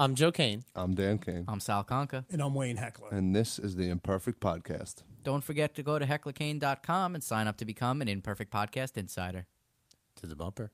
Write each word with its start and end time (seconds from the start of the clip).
I'm 0.00 0.14
Joe 0.14 0.32
Kane. 0.32 0.64
I'm 0.74 0.94
Dan 0.94 1.18
Kane, 1.18 1.44
I'm 1.46 1.60
Sal 1.60 1.84
Conca. 1.84 2.24
And 2.30 2.40
I'm 2.40 2.54
Wayne 2.54 2.78
Heckler. 2.78 3.10
and 3.10 3.36
this 3.36 3.58
is 3.58 3.76
the 3.76 3.90
Imperfect 3.90 4.40
Podcast. 4.40 5.02
Don't 5.22 5.44
forget 5.44 5.74
to 5.74 5.82
go 5.82 5.98
to 5.98 6.06
hecklerkane.com 6.06 7.14
and 7.14 7.22
sign 7.22 7.46
up 7.46 7.58
to 7.58 7.66
become 7.66 8.00
an 8.00 8.08
Imperfect 8.08 8.50
Podcast 8.50 8.96
Insider. 8.96 9.46
To 10.16 10.26
the 10.26 10.34
bumper. 10.34 10.70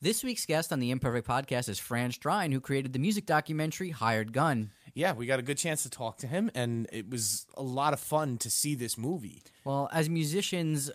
This 0.00 0.22
week's 0.22 0.46
guest 0.46 0.72
on 0.72 0.78
the 0.78 0.90
Imperfect 0.90 1.26
Podcast 1.26 1.68
is 1.68 1.78
Fran 1.78 2.12
Strine, 2.12 2.52
who 2.52 2.60
created 2.60 2.92
the 2.92 2.98
music 2.98 3.26
documentary 3.26 3.90
Hired 3.90 4.32
Gun. 4.32 4.70
Yeah, 4.98 5.12
we 5.12 5.26
got 5.26 5.38
a 5.38 5.42
good 5.42 5.58
chance 5.58 5.84
to 5.84 5.90
talk 5.90 6.18
to 6.18 6.26
him, 6.26 6.50
and 6.56 6.88
it 6.92 7.08
was 7.08 7.46
a 7.56 7.62
lot 7.62 7.92
of 7.92 8.00
fun 8.00 8.36
to 8.38 8.50
see 8.50 8.74
this 8.74 8.98
movie. 8.98 9.44
Well, 9.64 9.88
as 9.92 10.08
musicians, 10.08 10.90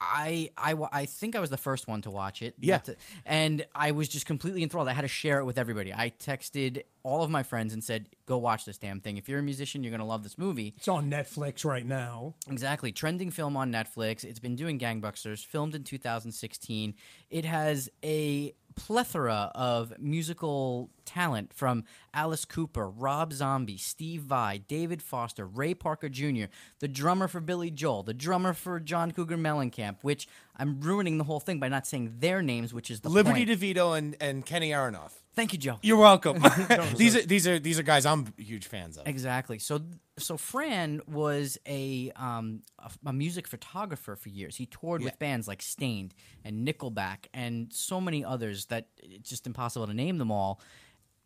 I, 0.00 0.50
I, 0.56 0.76
I 0.92 1.06
think 1.06 1.34
I 1.34 1.40
was 1.40 1.50
the 1.50 1.56
first 1.56 1.88
one 1.88 2.00
to 2.02 2.10
watch 2.10 2.40
it. 2.40 2.54
Yeah. 2.60 2.78
To- 2.78 2.94
and 3.26 3.66
I 3.74 3.90
was 3.90 4.08
just 4.08 4.26
completely 4.26 4.62
enthralled. 4.62 4.86
I 4.86 4.92
had 4.92 5.02
to 5.02 5.08
share 5.08 5.40
it 5.40 5.44
with 5.44 5.58
everybody. 5.58 5.92
I 5.92 6.10
texted 6.10 6.82
all 7.02 7.24
of 7.24 7.30
my 7.30 7.42
friends 7.42 7.72
and 7.72 7.82
said, 7.82 8.08
go 8.26 8.38
watch 8.38 8.64
this 8.64 8.78
damn 8.78 9.00
thing. 9.00 9.16
If 9.16 9.28
you're 9.28 9.40
a 9.40 9.42
musician, 9.42 9.82
you're 9.82 9.90
going 9.90 9.98
to 9.98 10.06
love 10.06 10.22
this 10.22 10.38
movie. 10.38 10.74
It's 10.76 10.86
on 10.86 11.10
Netflix 11.10 11.64
right 11.64 11.84
now. 11.84 12.34
Exactly. 12.48 12.92
Trending 12.92 13.32
film 13.32 13.56
on 13.56 13.72
Netflix. 13.72 14.22
It's 14.22 14.38
been 14.38 14.54
doing 14.54 14.78
gangbusters, 14.78 15.44
filmed 15.44 15.74
in 15.74 15.82
2016. 15.82 16.94
It 17.30 17.44
has 17.44 17.88
a 18.04 18.54
plethora 18.78 19.50
of 19.54 19.92
musical 19.98 20.90
talent 21.04 21.52
from 21.52 21.84
Alice 22.12 22.44
Cooper, 22.44 22.88
Rob 22.88 23.32
Zombie, 23.32 23.76
Steve 23.76 24.22
Vai, 24.22 24.58
David 24.68 25.02
Foster, 25.02 25.46
Ray 25.46 25.74
Parker 25.74 26.08
Jr., 26.08 26.44
the 26.80 26.88
drummer 26.88 27.28
for 27.28 27.40
Billy 27.40 27.70
Joel, 27.70 28.02
the 28.02 28.14
drummer 28.14 28.52
for 28.52 28.78
John 28.80 29.12
Cougar 29.12 29.38
Mellencamp, 29.38 29.96
which 30.02 30.28
I'm 30.56 30.80
ruining 30.80 31.18
the 31.18 31.24
whole 31.24 31.40
thing 31.40 31.58
by 31.58 31.68
not 31.68 31.86
saying 31.86 32.16
their 32.18 32.42
names, 32.42 32.74
which 32.74 32.90
is 32.90 33.00
the 33.00 33.08
Liberty 33.08 33.46
point. 33.46 33.60
DeVitto 33.60 33.96
and, 33.96 34.16
and 34.20 34.44
Kenny 34.44 34.70
Aronoff. 34.70 35.12
Thank 35.38 35.52
you, 35.52 35.58
Joe. 35.60 35.78
You're 35.82 35.98
welcome. 35.98 36.42
these 36.96 37.14
are 37.14 37.22
these 37.22 37.46
are 37.46 37.60
these 37.60 37.78
are 37.78 37.84
guys 37.84 38.04
I'm 38.04 38.34
huge 38.36 38.66
fans 38.66 38.96
of. 38.96 39.06
Exactly. 39.06 39.60
So, 39.60 39.82
so 40.18 40.36
Fran 40.36 41.00
was 41.06 41.56
a 41.64 42.10
um, 42.16 42.62
a, 42.80 42.90
a 43.06 43.12
music 43.12 43.46
photographer 43.46 44.16
for 44.16 44.30
years. 44.30 44.56
He 44.56 44.66
toured 44.66 45.00
with 45.00 45.16
bands 45.20 45.46
like 45.46 45.62
Staind 45.62 46.12
and 46.44 46.66
Nickelback 46.66 47.26
and 47.32 47.72
so 47.72 48.00
many 48.00 48.24
others 48.24 48.64
that 48.64 48.88
it's 49.00 49.30
just 49.30 49.46
impossible 49.46 49.86
to 49.86 49.94
name 49.94 50.18
them 50.18 50.32
all. 50.32 50.60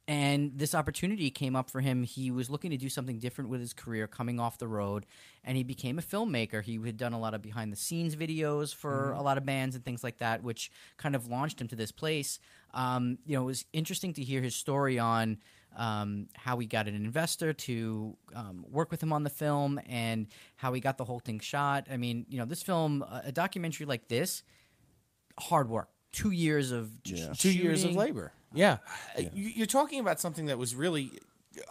And 0.09 0.59
this 0.59 0.75
opportunity 0.75 1.31
came 1.31 1.55
up 1.55 1.71
for 1.71 1.81
him. 1.81 2.03
He 2.03 2.31
was 2.33 2.51
looking 2.51 2.73
to 2.73 2.77
do 2.77 2.89
something 2.89 3.19
different 3.19 3.51
with 3.51 3.61
his 3.61 3.73
career, 3.73 4.09
coming 4.09 4.41
off 4.41 4.59
the 4.59 4.67
road, 4.67 5.07
and 5.45 5.57
he 5.57 5.63
became 5.63 5.99
a 5.99 6.03
filmmaker. 6.03 6.61
He 6.63 6.79
had 6.85 6.97
done 6.97 7.13
a 7.13 7.21
lot 7.21 7.35
of 7.35 7.41
behind 7.41 7.73
the 7.73 7.77
scenes 7.77 8.17
videos 8.17 8.75
for 8.75 9.13
a 9.13 9.23
lot 9.23 9.39
of 9.39 9.47
bands 9.47 9.77
and 9.77 9.85
things 9.85 10.03
like 10.03 10.19
that, 10.19 10.43
which 10.43 10.73
kind 10.97 11.15
of 11.15 11.29
launched 11.29 11.61
him 11.61 11.69
to 11.69 11.77
this 11.77 11.93
place. 11.93 12.41
Um, 12.75 13.19
you 13.27 13.37
know, 13.37 13.43
it 13.43 13.47
was 13.47 13.65
interesting 13.73 14.13
to 14.15 14.23
hear 14.23 14.41
his 14.43 14.55
story 14.55 14.99
on 14.99 15.39
um, 15.77 16.29
how 16.35 16.59
he 16.59 16.67
got 16.67 16.87
an 16.89 16.95
investor 16.95 17.53
to 17.53 18.17
um, 18.35 18.65
work 18.71 18.91
with 18.91 19.03
him 19.03 19.13
on 19.13 19.23
the 19.23 19.31
film 19.31 19.81
and 19.89 20.27
how 20.57 20.73
he 20.73 20.81
got 20.81 20.99
the 20.99 21.05
whole 21.05 21.19
thing 21.21 21.41
shot. 21.41 21.87
I 21.91 21.97
mean, 21.97 22.27
you 22.29 22.39
know, 22.39 22.45
this 22.45 22.63
film, 22.63 23.03
a 23.03 23.23
a 23.27 23.33
documentary 23.33 23.87
like 23.87 24.09
this, 24.09 24.43
hard 25.39 25.69
work. 25.69 25.89
Two 26.13 26.31
years 26.31 26.73
of 26.73 27.03
just 27.03 27.41
Two 27.41 27.53
years 27.53 27.85
of 27.85 27.97
labor. 27.97 28.33
Yeah. 28.53 28.79
Uh, 29.19 29.23
You- 29.33 29.49
You're 29.57 29.67
talking 29.67 29.99
about 30.01 30.21
something 30.21 30.47
that 30.47 30.59
was 30.59 30.75
really 30.75 31.11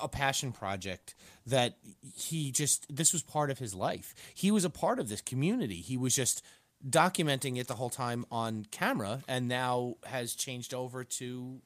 a 0.02 0.08
passion 0.08 0.52
project 0.52 1.14
that 1.46 1.78
he 2.16 2.52
just 2.52 2.86
this 2.96 3.14
was 3.14 3.22
part 3.24 3.50
of 3.52 3.60
his 3.60 3.74
life. 3.76 4.14
He 4.34 4.50
was 4.52 4.64
a 4.66 4.70
part 4.70 5.00
of 5.00 5.10
this 5.10 5.22
community. 5.22 5.76
He 5.82 5.96
was 5.98 6.16
just 6.16 6.44
documenting 6.88 7.58
it 7.58 7.68
the 7.68 7.76
whole 7.76 7.90
time 7.90 8.26
on 8.32 8.66
camera 8.72 9.22
and 9.28 9.48
now 9.48 9.96
has 10.06 10.34
changed 10.34 10.74
over 10.74 11.04
to 11.04 11.62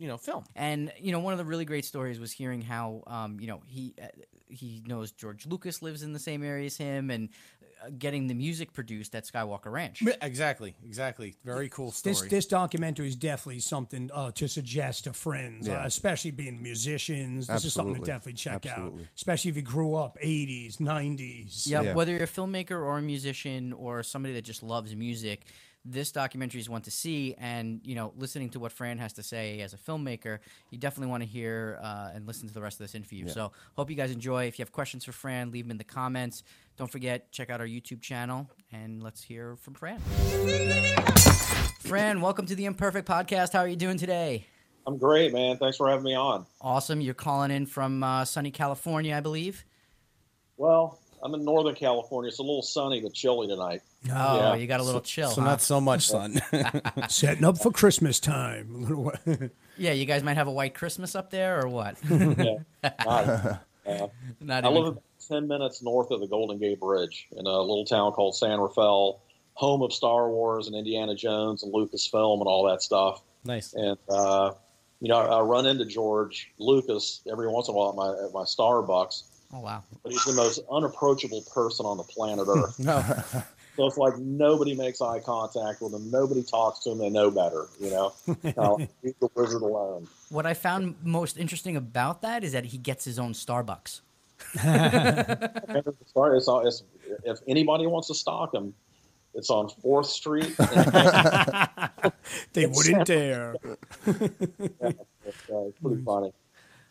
you 0.00 0.08
know 0.08 0.16
film. 0.16 0.44
And 0.56 0.92
you 0.98 1.12
know, 1.12 1.20
one 1.20 1.32
of 1.32 1.38
the 1.38 1.44
really 1.44 1.64
great 1.64 1.84
stories 1.84 2.18
was 2.18 2.32
hearing 2.32 2.62
how 2.62 3.02
um, 3.06 3.38
you 3.38 3.46
know 3.46 3.62
he 3.66 3.94
uh, 4.02 4.06
he 4.48 4.82
knows 4.86 5.12
George 5.12 5.46
Lucas 5.46 5.82
lives 5.82 6.02
in 6.02 6.12
the 6.12 6.18
same 6.18 6.42
area 6.42 6.66
as 6.66 6.76
him, 6.76 7.10
and 7.10 7.28
getting 7.98 8.26
the 8.26 8.34
music 8.34 8.72
produced 8.72 9.14
at 9.14 9.24
Skywalker 9.24 9.70
Ranch. 9.72 10.02
Exactly, 10.22 10.74
exactly. 10.84 11.34
Very 11.44 11.68
cool 11.68 11.90
story. 11.90 12.14
This 12.14 12.22
this 12.22 12.46
documentary 12.46 13.08
is 13.08 13.16
definitely 13.16 13.60
something 13.60 14.10
uh, 14.12 14.30
to 14.32 14.48
suggest 14.48 15.04
to 15.04 15.12
friends, 15.12 15.68
uh, 15.68 15.82
especially 15.84 16.30
being 16.30 16.62
musicians. 16.62 17.46
This 17.46 17.64
is 17.64 17.72
something 17.72 17.94
to 17.96 18.00
definitely 18.00 18.34
check 18.34 18.66
Absolutely. 18.66 19.02
out, 19.02 19.08
especially 19.16 19.50
if 19.50 19.56
you 19.56 19.62
grew 19.62 19.94
up 19.94 20.18
'80s, 20.22 20.76
'90s. 20.78 21.66
Yeah, 21.66 21.82
Yeah. 21.82 21.94
whether 21.94 22.12
you're 22.12 22.24
a 22.24 22.26
filmmaker 22.26 22.72
or 22.72 22.98
a 22.98 23.02
musician 23.02 23.72
or 23.72 24.02
somebody 24.02 24.34
that 24.34 24.42
just 24.44 24.62
loves 24.62 24.94
music, 24.94 25.46
this 25.84 26.12
documentary 26.12 26.60
is 26.60 26.68
one 26.68 26.82
to 26.82 26.90
see. 26.90 27.34
And 27.38 27.80
you 27.84 27.94
know, 27.94 28.12
listening 28.16 28.50
to 28.50 28.60
what 28.60 28.72
Fran 28.72 28.98
has 28.98 29.12
to 29.14 29.22
say 29.22 29.60
as 29.60 29.72
a 29.72 29.76
filmmaker, 29.76 30.38
you 30.70 30.78
definitely 30.78 31.10
want 31.10 31.22
to 31.22 31.28
hear 31.28 31.78
uh, 31.82 32.10
and 32.14 32.26
listen 32.26 32.48
to 32.48 32.54
the 32.54 32.60
rest 32.60 32.80
of 32.80 32.84
this 32.84 32.94
interview. 32.94 33.28
So, 33.28 33.52
hope 33.76 33.90
you 33.90 33.96
guys 33.96 34.10
enjoy. 34.10 34.46
If 34.46 34.58
you 34.58 34.62
have 34.62 34.72
questions 34.72 35.04
for 35.04 35.12
Fran, 35.12 35.50
leave 35.50 35.64
them 35.64 35.70
in 35.70 35.78
the 35.78 35.84
comments. 35.84 36.42
Don't 36.76 36.90
forget, 36.90 37.30
check 37.32 37.50
out 37.50 37.60
our 37.60 37.66
YouTube 37.66 38.00
channel, 38.00 38.48
and 38.72 39.02
let's 39.02 39.22
hear 39.22 39.56
from 39.56 39.74
Fran. 39.74 40.00
Fran, 41.80 42.20
welcome 42.20 42.46
to 42.46 42.54
the 42.54 42.64
Imperfect 42.64 43.06
Podcast. 43.06 43.52
How 43.52 43.60
are 43.60 43.68
you 43.68 43.76
doing 43.76 43.98
today? 43.98 44.46
I'm 44.86 44.96
great, 44.96 45.32
man. 45.32 45.58
Thanks 45.58 45.76
for 45.76 45.88
having 45.88 46.04
me 46.04 46.14
on. 46.14 46.46
Awesome. 46.60 47.00
You're 47.00 47.14
calling 47.14 47.50
in 47.50 47.66
from 47.66 48.02
uh, 48.02 48.24
sunny 48.24 48.50
California, 48.50 49.14
I 49.14 49.20
believe. 49.20 49.64
Well, 50.56 50.98
I'm 51.22 51.34
in 51.34 51.44
Northern 51.44 51.74
California. 51.74 52.28
It's 52.28 52.38
a 52.38 52.42
little 52.42 52.62
sunny 52.62 53.00
but 53.00 53.12
chilly 53.12 53.46
tonight. 53.46 53.82
Oh, 54.06 54.36
Yeah. 54.36 54.54
you 54.54 54.66
got 54.66 54.80
a 54.80 54.82
little 54.82 55.00
chill. 55.00 55.30
so 55.30 55.40
huh? 55.42 55.46
not 55.46 55.60
so 55.62 55.80
much 55.80 56.06
sun. 56.06 56.40
Setting 57.08 57.44
up 57.44 57.58
for 57.58 57.70
Christmas 57.70 58.18
time. 58.20 58.74
A 58.74 58.78
little 58.78 59.04
wa- 59.04 59.12
Yeah, 59.76 59.92
you 59.92 60.06
guys 60.06 60.22
might 60.22 60.36
have 60.36 60.48
a 60.48 60.52
white 60.52 60.74
Christmas 60.74 61.14
up 61.14 61.30
there, 61.30 61.60
or 61.62 61.68
what? 61.68 61.96
Yeah. 62.10 62.58
Not- 63.04 63.60
uh, 63.86 64.06
Not 64.40 64.64
I 64.64 64.70
even- 64.70 64.74
live 64.82 64.86
about 64.92 65.02
10 65.28 65.46
minutes 65.48 65.82
north 65.82 66.10
of 66.10 66.20
the 66.20 66.26
Golden 66.26 66.58
Gate 66.58 66.80
Bridge 66.80 67.28
in 67.32 67.46
a 67.46 67.60
little 67.60 67.84
town 67.84 68.12
called 68.12 68.34
San 68.36 68.58
Rafael, 68.60 69.20
home 69.54 69.82
of 69.82 69.92
Star 69.92 70.30
Wars 70.30 70.66
and 70.66 70.74
Indiana 70.76 71.14
Jones 71.14 71.62
and 71.62 71.72
Lucasfilm 71.72 72.38
and 72.38 72.46
all 72.48 72.64
that 72.68 72.82
stuff. 72.82 73.22
nice. 73.44 73.72
And, 73.74 73.98
uh, 74.08 74.52
you 75.00 75.08
know, 75.08 75.16
I 75.18 75.40
run 75.40 75.66
into 75.66 75.84
George 75.86 76.50
Lucas 76.58 77.22
every 77.30 77.48
once 77.48 77.68
in 77.68 77.74
a 77.74 77.76
while 77.76 77.90
at 77.90 77.96
my, 77.96 78.08
at 78.26 78.32
my 78.34 78.42
Starbucks, 78.42 79.22
Oh 79.52 79.60
wow. 79.60 79.82
but 80.02 80.12
he's 80.12 80.24
the 80.24 80.32
most 80.32 80.60
unapproachable 80.70 81.42
person 81.52 81.84
on 81.86 81.96
the 81.96 82.04
planet 82.04 82.46
Earth. 82.56 82.78
No. 82.78 83.02
So 83.76 83.86
it's 83.86 83.96
like 83.96 84.16
nobody 84.18 84.74
makes 84.74 85.00
eye 85.00 85.20
contact 85.20 85.80
with 85.80 85.94
him. 85.94 86.10
Nobody 86.10 86.42
talks 86.42 86.80
to 86.80 86.90
him. 86.90 86.98
They 86.98 87.08
know 87.08 87.30
better, 87.30 87.66
you 87.80 87.90
know. 87.90 88.12
Leave 89.02 89.14
the 89.20 89.28
wizard 89.34 89.62
alone. 89.62 90.06
What 90.28 90.44
I 90.44 90.54
found 90.54 90.96
most 91.02 91.38
interesting 91.38 91.76
about 91.76 92.20
that 92.22 92.44
is 92.44 92.52
that 92.52 92.66
he 92.66 92.78
gets 92.78 93.04
his 93.04 93.18
own 93.18 93.32
Starbucks. 93.32 94.00
It's, 94.62 96.12
sorry, 96.12 96.38
it's, 96.66 96.82
if 97.24 97.38
anybody 97.46 97.86
wants 97.86 98.08
to 98.08 98.14
stalk 98.14 98.54
him, 98.54 98.74
it's 99.34 99.50
on 99.50 99.68
Fourth 99.68 100.06
Street. 100.06 100.54
they 102.52 102.66
wouldn't 102.66 103.06
dare. 103.06 103.54
It's, 104.06 105.50
uh, 105.50 105.58
it's 105.68 105.78
pretty 105.82 106.02
funny. 106.02 106.32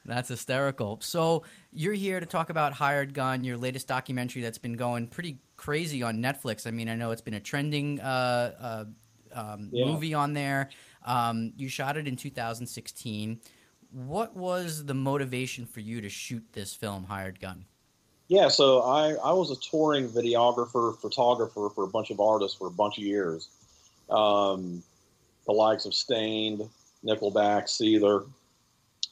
That's 0.10 0.28
hysterical. 0.30 1.00
So 1.02 1.44
you're 1.72 1.94
here 1.94 2.20
to 2.20 2.26
talk 2.26 2.50
about 2.50 2.74
Hired 2.74 3.14
Gun, 3.14 3.44
your 3.44 3.58
latest 3.58 3.88
documentary 3.88 4.42
that's 4.42 4.58
been 4.58 4.74
going 4.74 5.08
pretty 5.08 5.38
crazy 5.56 6.04
on 6.04 6.18
Netflix. 6.18 6.66
I 6.68 6.72
mean, 6.72 6.90
I 6.90 6.96
know 6.96 7.12
it's 7.12 7.22
been 7.22 7.36
a 7.36 7.40
trending 7.40 8.00
uh, 8.02 8.86
uh, 9.34 9.40
um, 9.40 9.70
Yeah. 9.72 9.86
movie 9.86 10.14
on 10.14 10.34
there. 10.34 10.70
Um, 11.06 11.54
you 11.56 11.70
shot 11.70 11.96
it 11.98 12.08
in 12.08 12.16
2016. 12.16 13.40
What 13.92 14.36
was 14.36 14.86
the 14.86 14.94
motivation 14.94 15.66
for 15.66 15.80
you 15.80 16.02
to 16.02 16.10
shoot 16.10 16.44
this 16.54 16.74
film, 16.74 17.06
Hired 17.06 17.40
Gun? 17.40 17.66
Yeah, 18.28 18.48
so 18.48 18.82
I, 18.84 19.14
I 19.24 19.34
was 19.34 19.50
a 19.50 19.56
touring 19.56 20.08
videographer, 20.10 20.96
photographer 21.00 21.70
for 21.74 21.84
a 21.84 21.88
bunch 21.88 22.12
of 22.12 22.20
artists 22.20 22.56
for 22.58 22.68
a 22.68 22.72
bunch 22.72 22.98
of 22.98 23.04
years. 23.04 23.50
um, 24.10 24.84
the 25.46 25.52
likes 25.54 25.86
of 25.86 25.96
Staind, 25.96 26.62
Nickelback, 27.04 27.64
Seether, 27.64 28.28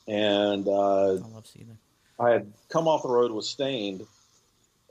and 0.08 0.68
uh, 0.68 0.72
I 0.72 1.14
love 1.14 1.46
Seether. 1.46 1.76
I 2.20 2.32
had 2.32 2.52
come 2.70 2.88
off 2.88 3.04
the 3.04 3.10
road 3.10 3.32
with 3.32 3.46
Staind 3.46 4.06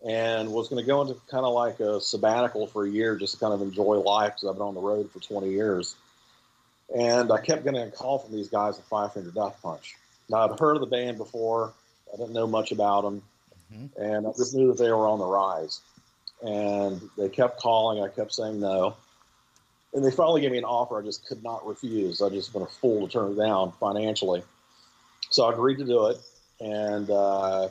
and 0.07 0.53
was 0.53 0.69
going 0.69 0.83
to 0.83 0.87
go 0.87 1.01
into 1.03 1.15
kind 1.31 1.45
of 1.45 1.55
like 1.55 1.81
a 1.81 2.01
sabbatical 2.01 2.67
for 2.67 2.87
a 2.87 2.91
year 2.91 3.17
just 3.17 3.35
to 3.35 3.41
kind 3.41 3.53
of 3.53 3.63
enjoy 3.63 3.97
life 3.97 4.35
because 4.35 4.49
I've 4.49 4.55
been 4.55 4.63
on 4.63 4.75
the 4.75 4.81
road 4.81 5.11
for 5.11 5.21
20 5.21 5.51
years. 5.51 5.97
And 6.95 7.33
I 7.33 7.41
kept 7.41 7.65
getting 7.65 7.81
a 7.81 7.91
call 7.91 8.21
from 8.21 8.33
these 8.33 8.49
guys 8.49 8.79
at 8.79 8.85
Five 8.85 9.15
Finger 9.15 9.33
Death 9.33 9.59
Punch. 9.63 9.97
Now, 10.29 10.49
I'd 10.49 10.59
heard 10.59 10.77
of 10.77 10.81
the 10.81 10.87
band 10.87 11.19
before, 11.19 11.73
I 12.12 12.17
didn't 12.17 12.33
know 12.33 12.47
much 12.47 12.71
about 12.71 13.03
them, 13.03 13.23
and 13.97 14.27
I 14.27 14.31
just 14.37 14.55
knew 14.55 14.69
that 14.69 14.79
they 14.79 14.91
were 14.91 15.09
on 15.09 15.19
the 15.19 15.27
rise. 15.27 15.81
And 16.43 17.01
they 17.17 17.29
kept 17.29 17.59
calling, 17.59 18.03
I 18.03 18.09
kept 18.09 18.33
saying 18.33 18.61
no. 18.61 18.97
And 19.95 20.05
they 20.05 20.11
finally 20.11 20.43
gave 20.43 20.53
me 20.53 20.59
an 20.59 20.65
offer 20.65 21.01
I 21.01 21.05
just 21.05 21.27
could 21.27 21.43
not 21.43 21.67
refuse. 21.67 22.21
I 22.23 22.29
just 22.29 22.53
been 22.53 22.62
a 22.62 22.67
fool 22.67 23.07
to 23.07 23.12
turn 23.12 23.33
it 23.33 23.37
down 23.37 23.73
financially. 23.81 24.43
So 25.37 25.44
I 25.44 25.53
agreed 25.53 25.77
to 25.77 25.85
do 25.85 26.06
it 26.06 26.17
and 26.61 27.11
uh, 27.11 27.69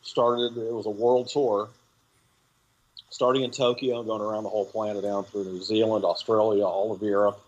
started. 0.00 0.56
It 0.56 0.72
was 0.72 0.86
a 0.86 0.90
world 0.90 1.28
tour, 1.28 1.68
starting 3.10 3.42
in 3.42 3.50
Tokyo 3.50 3.98
and 3.98 4.06
going 4.06 4.22
around 4.22 4.44
the 4.44 4.48
whole 4.48 4.64
planet, 4.64 5.02
down 5.02 5.24
through 5.24 5.44
New 5.44 5.60
Zealand, 5.60 6.06
Australia, 6.06 6.64
all 6.64 6.90
of 6.90 7.02
Europe. 7.02 7.38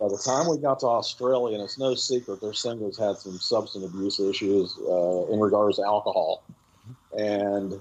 By 0.00 0.08
the 0.08 0.16
time 0.16 0.48
we 0.48 0.56
got 0.56 0.80
to 0.80 0.86
Australia, 0.86 1.56
and 1.56 1.62
it's 1.62 1.78
no 1.78 1.94
secret, 1.94 2.40
their 2.40 2.54
singers 2.54 2.96
had 2.96 3.18
some 3.18 3.38
substance 3.38 3.84
abuse 3.84 4.18
issues 4.18 4.74
uh, 4.88 5.26
in 5.30 5.38
regards 5.38 5.76
to 5.76 5.82
alcohol, 5.82 6.42
and 7.14 7.78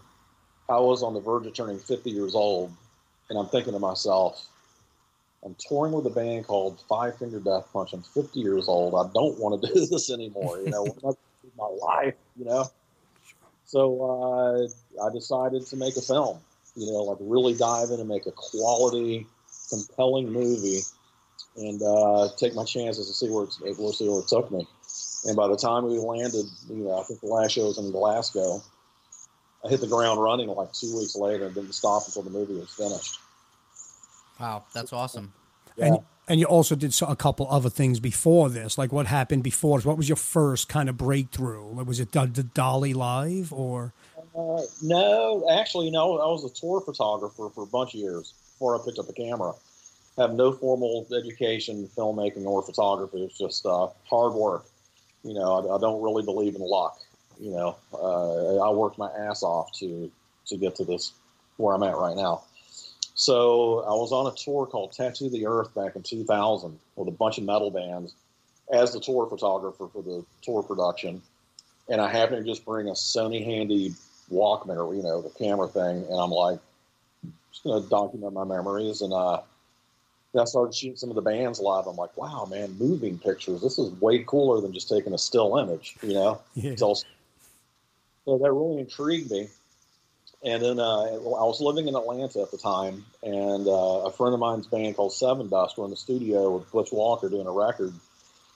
I 0.68 0.78
was 0.78 1.04
on 1.04 1.14
the 1.14 1.22
verge 1.22 1.46
of 1.46 1.54
turning 1.54 1.80
50 1.80 2.10
years 2.10 2.36
old, 2.36 2.74
and 3.30 3.40
I'm 3.40 3.48
thinking 3.48 3.72
to 3.72 3.80
myself. 3.80 4.46
I'm 5.44 5.56
touring 5.56 5.94
with 5.94 6.06
a 6.06 6.10
band 6.10 6.48
called 6.48 6.84
Five 6.90 7.18
Finger 7.18 7.40
Death 7.40 7.68
Punch. 7.72 7.94
I'm 7.94 8.04
50 8.04 8.40
years 8.40 8.68
old. 8.68 8.94
I 8.96 9.12
don't 9.14 9.40
want 9.40 9.62
to 9.62 9.74
do 9.74 9.86
this 9.92 10.12
anymore. 10.12 10.60
You 10.60 10.70
know, 10.70 10.86
my 11.58 11.68
life. 11.68 12.16
You 12.38 12.46
know, 12.46 12.66
so 13.66 14.02
uh, 14.02 15.06
I 15.06 15.14
decided 15.14 15.66
to 15.68 15.76
make 15.78 15.96
a 15.96 16.02
film. 16.02 16.40
You 16.76 16.88
know, 16.92 17.04
like 17.04 17.18
really 17.22 17.56
dive 17.56 17.90
in 17.90 18.00
and 18.00 18.10
make 18.10 18.26
a 18.26 18.32
quality, 18.32 19.26
compelling 19.70 20.32
movie, 20.32 20.80
and 21.58 21.82
uh, 21.82 22.30
take 22.38 22.56
my 22.56 22.64
chances 22.64 23.08
and 23.08 23.16
see 23.16 23.30
where 23.30 23.46
it's, 23.46 23.60
we'll 23.80 23.94
see 23.94 24.08
where 24.08 24.20
it 24.20 24.28
took 24.28 24.52
me. 24.52 24.68
And 25.26 25.36
by 25.36 25.48
the 25.48 25.58
time 25.58 25.86
we 25.86 25.98
landed, 26.00 26.46
you 26.70 26.84
know, 26.84 27.00
I 27.00 27.04
think 27.04 27.22
the 27.22 27.28
last 27.28 27.52
show 27.52 27.66
was 27.66 27.78
in 27.78 27.92
Glasgow. 27.92 28.62
I 29.66 29.70
hit 29.70 29.82
the 29.82 29.88
ground 29.88 30.22
running 30.22 30.48
like 30.48 30.72
two 30.72 30.98
weeks 30.98 31.16
later 31.16 31.46
and 31.46 31.56
didn't 31.56 31.74
stop 31.74 32.04
until 32.06 32.24
the 32.24 32.30
movie 32.30 32.54
was 32.54 32.74
finished. 32.74 33.20
Wow, 34.40 34.66
that's 34.74 34.94
awesome. 34.94 35.34
And 35.78 36.00
and 36.30 36.40
you 36.40 36.46
also 36.46 36.76
did 36.76 36.96
a 37.02 37.16
couple 37.16 37.48
other 37.50 37.70
things 37.70 38.00
before 38.00 38.50
this. 38.50 38.78
Like 38.78 38.92
what 38.92 39.08
happened 39.08 39.44
before? 39.44 39.80
What 39.82 39.98
was 39.98 40.08
your 40.08 40.16
first 40.16 40.70
kind 40.70 40.88
of 40.88 40.96
breakthrough? 40.96 41.66
Was 41.84 42.00
it 42.00 42.12
the, 42.12 42.28
the 42.28 42.44
Dolly 42.44 42.94
Live 42.94 43.52
or? 43.52 43.94
Uh, 44.38 44.62
no, 44.84 45.48
actually, 45.52 45.90
no. 45.90 46.20
I 46.20 46.28
was 46.28 46.46
a 46.46 46.54
tour 46.54 46.82
photographer 46.82 47.50
for 47.50 47.64
a 47.64 47.68
bunch 47.68 47.96
of 47.96 48.00
years 48.00 48.34
before 48.54 48.80
I 48.80 48.86
picked 48.86 49.00
up 49.00 49.10
a 49.10 49.14
camera. 49.14 49.54
I 50.20 50.22
have 50.22 50.34
no 50.34 50.52
formal 50.52 51.08
education, 51.18 51.90
filmmaking 51.98 52.46
or 52.46 52.62
photography. 52.62 53.24
It's 53.24 53.38
just 53.38 53.66
uh, 53.66 53.88
hard 54.08 54.34
work. 54.34 54.66
You 55.24 55.34
know, 55.34 55.54
I, 55.54 55.76
I 55.76 55.80
don't 55.80 56.02
really 56.02 56.24
believe 56.24 56.56
in 56.56 56.62
luck. 56.62 57.00
You 57.40 57.52
know, 57.52 57.76
uh, 57.94 58.58
I 58.58 58.70
worked 58.72 59.00
my 59.00 59.10
ass 59.18 59.42
off 59.42 59.72
to 59.80 60.12
to 60.48 60.58
get 60.58 60.76
to 60.76 60.86
this 60.86 61.14
where 61.58 61.74
I'm 61.74 61.84
at 61.84 61.96
right 61.96 62.16
now. 62.16 62.44
So 63.20 63.82
I 63.82 63.90
was 63.90 64.14
on 64.14 64.32
a 64.32 64.34
tour 64.34 64.66
called 64.66 64.94
Tattoo 64.94 65.30
the 65.30 65.46
Earth 65.46 65.76
back 65.76 65.98
in 65.98 66.04
2000 66.04 66.80
with 66.96 67.10
a 67.10 67.12
bunch 67.12 67.38
of 67.38 67.44
metal 67.44 67.70
bands 67.70 68.14
as 68.72 68.94
the 68.94 69.02
tour 69.02 69.28
photographer 69.28 69.90
for 69.92 70.02
the 70.02 70.24
tour 70.42 70.64
production. 70.64 71.22
And 71.90 72.00
I 72.00 72.10
happened 72.10 72.46
to 72.46 72.50
just 72.50 72.64
bring 72.64 72.88
a 72.88 72.94
Sony 72.94 73.44
Handy 73.44 73.94
Walkman 74.32 74.78
or, 74.78 74.96
you 74.96 75.04
know, 75.04 75.22
the 75.22 75.32
camera 75.32 75.68
thing. 75.68 76.06
And 76.10 76.18
I'm 76.18 76.32
like, 76.32 76.60
just 77.52 77.66
going 77.66 77.84
to 77.84 77.90
document 77.90 78.32
my 78.32 78.46
memories. 78.46 79.02
And 79.02 79.12
uh, 79.12 79.42
I 80.40 80.46
started 80.46 80.74
shooting 80.74 80.96
some 80.96 81.10
of 81.10 81.16
the 81.16 81.22
bands 81.22 81.60
live. 81.60 81.88
I'm 81.88 81.98
like, 81.98 82.16
wow, 82.16 82.48
man, 82.50 82.78
moving 82.80 83.20
pictures. 83.20 83.60
This 83.60 83.78
is 83.78 83.92
way 84.00 84.24
cooler 84.24 84.62
than 84.62 84.72
just 84.72 84.88
taking 84.88 85.14
a 85.14 85.18
still 85.18 85.58
image, 85.58 85.98
you 86.02 86.14
know? 86.14 86.40
Yeah. 86.54 86.76
So, 86.78 86.94
so 86.94 88.38
that 88.38 88.50
really 88.50 88.80
intrigued 88.80 89.30
me. 89.30 89.50
And 90.44 90.64
then 90.64 90.80
uh, 90.80 91.02
I 91.04 91.44
was 91.44 91.60
living 91.60 91.88
in 91.90 91.96
Atlanta 91.96 92.42
at 92.42 92.52
the 92.52 92.58
time, 92.58 93.06
and 93.22 93.68
uh, 93.68 94.06
a 94.08 94.12
friend 94.12 94.34
of 94.34 94.40
mine's 94.40 94.68
band 94.68 94.96
called 94.96 95.12
Sevendust 95.12 95.78
were 95.78 95.84
in 95.84 95.90
the 95.92 95.98
studio 95.98 96.58
with 96.58 96.72
Butch 96.72 96.92
Walker 96.94 97.28
doing 97.28 97.46
a 97.48 97.52
record. 97.52 97.94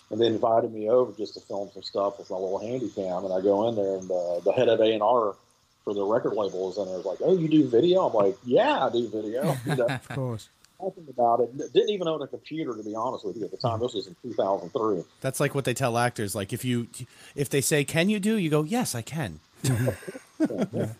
And 0.09 0.21
they 0.21 0.27
invited 0.27 0.71
me 0.73 0.89
over 0.89 1.11
just 1.11 1.33
to 1.33 1.41
film 1.41 1.71
some 1.73 1.83
stuff 1.83 2.19
with 2.19 2.29
my 2.29 2.37
little 2.37 2.59
handy 2.59 2.89
cam. 2.89 3.25
And 3.25 3.33
I 3.33 3.41
go 3.41 3.67
in 3.67 3.75
there, 3.75 3.97
and 3.97 4.09
uh, 4.09 4.39
the 4.39 4.53
head 4.53 4.69
of 4.69 4.79
A&R 4.79 5.35
for 5.83 5.93
the 5.93 6.03
record 6.05 6.33
label 6.35 6.71
is 6.71 6.77
in 6.77 6.85
there. 6.85 6.99
Is 6.99 7.05
like, 7.05 7.17
oh, 7.21 7.35
you 7.37 7.49
do 7.49 7.67
video? 7.67 8.07
I'm 8.07 8.13
like, 8.13 8.37
yeah, 8.45 8.85
I 8.85 8.89
do 8.89 9.09
video. 9.09 9.57
You 9.65 9.75
know, 9.75 9.87
Of 9.87 10.07
course. 10.09 10.47
talking 10.79 11.05
about 11.09 11.41
it. 11.41 11.73
Didn't 11.73 11.89
even 11.89 12.07
own 12.07 12.21
a 12.21 12.27
computer, 12.27 12.77
to 12.77 12.83
be 12.83 12.95
honest 12.95 13.25
with 13.25 13.35
you, 13.35 13.43
at 13.43 13.51
the 13.51 13.57
time. 13.57 13.81
This 13.81 13.93
was 13.93 14.07
in 14.07 14.15
2003. 14.21 15.03
That's 15.19 15.39
like 15.41 15.53
what 15.53 15.65
they 15.65 15.73
tell 15.73 15.97
actors. 15.97 16.33
Like 16.35 16.53
if 16.53 16.63
you, 16.63 16.87
if 17.35 17.49
they 17.49 17.59
say, 17.61 17.83
"Can 17.83 18.07
you 18.09 18.19
do?" 18.21 18.37
You 18.37 18.49
go, 18.49 18.63
"Yes, 18.63 18.95
I 18.95 19.01
can." 19.01 19.39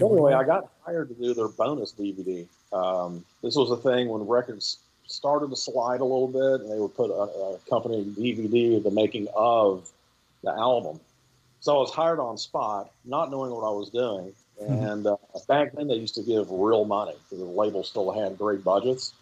Anyway, 0.00 0.32
I 0.32 0.44
got 0.44 0.70
hired 0.84 1.08
to 1.08 1.14
do 1.14 1.34
their 1.34 1.48
bonus 1.48 1.92
DVD. 1.92 2.46
Um, 2.72 3.24
this 3.42 3.54
was 3.54 3.70
a 3.70 3.76
thing 3.76 4.08
when 4.08 4.26
records 4.26 4.78
started 5.06 5.50
to 5.50 5.56
slide 5.56 6.00
a 6.00 6.04
little 6.04 6.28
bit, 6.28 6.62
and 6.62 6.70
they 6.70 6.78
would 6.78 6.94
put 6.94 7.10
a, 7.10 7.14
a 7.14 7.58
company 7.70 8.04
DVD 8.04 8.76
of 8.76 8.82
the 8.82 8.90
making 8.90 9.28
of 9.34 9.88
the 10.42 10.50
album. 10.50 11.00
So 11.60 11.76
I 11.76 11.78
was 11.80 11.92
hired 11.92 12.20
on 12.20 12.38
spot, 12.38 12.90
not 13.04 13.30
knowing 13.30 13.50
what 13.52 13.64
I 13.64 13.70
was 13.70 13.90
doing. 13.90 14.32
And 14.60 15.06
uh, 15.06 15.16
back 15.46 15.72
then, 15.74 15.88
they 15.88 15.94
used 15.94 16.16
to 16.16 16.22
give 16.22 16.50
real 16.50 16.84
money 16.84 17.14
because 17.24 17.38
the 17.38 17.44
label 17.44 17.84
still 17.84 18.10
had 18.10 18.36
great 18.36 18.64
budgets. 18.64 19.14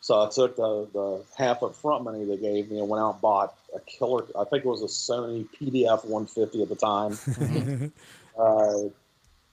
So 0.00 0.22
I 0.22 0.28
took 0.28 0.56
the, 0.56 0.86
the 0.92 1.24
half 1.36 1.62
up 1.62 1.74
front 1.74 2.04
money 2.04 2.24
they 2.24 2.36
gave 2.36 2.70
me 2.70 2.78
and 2.78 2.88
went 2.88 3.02
out 3.02 3.14
and 3.14 3.20
bought 3.20 3.54
a 3.74 3.80
killer. 3.80 4.24
I 4.38 4.44
think 4.44 4.64
it 4.64 4.68
was 4.68 4.82
a 4.82 4.86
Sony 4.86 5.48
PDF 5.58 6.04
150 6.04 6.62
at 6.62 6.68
the 6.68 6.76
time. 6.76 7.92
uh, 8.38 8.90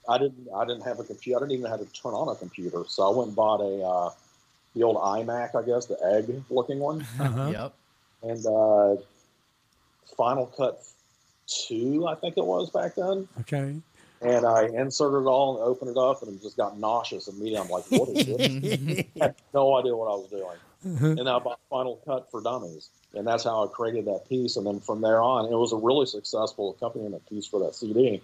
I 0.08 0.18
didn't. 0.18 0.48
I 0.56 0.66
didn't 0.66 0.84
have 0.84 1.00
a 1.00 1.04
computer. 1.04 1.38
I 1.38 1.40
didn't 1.42 1.52
even 1.54 1.64
know 1.64 1.70
how 1.70 1.78
to 1.78 1.86
turn 1.86 2.14
on 2.14 2.28
a 2.30 2.36
computer. 2.36 2.84
So 2.88 3.04
I 3.12 3.16
went 3.16 3.28
and 3.30 3.36
bought 3.36 3.62
a 3.62 3.84
uh, 3.84 4.10
the 4.76 4.84
old 4.84 4.98
iMac, 4.98 5.56
I 5.56 5.66
guess, 5.66 5.86
the 5.86 5.98
egg 6.04 6.44
looking 6.50 6.80
one, 6.80 7.06
Yep. 7.20 7.74
and 8.24 8.46
uh, 8.46 8.96
Final 10.18 10.48
Cut 10.48 10.82
two, 11.48 12.08
I 12.08 12.16
think 12.16 12.38
it 12.38 12.46
was 12.46 12.70
back 12.70 12.96
then. 12.96 13.28
Okay. 13.42 13.76
And 14.22 14.46
I 14.46 14.68
inserted 14.68 15.24
it 15.24 15.28
all 15.28 15.58
and 15.58 15.66
opened 15.66 15.92
it 15.92 15.98
up, 16.00 16.22
and 16.24 16.34
it 16.34 16.42
just 16.42 16.56
got 16.56 16.80
nauseous 16.80 17.28
immediately. 17.28 17.58
I'm 17.60 17.70
like, 17.70 17.84
"What 17.90 18.10
is 18.10 18.26
this?" 18.26 19.06
I 19.22 19.26
had 19.26 19.36
no 19.54 19.76
idea 19.78 19.96
what 19.96 20.06
I 20.08 20.16
was 20.16 20.30
doing. 20.30 21.18
And 21.20 21.30
I 21.30 21.40
bought 21.40 21.60
Final 21.70 22.02
Cut 22.06 22.30
for 22.32 22.42
Dummies, 22.42 22.90
and 23.14 23.26
that's 23.28 23.44
how 23.46 23.64
I 23.64 23.68
created 23.68 24.06
that 24.06 24.28
piece. 24.28 24.58
And 24.58 24.66
then 24.66 24.80
from 24.82 25.02
there 25.02 25.22
on, 25.22 25.46
it 25.52 25.56
was 25.56 25.72
a 25.72 25.78
really 25.78 26.06
successful 26.06 26.72
accompaniment 26.72 27.26
piece 27.30 27.46
for 27.48 27.60
that 27.62 27.74
CD, 27.76 28.22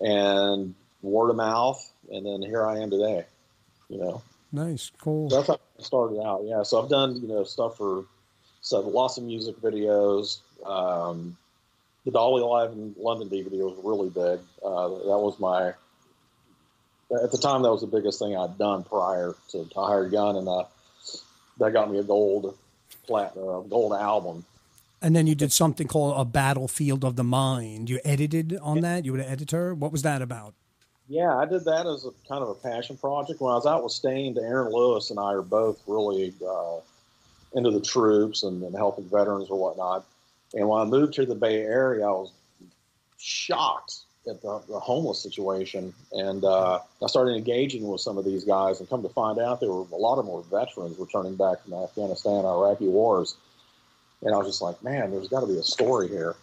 and 0.00 0.74
word 1.02 1.30
of 1.30 1.36
mouth. 1.36 1.92
And 2.10 2.24
then 2.26 2.42
here 2.42 2.66
I 2.66 2.78
am 2.78 2.90
today. 2.90 3.24
You 3.88 3.98
know, 3.98 4.22
Nice. 4.52 4.90
Cool. 4.98 5.28
that's 5.28 5.46
how 5.48 5.54
I 5.78 5.82
started 5.82 6.20
out. 6.22 6.42
Yeah, 6.44 6.62
so 6.62 6.82
I've 6.82 6.88
done 6.88 7.16
you 7.16 7.28
know 7.28 7.44
stuff 7.44 7.76
for 7.76 8.04
so 8.60 8.80
lots 8.80 9.18
of 9.18 9.24
music 9.24 9.56
videos. 9.60 10.38
Um, 10.64 11.36
the 12.04 12.10
Dolly 12.10 12.42
Live 12.42 12.72
in 12.72 12.94
London 12.98 13.28
DVD 13.28 13.58
was 13.58 13.78
really 13.84 14.08
big. 14.08 14.40
Uh, 14.64 14.88
that 14.88 15.18
was 15.18 15.38
my 15.38 15.68
at 17.22 17.30
the 17.30 17.38
time 17.38 17.62
that 17.62 17.70
was 17.70 17.80
the 17.80 17.86
biggest 17.86 18.18
thing 18.18 18.36
I'd 18.36 18.58
done 18.58 18.84
prior 18.84 19.34
to, 19.50 19.64
to 19.64 19.80
Hired 19.80 20.10
Gun, 20.12 20.36
and 20.36 20.48
uh, 20.48 20.64
that 21.58 21.72
got 21.72 21.90
me 21.90 21.98
a 21.98 22.02
gold 22.02 22.56
plat 23.06 23.32
uh, 23.36 23.60
gold 23.60 23.92
album. 23.92 24.44
And 25.00 25.14
then 25.14 25.26
you 25.26 25.34
did 25.34 25.52
something 25.52 25.86
called 25.86 26.18
a 26.18 26.24
Battlefield 26.24 27.04
of 27.04 27.16
the 27.16 27.22
Mind. 27.24 27.88
You 27.88 28.00
edited 28.04 28.58
on 28.60 28.80
that. 28.80 29.04
You 29.04 29.12
were 29.12 29.18
the 29.18 29.30
editor. 29.30 29.72
What 29.74 29.92
was 29.92 30.02
that 30.02 30.22
about? 30.22 30.54
Yeah, 31.08 31.36
I 31.36 31.46
did 31.46 31.64
that 31.64 31.86
as 31.86 32.04
a 32.04 32.10
kind 32.28 32.42
of 32.42 32.50
a 32.50 32.54
passion 32.54 32.98
project. 32.98 33.40
When 33.40 33.50
I 33.50 33.56
was 33.56 33.66
out 33.66 33.82
with 33.82 33.92
Staind, 33.92 34.36
Aaron 34.36 34.72
Lewis 34.72 35.10
and 35.10 35.18
I 35.18 35.32
are 35.32 35.42
both 35.42 35.80
really 35.86 36.34
uh, 36.46 36.76
into 37.54 37.70
the 37.70 37.80
troops 37.80 38.42
and, 38.42 38.62
and 38.62 38.74
helping 38.76 39.08
veterans 39.08 39.48
or 39.48 39.58
whatnot. 39.58 40.04
And 40.54 40.68
when 40.68 40.80
I 40.80 40.84
moved 40.84 41.14
to 41.14 41.24
the 41.24 41.34
Bay 41.34 41.62
Area, 41.62 42.06
I 42.06 42.10
was 42.10 42.30
shocked 43.18 44.00
at 44.28 44.42
the, 44.42 44.60
the 44.68 44.78
homeless 44.78 45.22
situation. 45.22 45.94
And 46.12 46.44
uh, 46.44 46.80
I 47.02 47.06
started 47.06 47.36
engaging 47.36 47.88
with 47.88 48.02
some 48.02 48.18
of 48.18 48.26
these 48.26 48.44
guys, 48.44 48.80
and 48.80 48.88
come 48.88 49.02
to 49.02 49.08
find 49.08 49.38
out, 49.38 49.60
there 49.60 49.70
were 49.70 49.86
a 49.90 49.96
lot 49.96 50.18
of 50.18 50.26
were 50.26 50.42
veterans 50.42 50.98
returning 50.98 51.36
back 51.36 51.62
from 51.64 51.74
Afghanistan, 51.74 52.44
Iraqi 52.44 52.88
wars. 52.88 53.36
And 54.22 54.34
I 54.34 54.38
was 54.38 54.46
just 54.46 54.60
like, 54.60 54.82
man, 54.82 55.10
there's 55.10 55.28
got 55.28 55.40
to 55.40 55.46
be 55.46 55.58
a 55.58 55.62
story 55.62 56.08
here. 56.08 56.36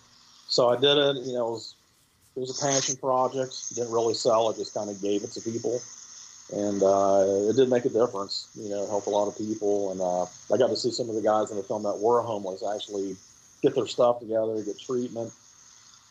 So 0.47 0.69
I 0.69 0.75
did 0.75 0.97
it. 0.97 1.17
You 1.25 1.33
know, 1.33 1.47
it 1.47 1.51
was, 1.51 1.75
it 2.35 2.39
was 2.39 2.57
a 2.57 2.65
passion 2.65 2.95
project. 2.97 3.75
Didn't 3.75 3.91
really 3.91 4.13
sell 4.13 4.49
it. 4.49 4.57
Just 4.57 4.73
kind 4.73 4.89
of 4.89 5.01
gave 5.01 5.23
it 5.23 5.31
to 5.31 5.41
people. 5.41 5.81
and 6.53 6.83
uh, 6.83 7.49
it 7.49 7.55
did 7.55 7.69
make 7.69 7.85
a 7.85 7.89
difference. 7.89 8.49
You 8.55 8.69
know, 8.69 8.83
it 8.83 8.89
helped 8.89 9.07
a 9.07 9.09
lot 9.09 9.27
of 9.27 9.37
people, 9.37 9.91
and 9.91 10.01
uh, 10.01 10.23
I 10.53 10.57
got 10.57 10.69
to 10.69 10.75
see 10.75 10.91
some 10.91 11.09
of 11.09 11.15
the 11.15 11.21
guys 11.21 11.49
in 11.49 11.57
the 11.57 11.63
film 11.63 11.83
that 11.83 11.97
were 11.97 12.21
homeless 12.21 12.63
actually 12.75 13.15
get 13.61 13.73
their 13.73 13.87
stuff 13.87 14.19
together, 14.19 14.61
get 14.63 14.79
treatment, 14.79 15.33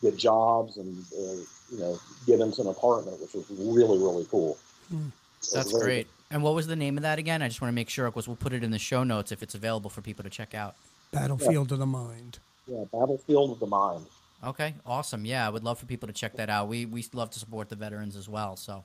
get 0.01 0.17
jobs, 0.17 0.77
and 0.77 0.97
uh, 1.13 1.41
you 1.71 1.79
know, 1.79 1.97
get 2.25 2.39
into 2.41 2.61
an 2.61 2.67
apartment, 2.67 3.19
which 3.21 3.33
was 3.33 3.45
really 3.49 3.97
really 3.97 4.25
cool. 4.29 4.57
So 4.89 4.95
it 4.95 5.01
was 5.41 5.51
That's 5.53 5.71
very 5.71 5.83
great. 5.83 6.07
And 6.31 6.43
what 6.43 6.55
was 6.55 6.67
the 6.67 6.75
name 6.75 6.97
of 6.97 7.03
that 7.03 7.19
again? 7.19 7.41
I 7.41 7.47
just 7.47 7.61
want 7.61 7.69
to 7.71 7.75
make 7.75 7.89
sure 7.89 8.07
because 8.07 8.27
we'll 8.27 8.35
put 8.35 8.51
it 8.51 8.63
in 8.63 8.71
the 8.71 8.79
show 8.79 9.03
notes 9.03 9.31
if 9.31 9.41
it's 9.43 9.55
available 9.55 9.89
for 9.89 10.01
people 10.01 10.23
to 10.23 10.29
check 10.29 10.53
out. 10.53 10.75
Battlefield 11.11 11.71
of 11.71 11.79
the 11.79 11.85
Mind. 11.85 12.39
Yeah, 12.67 12.83
Battlefield 12.91 13.51
of 13.51 13.59
the 13.59 13.67
Mind. 13.67 14.05
Okay, 14.45 14.75
awesome. 14.85 15.25
Yeah, 15.25 15.45
I 15.45 15.49
would 15.49 15.63
love 15.63 15.79
for 15.79 15.87
people 15.87 16.07
to 16.07 16.13
check 16.13 16.35
that 16.35 16.49
out. 16.49 16.67
We 16.67 16.85
we 16.85 17.05
love 17.13 17.31
to 17.31 17.39
support 17.39 17.69
the 17.69 17.75
veterans 17.75 18.15
as 18.15 18.29
well. 18.29 18.55
So, 18.55 18.83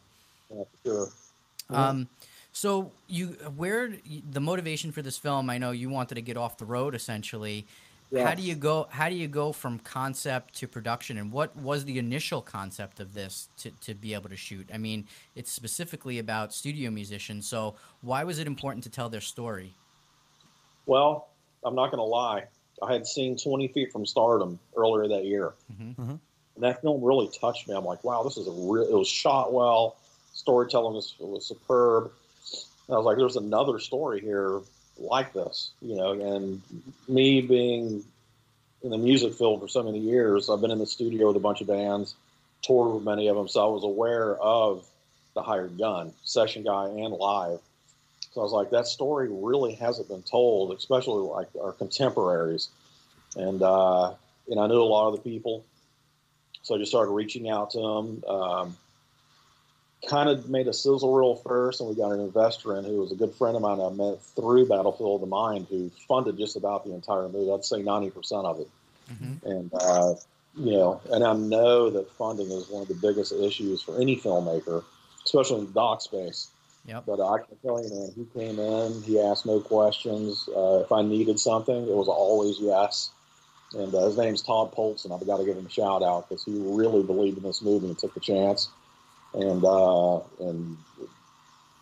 Yeah, 0.51 0.65
sure. 0.85 1.09
um, 1.69 2.09
so 2.53 2.91
you 3.09 3.29
where 3.57 3.93
the 4.31 4.41
motivation 4.41 4.91
for 4.91 5.03
this 5.03 5.19
film? 5.19 5.51
I 5.51 5.59
know 5.59 5.71
you 5.73 5.91
wanted 5.91 6.15
to 6.15 6.23
get 6.23 6.37
off 6.37 6.57
the 6.57 6.65
road 6.65 6.95
essentially. 6.95 7.67
Yeah. 8.11 8.27
How 8.27 8.35
do 8.35 8.43
you 8.43 8.57
go? 8.57 8.89
How 8.91 9.09
do 9.09 9.15
you 9.15 9.29
go 9.29 9.53
from 9.53 9.79
concept 9.81 10.55
to 10.57 10.67
production? 10.67 11.19
And 11.19 11.31
what 11.31 11.55
was 11.57 11.85
the 11.85 11.99
initial 11.99 12.41
concept 12.41 12.99
of 12.99 13.15
this 13.15 13.49
to, 13.59 13.71
to 13.83 13.95
be 13.95 14.15
able 14.15 14.31
to 14.31 14.37
shoot? 14.37 14.69
I 14.75 14.79
mean, 14.79 15.07
it's 15.37 15.53
specifically 15.53 16.19
about 16.19 16.53
studio 16.53 16.91
musicians. 16.91 17.47
So 17.47 17.77
why 18.01 18.25
was 18.25 18.41
it 18.41 18.49
important 18.49 18.83
to 18.85 18.91
tell 18.91 19.09
their 19.11 19.21
story? 19.21 19.75
Well, 20.87 21.29
I'm 21.63 21.77
not 21.77 21.93
going 21.93 21.99
to 21.99 22.03
lie. 22.03 22.47
I 22.83 22.93
had 22.93 23.07
seen 23.07 23.37
20 23.37 23.69
Feet 23.69 23.93
from 23.93 24.07
Stardom 24.07 24.59
earlier 24.77 25.09
that 25.09 25.25
year. 25.25 25.53
Mm-hmm. 25.73 26.11
And 26.11 26.65
that 26.65 26.81
film 26.83 27.03
really 27.03 27.31
touched 27.41 27.69
me. 27.69 27.75
I'm 27.75 27.85
like, 27.85 28.05
wow, 28.05 28.23
this 28.23 28.37
is 28.37 28.47
a 28.47 28.51
real, 28.51 28.85
it 28.85 28.93
was 28.93 29.09
shot 29.09 29.53
well. 29.53 29.97
Storytelling 30.35 30.95
was, 30.95 31.15
was 31.19 31.47
superb. 31.47 32.11
And 32.89 32.95
I 32.95 32.99
was 32.99 33.05
like, 33.05 33.17
there's 33.17 33.37
another 33.37 33.79
story 33.79 34.21
here 34.21 34.61
like 34.99 35.33
this, 35.33 35.71
you 35.81 35.97
know, 35.97 36.13
and 36.13 36.61
me 37.09 37.41
being 37.41 38.05
in 38.83 38.91
the 38.91 38.99
music 38.99 39.35
field 39.35 39.61
for 39.61 39.69
so 39.69 39.83
many 39.83 39.99
years, 39.99 40.49
I've 40.49 40.61
been 40.61 40.71
in 40.71 40.79
the 40.79 40.87
studio 40.87 41.29
with 41.29 41.37
a 41.37 41.41
bunch 41.41 41.61
of 41.61 41.67
bands, 41.67 42.15
toured 42.63 42.95
with 42.95 43.05
many 43.05 43.29
of 43.29 43.37
them. 43.37 43.49
So 43.49 43.65
I 43.65 43.73
was 43.73 43.85
aware 43.85 44.37
of 44.37 44.87
the 45.35 45.43
hired 45.43 45.79
gun, 45.79 46.13
session 46.25 46.65
guy 46.65 46.87
and 46.87 47.13
live. 47.15 47.61
So 48.33 48.41
I 48.41 48.45
was 48.45 48.53
like, 48.53 48.71
that 48.71 48.87
story 48.87 49.29
really 49.31 49.75
hasn't 49.75 50.09
been 50.09 50.23
told, 50.23 50.73
especially 50.73 51.23
like 51.29 51.49
our 51.61 51.73
contemporaries. 51.73 52.69
And 53.37 53.63
uh, 53.63 54.15
and 54.49 54.61
I 54.61 54.67
knew 54.67 54.81
a 54.81 54.85
lot 54.85 55.09
of 55.09 55.17
the 55.17 55.31
people, 55.31 55.65
so 56.63 56.75
I 56.75 56.79
just 56.79 56.91
started 56.91 57.13
reaching 57.13 57.49
out 57.49 57.71
to 57.71 57.79
them. 57.79 58.25
Um, 58.29 58.77
kind 60.09 60.29
of 60.29 60.49
made 60.49 60.67
a 60.67 60.73
sizzle 60.73 61.13
reel 61.15 61.37
first, 61.37 61.81
and 61.81 61.89
we 61.89 61.95
got 61.95 62.13
an 62.13 62.21
investor 62.21 62.77
in 62.77 62.85
who 62.85 62.99
was 62.99 63.13
a 63.13 63.15
good 63.15 63.35
friend 63.35 63.55
of 63.55 63.63
mine 63.63 63.81
I 63.81 63.91
met 63.91 64.23
through 64.23 64.67
Battlefield 64.67 65.17
of 65.17 65.21
the 65.21 65.27
Mind, 65.27 65.67
who 65.69 65.91
funded 66.09 66.39
just 66.39 66.57
about 66.57 66.85
the 66.85 66.95
entire 66.95 67.29
movie. 67.29 67.53
I'd 67.53 67.65
say 67.65 67.83
ninety 67.83 68.11
percent 68.11 68.47
of 68.47 68.61
it. 68.61 68.69
And 69.45 69.71
uh, 69.75 70.15
you 70.57 70.73
know, 70.73 71.01
and 71.11 71.25
I 71.25 71.33
know 71.35 71.91
that 71.91 72.11
funding 72.13 72.51
is 72.51 72.69
one 72.69 72.83
of 72.83 72.89
the 72.89 72.95
biggest 72.95 73.33
issues 73.33 73.83
for 73.83 74.01
any 74.01 74.17
filmmaker, 74.17 74.85
especially 75.25 75.61
in 75.61 75.67
the 75.67 75.73
doc 75.73 76.03
space. 76.03 76.49
Yep. 76.87 77.05
But 77.07 77.21
I 77.21 77.39
can 77.39 77.57
tell 77.63 77.83
you, 77.83 77.91
man, 77.91 78.11
he 78.17 78.25
came 78.39 78.59
in, 78.59 79.03
he 79.03 79.21
asked 79.21 79.47
no 79.47 79.61
questions. 79.61 80.49
Uh, 80.55 80.81
if 80.85 80.91
I 80.91 81.03
needed 81.03 81.39
something, 81.39 81.77
it 81.77 81.95
was 81.95 82.09
always 82.09 82.57
yes. 82.59 83.11
And 83.75 83.95
uh, 83.95 84.07
his 84.07 84.17
name's 84.17 84.43
Todd 84.43 84.73
Polson. 84.73 85.13
I've 85.13 85.25
got 85.27 85.37
to 85.37 85.45
give 85.45 85.57
him 85.57 85.67
a 85.67 85.71
shout 85.71 86.03
out 86.03 86.29
because 86.29 86.45
he 86.45 86.53
really 86.53 87.03
believed 87.03 87.37
in 87.37 87.45
this 87.45 87.63
movie 87.63 87.87
and 87.87 87.99
took 87.99 88.15
the 88.15 88.21
chance. 88.21 88.69
And 89.35 89.65
uh, 89.65 90.17
and 90.41 90.77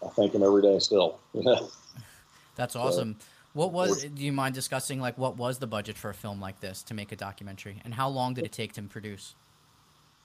I 0.04 0.08
thank 0.14 0.34
him 0.34 0.42
every 0.42 0.60
day 0.60 0.78
still. 0.80 1.18
That's 2.56 2.76
awesome. 2.76 3.16
What 3.54 3.72
was? 3.72 4.04
Do 4.04 4.22
you 4.22 4.32
mind 4.32 4.54
discussing 4.54 5.00
like 5.00 5.16
what 5.16 5.38
was 5.38 5.58
the 5.58 5.66
budget 5.66 5.96
for 5.96 6.10
a 6.10 6.14
film 6.14 6.40
like 6.40 6.60
this 6.60 6.82
to 6.84 6.94
make 6.94 7.10
a 7.12 7.16
documentary, 7.16 7.80
and 7.84 7.94
how 7.94 8.08
long 8.08 8.34
did 8.34 8.44
it 8.44 8.52
take 8.52 8.74
to 8.74 8.82
produce? 8.82 9.34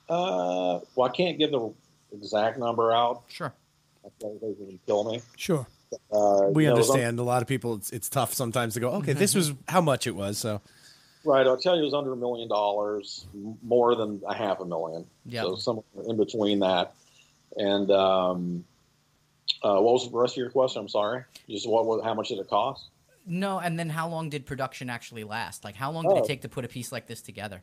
uh, 0.08 0.80
well, 0.94 1.08
I 1.08 1.16
can't 1.16 1.38
give 1.38 1.50
the 1.50 1.72
exact 2.12 2.58
number 2.58 2.92
out. 2.92 3.22
Sure. 3.28 3.54
I 4.04 4.08
they 4.20 4.54
would 4.58 4.78
kill 4.86 5.04
me. 5.04 5.20
Sure. 5.36 5.66
Uh, 6.12 6.48
We 6.52 6.64
you 6.64 6.70
know, 6.70 6.74
it 6.74 6.78
was 6.78 6.90
un- 6.90 6.96
understand 6.96 7.18
a 7.18 7.22
lot 7.22 7.42
of 7.42 7.48
people. 7.48 7.74
It's, 7.76 7.90
it's 7.90 8.08
tough 8.08 8.34
sometimes 8.34 8.74
to 8.74 8.80
go. 8.80 8.90
Okay, 8.94 9.12
this 9.12 9.34
was 9.34 9.52
how 9.68 9.80
much 9.80 10.06
it 10.06 10.14
was. 10.14 10.38
So 10.38 10.60
Right, 11.24 11.46
I'll 11.46 11.56
tell 11.56 11.74
you, 11.74 11.82
it 11.82 11.86
was 11.86 11.94
under 11.94 12.12
a 12.12 12.16
million 12.16 12.48
dollars, 12.48 13.26
more 13.62 13.94
than 13.94 14.20
a 14.28 14.34
half 14.34 14.60
a 14.60 14.64
million. 14.66 15.06
Yeah. 15.24 15.42
So 15.42 15.56
somewhere 15.56 15.84
in 16.06 16.16
between 16.18 16.58
that. 16.60 16.92
And 17.56 17.90
um, 17.90 18.64
uh, 19.62 19.80
what 19.80 19.94
was 19.94 20.10
the 20.10 20.16
rest 20.18 20.34
of 20.34 20.38
your 20.38 20.50
question? 20.50 20.80
I'm 20.82 20.88
sorry. 20.88 21.24
Just 21.48 21.68
what? 21.68 21.86
what 21.86 22.04
how 22.04 22.12
much 22.14 22.28
did 22.28 22.38
it 22.40 22.48
cost? 22.48 22.88
No, 23.26 23.58
and 23.58 23.78
then 23.78 23.88
how 23.88 24.08
long 24.08 24.28
did 24.28 24.44
production 24.44 24.90
actually 24.90 25.24
last? 25.24 25.64
Like, 25.64 25.76
how 25.76 25.90
long 25.92 26.02
did 26.02 26.12
Oh. 26.12 26.18
it 26.18 26.26
take 26.26 26.42
to 26.42 26.48
put 26.50 26.66
a 26.66 26.68
piece 26.68 26.92
like 26.92 27.06
this 27.06 27.22
together? 27.22 27.62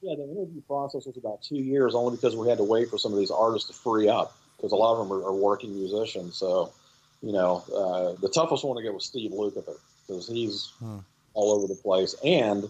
Yeah, 0.00 0.14
the 0.16 0.22
interview 0.22 0.62
process 0.62 1.04
was 1.04 1.16
about 1.18 1.42
two 1.42 1.56
years, 1.58 1.94
only 1.94 2.16
because 2.16 2.34
we 2.34 2.48
had 2.48 2.56
to 2.58 2.64
wait 2.64 2.88
for 2.88 2.96
some 2.96 3.12
of 3.12 3.18
these 3.18 3.30
artists 3.30 3.68
to 3.68 3.74
free 3.74 4.08
up, 4.08 4.34
because 4.62 4.72
a 4.72 4.76
lot 4.76 4.92
of 4.92 5.08
them 5.08 5.16
are, 5.16 5.26
are 5.26 5.34
working 5.34 5.74
musicians. 5.74 6.36
So, 6.36 6.72
you 7.20 7.32
know, 7.32 7.64
uh, 7.74 8.20
the 8.20 8.28
toughest 8.28 8.64
one 8.64 8.76
to 8.76 8.82
get 8.82 8.94
was 8.94 9.04
Steve 9.04 9.32
Lukather, 9.32 9.76
because 10.06 10.28
he's 10.28 10.70
all 11.34 11.52
over 11.52 11.66
the 11.66 11.74
place, 11.74 12.14
and 12.24 12.64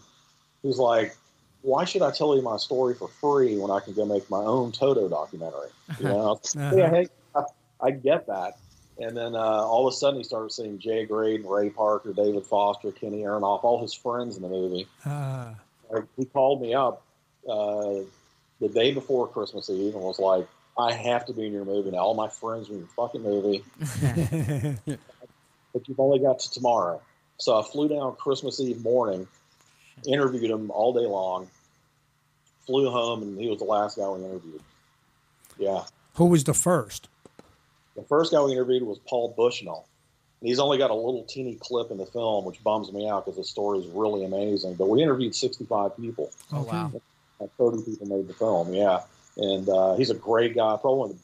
he's 0.63 0.79
like, 0.79 1.15
"Why 1.61 1.85
should 1.85 2.03
I 2.03 2.11
tell 2.11 2.35
you 2.35 2.43
my 2.43 2.57
story 2.57 2.95
for 2.95 3.09
free 3.09 3.59
when 3.59 3.71
I 3.71 3.81
can 3.81 3.93
go 3.93 4.07
make 4.07 4.29
my 4.31 4.39
own 4.39 4.73
Toto 4.73 5.09
documentary?" 5.09 5.69
You 5.99 6.07
know, 6.07 6.41
yeah, 6.55 6.91
hey, 6.91 7.09
I, 7.35 7.43
I 7.81 7.91
get 7.91 8.27
that. 8.27 8.57
And 8.99 9.17
then 9.17 9.35
uh, 9.35 9.39
all 9.39 9.87
of 9.87 9.93
a 9.93 9.97
sudden, 9.97 10.19
he 10.21 10.25
started 10.25 10.53
seeing 10.53 10.79
Jay 10.79 11.07
Graydon, 11.07 11.47
Ray 11.47 11.71
Parker, 11.71 12.13
David 12.13 12.47
Foster, 12.47 12.93
Kenny 12.93 13.23
Aronoff, 13.23 13.65
all 13.65 13.81
his 13.81 13.95
friends 13.95 14.37
in 14.37 14.43
the 14.43 14.49
movie 14.49 14.87
like, 15.93 16.05
he 16.17 16.25
called 16.25 16.61
me 16.61 16.75
up 16.75 17.03
uh, 17.49 18.01
the 18.61 18.69
day 18.69 18.93
before 18.93 19.29
Christmas 19.29 19.69
Eve 19.71 19.95
and 19.95 20.03
was 20.03 20.19
like, 20.19 20.47
"I 20.79 20.93
have 20.93 21.27
to 21.27 21.33
be 21.33 21.47
in 21.47 21.53
your 21.53 21.65
movie 21.65 21.91
now. 21.91 21.99
All 21.99 22.15
my 22.15 22.29
friends 22.29 22.69
are 22.69 22.73
in 22.73 22.79
your 22.79 22.89
fucking 22.89 23.23
movie, 23.23 23.65
but 25.73 25.89
you've 25.89 26.01
only 26.01 26.19
got 26.19 26.41
to 26.41 26.51
tomorrow." 26.51 27.01
So 27.39 27.59
I 27.59 27.63
flew 27.63 27.89
down 27.89 28.15
Christmas 28.17 28.61
Eve 28.61 28.83
morning, 28.83 29.27
interviewed 30.07 30.51
him 30.51 30.71
all 30.71 30.93
day 30.93 31.07
long, 31.07 31.49
flew 32.67 32.91
home, 32.91 33.23
and 33.23 33.39
he 33.39 33.49
was 33.49 33.59
the 33.59 33.65
last 33.65 33.97
guy 33.97 34.09
we 34.09 34.25
interviewed. 34.25 34.63
Yeah, 35.59 35.85
who 36.15 36.27
was 36.27 36.45
the 36.45 36.55
first? 36.55 37.09
the 37.97 38.03
first 38.03 38.33
guy 38.33 38.43
we 38.43 38.53
interviewed 38.53 38.83
was 38.83 38.99
Paul 39.07 39.35
Bushnell. 39.37 39.87
And 40.41 40.49
he's 40.49 40.59
only 40.59 40.79
got 40.79 40.91
a 40.91 40.95
little 40.95 41.25
teeny 41.25 41.57
clip 41.61 41.91
in 41.91 41.99
the 41.99 42.07
film, 42.07 42.45
which 42.45 42.63
bums 42.65 42.93
me 42.93 43.09
out 43.09 43.25
because 43.25 43.37
the 43.37 43.45
story 43.45 43.79
is 43.79 43.87
really 43.89 44.25
amazing. 44.25 44.75
But 44.75 44.89
we 44.89 45.03
interviewed 45.03 45.35
65 45.35 45.97
people. 45.97 46.31
Oh 46.53 46.63
wow. 46.63 46.93
30 47.59 47.83
people 47.83 48.07
made 48.07 48.29
the 48.29 48.35
film, 48.35 48.73
yeah. 48.73 49.01
And 49.37 49.69
uh, 49.69 49.95
he's 49.95 50.11
a 50.11 50.15
great 50.15 50.55
guy, 50.55 50.77
probably 50.81 50.99
one 50.99 51.11
of 51.11 51.19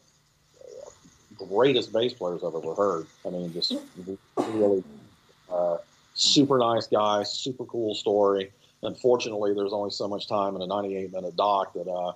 the 1.39 1.47
greatest 1.47 1.93
bass 1.93 2.13
players 2.15 2.43
I've 2.43 2.55
ever 2.55 2.75
heard. 2.75 3.07
I 3.27 3.31
mean, 3.31 3.53
just 3.53 3.75
really 4.37 4.83
uh, 5.51 5.79
super 6.15 6.59
nice 6.59 6.87
guy, 6.87 7.23
super 7.23 7.65
cool 7.65 7.95
story. 7.95 8.51
Unfortunately, 8.83 9.55
there's 9.55 9.73
only 9.73 9.91
so 9.91 10.09
much 10.09 10.29
time 10.29 10.57
in 10.57 10.63
a 10.63 10.67
98 10.67 11.13
minute 11.13 11.37
doc 11.37 11.73
that 11.75 11.89
uh, 11.89 12.13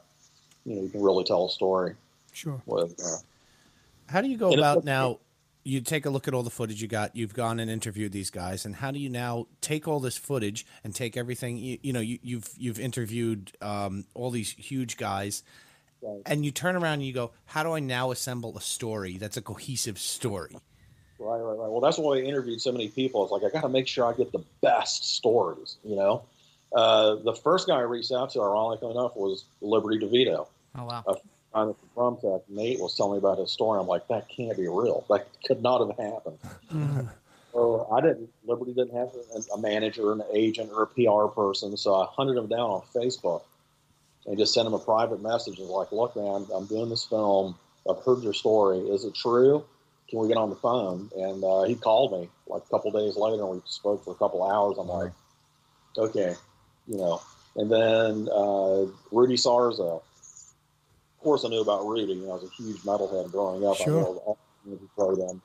you 0.65 0.77
know 0.77 0.83
you 0.83 0.89
can 0.89 1.03
really 1.03 1.25
tell 1.25 1.47
a 1.47 1.51
story 1.51 1.95
Sure. 2.33 2.63
with. 2.67 2.95
Uh, 3.05 3.19
how 4.07 4.21
do 4.21 4.29
you 4.29 4.37
go 4.37 4.53
about 4.53 4.79
okay. 4.79 4.87
now? 4.87 5.19
You 5.65 5.81
take 5.81 6.07
a 6.07 6.11
look 6.11 6.27
at 6.27 6.35
all 6.35 6.43
the 6.43 6.51
footage 6.51 6.83
you 6.83 6.89
got. 6.89 7.15
You've 7.15 7.35
gone 7.35 7.61
and 7.61 7.71
interviewed 7.71 8.11
these 8.11 8.31
guys, 8.31 8.65
and 8.65 8.75
how 8.75 8.91
do 8.91 8.99
you 8.99 9.09
now 9.09 9.47
take 9.61 9.87
all 9.87 10.01
this 10.01 10.17
footage 10.17 10.67
and 10.83 10.93
take 10.93 11.17
everything? 11.17 11.57
You, 11.57 11.79
you 11.83 11.93
know, 11.93 12.01
you, 12.01 12.19
you've 12.23 12.49
you've 12.57 12.81
interviewed 12.81 13.53
um, 13.61 14.05
all 14.15 14.31
these 14.31 14.51
huge 14.51 14.97
guys, 14.97 15.45
Right. 16.02 16.23
and 16.26 16.44
you 16.44 16.50
turn 16.50 16.75
around 16.75 16.94
and 16.94 17.04
you 17.04 17.12
go, 17.12 17.30
"How 17.44 17.62
do 17.62 17.73
I 17.73 17.80
now 17.80 18.11
assemble 18.11 18.56
a 18.56 18.61
story 18.61 19.18
that's 19.18 19.37
a 19.37 19.42
cohesive 19.42 19.99
story?" 19.99 20.56
Right, 21.18 21.38
right, 21.38 21.56
right. 21.56 21.71
Well, 21.71 21.80
that's 21.80 21.99
why 21.99 22.16
I 22.16 22.21
interviewed 22.23 22.61
so 22.61 22.73
many 22.73 22.88
people. 22.88 23.23
It's 23.23 23.30
like 23.30 23.44
I 23.44 23.50
got 23.50 23.62
to 23.62 23.68
make 23.68 23.87
sure 23.87 24.04
I 24.04 24.12
get 24.12 24.32
the 24.32 24.42
best 24.61 25.14
stories. 25.14 25.76
You 25.85 25.94
know, 25.94 26.23
uh, 26.75 27.16
the 27.16 27.35
first 27.35 27.68
guy 27.68 27.76
I 27.76 27.82
reached 27.82 28.11
out 28.11 28.30
to, 28.30 28.40
ironically 28.42 28.90
enough, 28.90 29.14
was 29.14 29.44
Liberty 29.61 29.99
DeVitto. 29.99 30.49
Oh 30.76 30.85
wow. 30.85 31.04
A 31.06 31.14
guy 31.14 31.21
from 31.52 31.76
Drum 31.94 32.16
Tech, 32.16 32.49
Nate, 32.49 32.80
was 32.80 32.97
telling 32.97 33.12
me 33.12 33.18
about 33.18 33.38
his 33.38 33.52
story. 33.52 33.78
I'm 33.78 33.87
like, 33.87 34.09
that 34.09 34.28
can't 34.28 34.56
be 34.56 34.66
real. 34.66 35.04
That 35.09 35.28
could 35.47 35.62
not 35.62 35.87
have 35.87 35.97
happened. 35.99 37.09
So 37.52 37.87
I 37.92 38.00
didn't. 38.00 38.30
Liberty 38.47 38.73
didn't 38.73 38.97
have 38.97 39.11
a, 39.37 39.54
a 39.54 39.61
manager, 39.61 40.11
an 40.12 40.23
agent, 40.32 40.71
or 40.75 40.85
a 40.85 40.87
PR 40.87 41.30
person. 41.32 41.76
So 41.76 41.94
I 41.94 42.06
hunted 42.06 42.37
him 42.37 42.47
down 42.47 42.61
on 42.61 42.82
Facebook 42.94 43.42
and 44.26 44.38
just 44.38 44.55
sent 44.55 44.67
him 44.67 44.75
a 44.75 44.79
private 44.79 45.23
message. 45.23 45.59
and 45.59 45.69
like, 45.69 45.93
look, 45.93 46.14
man, 46.17 46.47
I'm 46.55 46.67
doing 46.67 46.88
this 46.88 47.05
film. 47.05 47.57
I've 47.88 48.02
heard 48.05 48.23
your 48.23 48.33
story. 48.35 48.79
Is 48.79 49.05
it 49.05 49.14
true? 49.14 49.64
Can 50.09 50.21
we 50.21 50.29
get 50.29 50.37
on 50.37 50.50
the 50.50 50.57
phone? 50.57 51.11
And 51.17 51.43
uh, 51.43 51.62
he 51.62 51.75
called 51.75 52.12
me 52.12 52.29
like 52.47 52.62
a 52.64 52.69
couple 52.69 52.91
days 52.93 53.17
later, 53.17 53.43
and 53.43 53.50
we 53.52 53.61
spoke 53.64 54.05
for 54.05 54.12
a 54.12 54.17
couple 54.17 54.43
hours. 54.45 54.76
I'm 54.79 54.87
like, 54.88 55.12
okay, 55.97 56.35
you 56.87 56.97
know. 56.99 57.21
And 57.57 57.71
then 57.71 58.29
uh, 58.33 58.87
Rudy 59.11 59.37
Sarzo. 59.37 59.97
Of 60.00 61.25
course, 61.25 61.45
I 61.45 61.49
knew 61.49 61.61
about 61.61 61.87
Rudy. 61.87 62.12
You 62.14 62.23
know, 62.26 62.31
I 62.33 62.35
was 62.35 62.45
a 62.45 62.62
huge 62.62 62.79
metalhead 62.83 63.31
growing 63.31 63.64
up. 63.64 63.81
I 63.81 63.85
Sure. 63.85 64.00
know 64.02 64.23
all 64.26 64.38
community 64.62 64.88
program. 64.97 65.43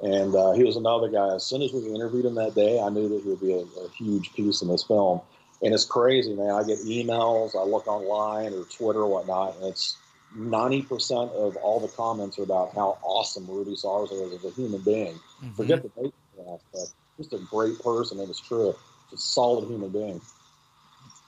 And 0.00 0.34
uh, 0.34 0.52
he 0.52 0.64
was 0.64 0.76
another 0.76 1.08
guy. 1.08 1.34
As 1.34 1.44
soon 1.44 1.62
as 1.62 1.72
we 1.72 1.86
interviewed 1.94 2.24
him 2.24 2.34
that 2.34 2.54
day, 2.54 2.80
I 2.80 2.88
knew 2.88 3.08
that 3.08 3.22
he 3.22 3.28
would 3.30 3.40
be 3.40 3.52
a, 3.52 3.58
a 3.80 3.88
huge 3.96 4.32
piece 4.34 4.60
in 4.60 4.68
this 4.68 4.82
film. 4.82 5.20
And 5.64 5.72
it's 5.72 5.84
crazy, 5.84 6.34
man. 6.34 6.50
I 6.50 6.62
get 6.62 6.78
emails, 6.80 7.56
I 7.56 7.64
look 7.64 7.86
online 7.86 8.52
or 8.52 8.64
Twitter 8.64 9.00
or 9.00 9.08
whatnot, 9.08 9.56
and 9.56 9.66
it's 9.66 9.96
90% 10.36 11.32
of 11.32 11.56
all 11.56 11.80
the 11.80 11.88
comments 11.88 12.38
are 12.38 12.42
about 12.42 12.74
how 12.74 12.98
awesome 13.02 13.46
Rudy 13.46 13.74
Sarzo 13.74 14.26
is 14.26 14.34
as 14.34 14.44
a 14.44 14.54
human 14.54 14.82
being. 14.82 15.14
Mm-hmm. 15.14 15.52
Forget 15.52 15.82
the 15.82 15.88
baseball 15.88 16.60
aspect. 16.74 16.94
Just 17.16 17.32
a 17.32 17.38
great 17.38 17.78
person, 17.82 18.20
and 18.20 18.28
it's 18.28 18.40
true. 18.40 18.74
Just 19.10 19.22
a 19.22 19.26
solid 19.26 19.68
human 19.68 19.90
being. 19.90 20.20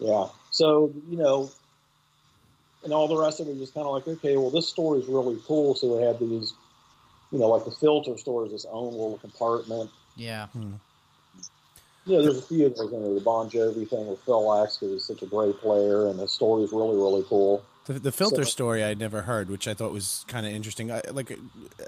Yeah. 0.00 0.26
So, 0.50 0.93
you 1.09 1.16
know, 1.16 1.50
and 2.85 2.93
all 2.93 3.09
the 3.09 3.16
rest 3.16 3.40
of 3.40 3.49
it 3.49 3.50
was 3.50 3.61
just 3.61 3.75
kind 3.75 3.87
of 3.87 3.93
like, 3.93 4.07
okay, 4.07 4.37
well, 4.37 4.50
this 4.50 4.69
story 4.69 5.00
is 5.00 5.07
really 5.07 5.38
cool. 5.47 5.75
So 5.75 5.97
we 5.97 6.02
had 6.02 6.19
these, 6.19 6.52
you 7.33 7.38
know, 7.38 7.49
like 7.49 7.64
the 7.64 7.71
filter 7.71 8.19
store 8.19 8.47
is 8.47 8.52
its 8.52 8.66
own 8.71 8.93
little 8.93 9.19
compartment. 9.19 9.90
Yeah. 10.14 10.47
Hmm. 10.49 10.75
Yeah, 12.07 12.21
there's 12.23 12.39
a 12.39 12.43
few 12.43 12.67
of 12.67 12.77
those 12.77 12.93
in 12.93 13.03
there. 13.03 13.15
The 13.15 13.21
Bon 13.21 13.51
Jovi 13.51 13.89
thing 13.89 14.07
with 14.07 14.21
Phil 14.21 14.63
X, 14.63 14.79
because 14.79 14.93
he's 14.95 15.05
such 15.05 15.23
a 15.23 15.27
great 15.27 15.59
player, 15.61 16.07
and 16.09 16.19
the 16.19 16.29
story 16.29 16.63
is 16.63 16.73
really, 16.73 16.97
really 16.97 17.25
cool. 17.29 17.63
The, 17.87 17.95
the 17.95 18.13
filter 18.13 18.45
So- 18.45 18.51
story 18.51 18.83
I'd 18.85 18.99
never 18.99 19.23
heard, 19.23 19.49
which 19.51 19.67
I 19.69 19.75
thought 19.75 19.93
was 19.93 20.25
kind 20.29 20.47
of 20.47 20.53
interesting. 20.53 20.91
I, 20.93 21.03
like, 21.13 21.37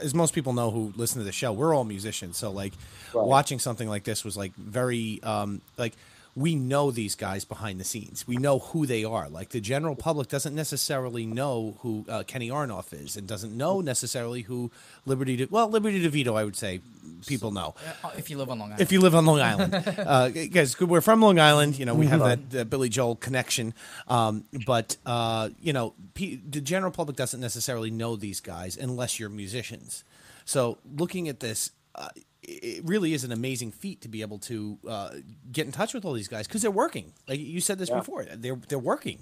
as 0.00 0.14
most 0.14 0.34
people 0.34 0.52
know 0.52 0.70
who 0.70 0.92
listen 0.96 1.18
to 1.20 1.24
the 1.24 1.32
show, 1.32 1.52
we're 1.52 1.74
all 1.74 1.84
musicians, 1.84 2.36
so 2.36 2.50
like 2.50 2.72
Right. 3.14 3.24
watching 3.26 3.58
something 3.58 3.88
like 3.88 4.04
this 4.04 4.24
was 4.24 4.36
like 4.36 4.54
very 4.56 5.20
um, 5.22 5.60
like 5.76 5.94
we 6.38 6.54
know 6.54 6.90
these 6.92 7.16
guys 7.16 7.44
behind 7.44 7.80
the 7.80 7.84
scenes. 7.84 8.26
We 8.26 8.36
know 8.36 8.60
who 8.60 8.86
they 8.86 9.02
are. 9.02 9.28
Like 9.28 9.48
the 9.50 9.60
general 9.60 9.96
public 9.96 10.28
doesn't 10.28 10.54
necessarily 10.54 11.26
know 11.26 11.76
who 11.80 12.04
uh, 12.08 12.22
Kenny 12.26 12.48
Aronoff 12.48 12.92
is, 12.92 13.16
and 13.16 13.26
doesn't 13.26 13.56
know 13.56 13.80
necessarily 13.80 14.42
who 14.42 14.70
Liberty. 15.04 15.36
De- 15.36 15.48
well, 15.50 15.68
Liberty 15.68 16.08
DeVitto, 16.08 16.36
I 16.38 16.44
would 16.44 16.54
say 16.56 16.80
people 17.26 17.50
know. 17.50 17.74
Uh, 18.04 18.10
If 18.16 18.30
you 18.30 18.38
live 18.38 18.50
on 18.50 18.58
Long 18.60 18.68
Island. 18.68 18.80
If 18.82 18.92
you 18.92 19.00
live 19.00 19.14
on 19.16 19.26
Long 19.26 19.40
Island, 19.40 19.74
uh, 19.98 20.28
guys, 20.28 20.78
we're 20.80 21.00
from 21.00 21.20
Long 21.20 21.40
Island. 21.40 21.76
You 21.78 21.86
know, 21.86 21.94
we 21.94 22.06
have 22.06 22.20
that, 22.20 22.50
that 22.50 22.70
Billy 22.70 22.88
Joel 22.88 23.16
connection. 23.16 23.74
Um, 24.06 24.44
but 24.64 24.96
uh, 25.04 25.48
you 25.60 25.72
know, 25.72 25.94
pe- 26.14 26.36
the 26.36 26.60
general 26.60 26.92
public 26.92 27.16
doesn't 27.16 27.40
necessarily 27.40 27.90
know 27.90 28.14
these 28.14 28.40
guys 28.40 28.76
unless 28.76 29.18
you're 29.18 29.28
musicians. 29.28 30.04
So, 30.44 30.78
looking 30.96 31.28
at 31.28 31.40
this, 31.40 31.72
uh, 31.94 32.08
it 32.50 32.84
really 32.84 33.12
is 33.12 33.24
an 33.24 33.32
amazing 33.32 33.72
feat 33.72 34.00
to 34.02 34.08
be 34.08 34.22
able 34.22 34.38
to 34.40 34.78
uh, 34.88 35.10
get 35.52 35.66
in 35.66 35.72
touch 35.72 35.94
with 35.94 36.04
all 36.04 36.12
these 36.14 36.28
guys 36.28 36.46
because 36.46 36.62
they're 36.62 36.70
working. 36.70 37.12
Like 37.28 37.40
you 37.40 37.60
said 37.60 37.78
this 37.78 37.90
before, 37.90 38.24
they're 38.24 38.56
they're 38.68 38.78
working. 38.78 39.18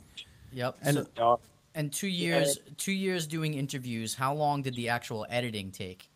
Yep. 0.53 0.77
And- 0.83 1.07
so, 1.17 1.41
and 1.75 1.93
two 1.93 2.09
years, 2.09 2.59
two 2.79 2.93
years 2.93 3.27
doing 3.27 3.53
interviews. 3.55 4.15
How 4.15 4.33
long 4.35 4.63
did 4.63 4.75
the 4.77 4.89
actual 4.89 5.27
editing 5.29 5.71
take? 5.71 6.09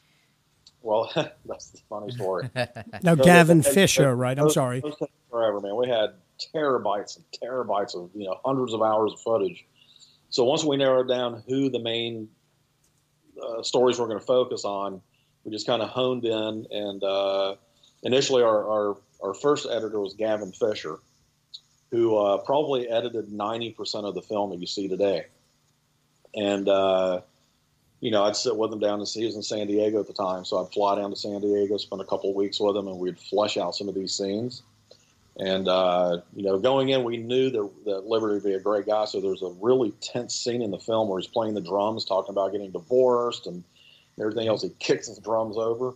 well, 0.82 1.10
that's 1.44 1.68
the 1.70 1.80
funny 1.90 2.10
story. 2.12 2.48
Now, 3.02 3.14
So 3.14 3.16
Gavin 3.16 3.60
those- 3.60 3.74
Fisher, 3.74 4.14
right? 4.16 4.38
I'm 4.38 4.44
those- 4.44 4.54
sorry. 4.54 4.80
those 4.80 4.96
forever, 5.30 5.60
man. 5.60 5.76
We 5.76 5.88
had 5.88 6.14
terabytes 6.54 7.16
and 7.18 7.24
terabytes 7.42 7.94
of 7.94 8.08
you 8.14 8.24
know 8.26 8.40
hundreds 8.44 8.72
of 8.72 8.80
hours 8.80 9.12
of 9.12 9.20
footage. 9.20 9.66
So 10.30 10.44
once 10.44 10.64
we 10.64 10.76
narrowed 10.78 11.08
down 11.08 11.42
who 11.46 11.68
the 11.68 11.80
main 11.80 12.28
uh, 13.42 13.62
stories 13.62 13.98
we're 13.98 14.06
going 14.06 14.18
to 14.20 14.24
focus 14.24 14.64
on, 14.64 15.02
we 15.44 15.52
just 15.52 15.66
kind 15.66 15.82
of 15.82 15.88
honed 15.88 16.24
in. 16.24 16.66
And 16.70 17.02
uh, 17.02 17.56
initially, 18.02 18.42
our, 18.42 18.68
our 18.68 18.96
our 19.22 19.34
first 19.34 19.66
editor 19.70 20.00
was 20.00 20.14
Gavin 20.14 20.52
Fisher, 20.52 20.98
who 21.90 22.16
uh, 22.16 22.38
probably 22.38 22.88
edited 22.88 23.32
ninety 23.32 23.70
percent 23.70 24.06
of 24.06 24.14
the 24.14 24.22
film 24.22 24.50
that 24.50 24.58
you 24.58 24.66
see 24.66 24.88
today. 24.88 25.26
And 26.34 26.68
uh, 26.68 27.20
you 28.00 28.10
know, 28.10 28.24
I'd 28.24 28.36
sit 28.36 28.56
with 28.56 28.72
him 28.72 28.80
down 28.80 29.00
in 29.00 29.06
he 29.06 29.26
was 29.26 29.36
in 29.36 29.42
San 29.42 29.66
Diego 29.66 30.00
at 30.00 30.06
the 30.06 30.12
time, 30.14 30.44
so 30.44 30.64
I'd 30.64 30.72
fly 30.72 30.96
down 30.96 31.10
to 31.10 31.16
San 31.16 31.40
Diego, 31.40 31.76
spend 31.76 32.00
a 32.00 32.06
couple 32.06 32.30
of 32.30 32.36
weeks 32.36 32.58
with 32.58 32.76
him, 32.76 32.88
and 32.88 32.98
we'd 32.98 33.18
flesh 33.18 33.56
out 33.56 33.74
some 33.74 33.88
of 33.88 33.94
these 33.94 34.14
scenes. 34.14 34.62
And 35.38 35.68
uh, 35.68 36.20
you 36.34 36.42
know, 36.42 36.58
going 36.58 36.90
in, 36.90 37.04
we 37.04 37.16
knew 37.16 37.50
that, 37.50 37.70
that 37.86 38.06
Liberty 38.06 38.34
would 38.34 38.44
be 38.44 38.54
a 38.54 38.60
great 38.60 38.86
guy. 38.86 39.04
So 39.04 39.20
there's 39.20 39.42
a 39.42 39.54
really 39.60 39.92
tense 40.00 40.34
scene 40.34 40.60
in 40.60 40.70
the 40.70 40.78
film 40.78 41.08
where 41.08 41.18
he's 41.18 41.28
playing 41.28 41.54
the 41.54 41.60
drums, 41.60 42.04
talking 42.04 42.32
about 42.32 42.52
getting 42.52 42.70
divorced 42.70 43.46
and 43.46 43.64
everything 44.20 44.48
else. 44.48 44.62
He 44.62 44.70
kicks 44.78 45.08
his 45.08 45.18
drums 45.18 45.56
over. 45.56 45.94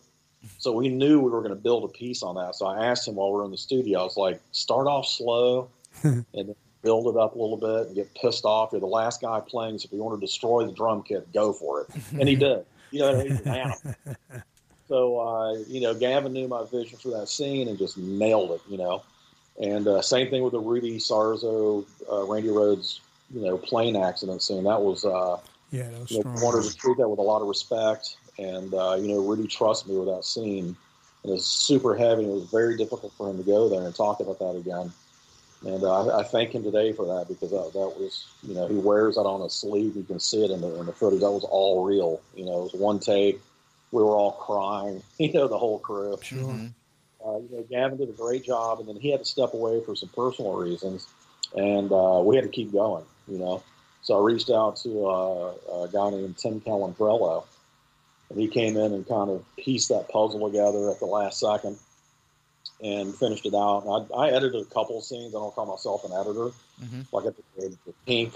So 0.58 0.72
we 0.72 0.88
knew 0.88 1.20
we 1.20 1.30
were 1.30 1.40
going 1.40 1.54
to 1.54 1.60
build 1.60 1.84
a 1.84 1.88
piece 1.88 2.22
on 2.22 2.34
that. 2.34 2.54
So 2.54 2.66
I 2.66 2.86
asked 2.86 3.08
him 3.08 3.14
while 3.14 3.30
we 3.32 3.38
were 3.38 3.44
in 3.44 3.50
the 3.50 3.56
studio, 3.56 4.00
I 4.00 4.04
was 4.04 4.16
like, 4.16 4.40
start 4.52 4.86
off 4.86 5.06
slow 5.06 5.70
and 6.02 6.54
build 6.82 7.06
it 7.14 7.18
up 7.18 7.34
a 7.34 7.38
little 7.38 7.56
bit 7.56 7.88
and 7.88 7.94
get 7.94 8.14
pissed 8.14 8.44
off. 8.44 8.70
You're 8.72 8.80
the 8.80 8.86
last 8.86 9.22
guy 9.22 9.40
playing, 9.40 9.78
so 9.78 9.86
if 9.86 9.92
you 9.92 10.02
want 10.02 10.20
to 10.20 10.24
destroy 10.24 10.66
the 10.66 10.72
drum 10.72 11.02
kit, 11.02 11.32
go 11.32 11.52
for 11.52 11.82
it. 11.82 11.88
And 12.18 12.28
he 12.28 12.36
did. 12.36 12.64
You 12.90 13.00
know, 13.00 13.20
he's 13.20 13.40
an 13.40 13.48
animal. 13.48 13.94
So, 14.86 15.18
uh, 15.18 15.54
you 15.66 15.80
know, 15.80 15.94
Gavin 15.94 16.32
knew 16.32 16.46
my 16.46 16.64
vision 16.70 16.98
for 16.98 17.08
that 17.08 17.28
scene 17.28 17.68
and 17.68 17.78
just 17.78 17.96
nailed 17.96 18.50
it, 18.50 18.60
you 18.68 18.76
know. 18.76 19.02
And 19.60 19.86
uh, 19.88 20.02
same 20.02 20.28
thing 20.30 20.42
with 20.42 20.52
the 20.52 20.60
Rudy 20.60 20.98
Sarzo, 20.98 21.86
uh, 22.10 22.24
Randy 22.24 22.48
Rhoads, 22.48 23.00
you 23.32 23.40
know, 23.40 23.56
plane 23.56 23.96
accident 23.96 24.42
scene. 24.42 24.64
That 24.64 24.82
was, 24.82 25.04
uh, 25.04 25.38
Yeah, 25.74 25.90
that 25.90 26.00
was 26.00 26.10
you 26.12 26.18
know, 26.18 26.36
strong. 26.36 26.40
wanted 26.40 26.70
to 26.70 26.76
treat 26.76 26.96
that 26.98 27.08
with 27.08 27.18
a 27.18 27.22
lot 27.22 27.42
of 27.42 27.48
respect. 27.48 28.16
And, 28.38 28.72
uh, 28.72 28.94
you 28.94 29.08
know, 29.08 29.18
Rudy 29.18 29.48
trusted 29.48 29.90
me 29.90 29.98
with 29.98 30.06
that 30.06 30.24
scene. 30.24 30.76
And 31.24 31.30
it 31.30 31.34
was 31.34 31.46
super 31.46 31.96
heavy. 31.96 32.22
It 32.22 32.30
was 32.30 32.44
very 32.44 32.76
difficult 32.76 33.12
for 33.14 33.28
him 33.28 33.38
to 33.38 33.42
go 33.42 33.68
there 33.68 33.82
and 33.82 33.92
talk 33.92 34.20
about 34.20 34.38
that 34.38 34.54
again. 34.54 34.92
And 35.66 35.82
uh, 35.82 36.06
I, 36.06 36.20
I 36.20 36.22
thank 36.22 36.54
him 36.54 36.62
today 36.62 36.92
for 36.92 37.06
that 37.06 37.26
because 37.26 37.50
that, 37.50 37.72
that 37.72 37.98
was, 37.98 38.24
you 38.46 38.54
know, 38.54 38.68
he 38.68 38.76
wears 38.76 39.16
that 39.16 39.22
on 39.22 39.40
his 39.40 39.52
sleeve. 39.52 39.96
You 39.96 40.04
can 40.04 40.20
see 40.20 40.44
it 40.44 40.52
in 40.52 40.60
the, 40.60 40.78
in 40.78 40.86
the 40.86 40.92
footage. 40.92 41.20
That 41.20 41.32
was 41.32 41.42
all 41.42 41.84
real. 41.84 42.20
You 42.36 42.44
know, 42.44 42.60
it 42.60 42.72
was 42.72 42.74
one 42.74 43.00
take. 43.00 43.40
We 43.90 44.00
were 44.00 44.14
all 44.14 44.32
crying, 44.32 45.02
you 45.18 45.32
know, 45.32 45.48
the 45.48 45.58
whole 45.58 45.80
crew. 45.80 46.16
Mhm. 46.16 46.72
Uh, 47.26 47.38
you 47.38 47.48
know, 47.50 47.62
Gavin 47.68 47.98
did 47.98 48.10
a 48.10 48.12
great 48.12 48.44
job, 48.44 48.78
and 48.78 48.88
then 48.88 48.96
he 48.96 49.10
had 49.10 49.20
to 49.20 49.24
step 49.24 49.54
away 49.54 49.82
for 49.82 49.96
some 49.96 50.10
personal 50.10 50.52
reasons, 50.52 51.08
and 51.56 51.90
uh, 51.90 52.20
we 52.22 52.36
had 52.36 52.44
to 52.44 52.50
keep 52.50 52.70
going. 52.70 53.04
You 53.26 53.38
know, 53.38 53.62
so 54.04 54.18
I 54.20 54.22
reached 54.24 54.50
out 54.50 54.76
to 54.76 55.06
uh, 55.06 55.52
a 55.82 55.88
guy 55.92 56.10
named 56.10 56.36
Tim 56.38 56.60
Calandrello, 56.60 57.44
and 58.30 58.38
he 58.38 58.46
came 58.48 58.76
in 58.76 58.92
and 58.92 59.06
kind 59.08 59.30
of 59.30 59.44
pieced 59.56 59.88
that 59.88 60.08
puzzle 60.08 60.46
together 60.48 60.90
at 60.90 60.98
the 61.00 61.06
last 61.06 61.40
second 61.40 61.76
and 62.82 63.14
finished 63.14 63.46
it 63.46 63.54
out. 63.54 63.84
And 63.84 64.06
I, 64.14 64.26
I 64.26 64.28
edited 64.30 64.60
a 64.62 64.64
couple 64.66 64.98
of 64.98 65.04
scenes. 65.04 65.34
I 65.34 65.38
don't 65.38 65.54
call 65.54 65.66
myself 65.66 66.04
an 66.04 66.12
editor. 66.12 66.50
Mhm. 66.82 67.06
Like 67.12 67.26
at 67.26 67.34
the, 67.56 67.76
the 67.86 67.92
pink 68.06 68.34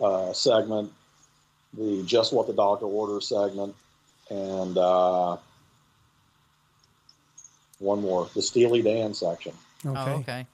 uh, 0.00 0.32
segment, 0.32 0.90
the 1.76 2.02
just 2.04 2.32
what 2.32 2.46
the 2.46 2.52
doctor 2.52 2.86
orders 2.86 3.28
segment, 3.28 3.74
and 4.30 4.78
uh, 4.78 5.36
one 7.78 8.00
more, 8.00 8.28
the 8.34 8.42
Steely 8.42 8.82
Dan 8.82 9.12
section. 9.14 9.52
Okay. 9.84 9.98
Oh, 10.12 10.14
okay. 10.18 10.46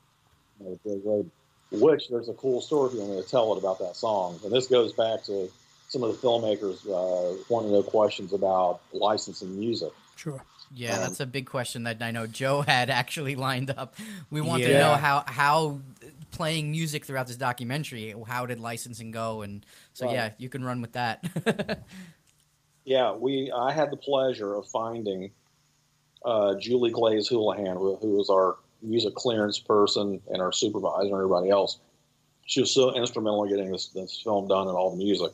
You 0.60 0.66
know, 0.66 0.78
the- 0.84 0.90
the- 1.04 1.26
Which 1.72 2.08
there's 2.08 2.28
a 2.28 2.34
cool 2.34 2.60
story 2.60 2.88
if 2.88 2.94
you 2.94 3.00
want 3.00 3.16
me 3.16 3.22
to 3.22 3.28
tell 3.28 3.52
it 3.54 3.58
about 3.58 3.78
that 3.80 3.96
song. 3.96 4.38
And 4.44 4.52
this 4.52 4.68
goes 4.68 4.92
back 4.92 5.24
to 5.24 5.50
some 5.88 6.02
of 6.02 6.10
the 6.12 6.26
filmmakers 6.26 6.84
uh, 6.86 7.42
wanting 7.48 7.70
to 7.70 7.76
know 7.76 7.82
questions 7.82 8.32
about 8.32 8.80
licensing 8.92 9.58
music. 9.58 9.90
Sure. 10.14 10.42
Yeah, 10.74 10.98
that's 10.98 11.20
a 11.20 11.26
big 11.26 11.46
question 11.46 11.84
that 11.84 12.02
I 12.02 12.10
know 12.10 12.26
Joe 12.26 12.60
had 12.66 12.90
actually 12.90 13.36
lined 13.36 13.70
up. 13.70 13.94
We 14.30 14.40
wanted 14.40 14.68
to 14.68 14.78
know 14.78 14.94
how 14.94 15.24
how 15.26 15.80
playing 16.32 16.70
music 16.70 17.04
throughout 17.04 17.26
this 17.28 17.36
documentary, 17.36 18.14
how 18.26 18.46
did 18.46 18.58
licensing 18.60 19.10
go, 19.10 19.42
and 19.42 19.64
so 19.92 20.06
Right. 20.06 20.14
yeah, 20.14 20.30
you 20.38 20.48
can 20.48 20.64
run 20.64 20.80
with 20.80 20.92
that. 20.92 21.84
Yeah, 22.86 23.14
we. 23.14 23.50
I 23.50 23.72
had 23.72 23.90
the 23.90 23.96
pleasure 23.96 24.54
of 24.54 24.68
finding 24.68 25.32
uh, 26.24 26.54
Julie 26.54 26.92
Glaze 26.92 27.26
Houlihan, 27.28 27.76
who, 27.76 27.96
who 27.96 28.16
was 28.16 28.30
our 28.30 28.58
music 28.86 29.14
clearance 29.14 29.58
person 29.58 30.20
and 30.28 30.40
our 30.40 30.52
supervisor 30.52 31.06
and 31.06 31.14
everybody 31.14 31.50
else. 31.50 31.78
She 32.46 32.60
was 32.60 32.72
so 32.72 32.94
instrumental 32.94 33.44
in 33.44 33.50
getting 33.50 33.72
this, 33.72 33.88
this 33.88 34.20
film 34.22 34.48
done 34.48 34.68
and 34.68 34.76
all 34.76 34.90
the 34.90 34.96
music. 34.96 35.32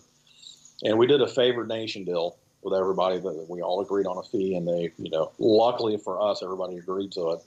And 0.84 0.98
we 0.98 1.06
did 1.06 1.20
a 1.20 1.28
favored 1.28 1.68
nation 1.68 2.04
deal 2.04 2.36
with 2.62 2.74
everybody 2.74 3.18
that 3.18 3.46
we 3.48 3.60
all 3.60 3.80
agreed 3.80 4.06
on 4.06 4.18
a 4.18 4.22
fee, 4.22 4.56
and 4.56 4.66
they, 4.66 4.92
you 4.96 5.10
know, 5.10 5.32
luckily 5.38 5.96
for 5.96 6.20
us, 6.20 6.42
everybody 6.42 6.76
agreed 6.76 7.12
to 7.12 7.32
it. 7.32 7.40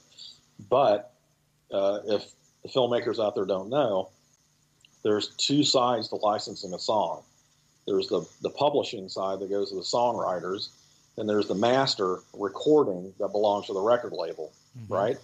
But 0.70 1.12
uh, 1.72 2.00
if 2.06 2.24
the 2.62 2.68
filmmakers 2.68 3.22
out 3.22 3.34
there 3.34 3.44
don't 3.44 3.70
know, 3.70 4.10
there's 5.02 5.28
two 5.36 5.64
sides 5.64 6.08
to 6.08 6.16
licensing 6.16 6.74
a 6.74 6.78
song 6.78 7.22
there's 7.86 8.08
the, 8.08 8.26
the 8.42 8.50
publishing 8.50 9.08
side 9.08 9.38
that 9.40 9.48
goes 9.48 9.70
to 9.70 9.76
the 9.76 9.82
songwriters, 9.82 10.70
and 11.16 11.28
there's 11.28 11.48
the 11.48 11.54
master 11.54 12.18
recording 12.34 13.14
that 13.18 13.28
belongs 13.28 13.66
to 13.66 13.72
the 13.72 13.80
record 13.80 14.12
label, 14.12 14.52
right? 14.88 15.16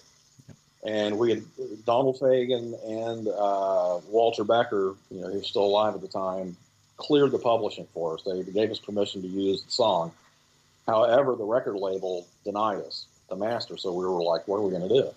And 0.84 1.16
we 1.18 1.30
had 1.30 1.44
Donald 1.86 2.18
Fagen 2.18 2.74
and 2.84 3.28
uh, 3.28 4.00
Walter 4.08 4.42
Becker, 4.42 4.94
you 5.10 5.20
know, 5.20 5.28
he 5.30 5.36
was 5.36 5.46
still 5.46 5.64
alive 5.64 5.94
at 5.94 6.00
the 6.00 6.08
time, 6.08 6.56
cleared 6.96 7.30
the 7.30 7.38
publishing 7.38 7.86
for 7.94 8.14
us. 8.14 8.22
They 8.22 8.42
gave 8.42 8.70
us 8.70 8.80
permission 8.80 9.22
to 9.22 9.28
use 9.28 9.62
the 9.62 9.70
song. 9.70 10.12
However, 10.86 11.36
the 11.36 11.44
record 11.44 11.76
label 11.76 12.26
denied 12.44 12.78
us, 12.78 13.06
the 13.28 13.36
master. 13.36 13.76
So 13.76 13.92
we 13.92 14.04
were 14.04 14.22
like, 14.22 14.48
what 14.48 14.56
are 14.56 14.62
we 14.62 14.70
going 14.70 14.88
to 14.88 15.02
do? 15.02 15.10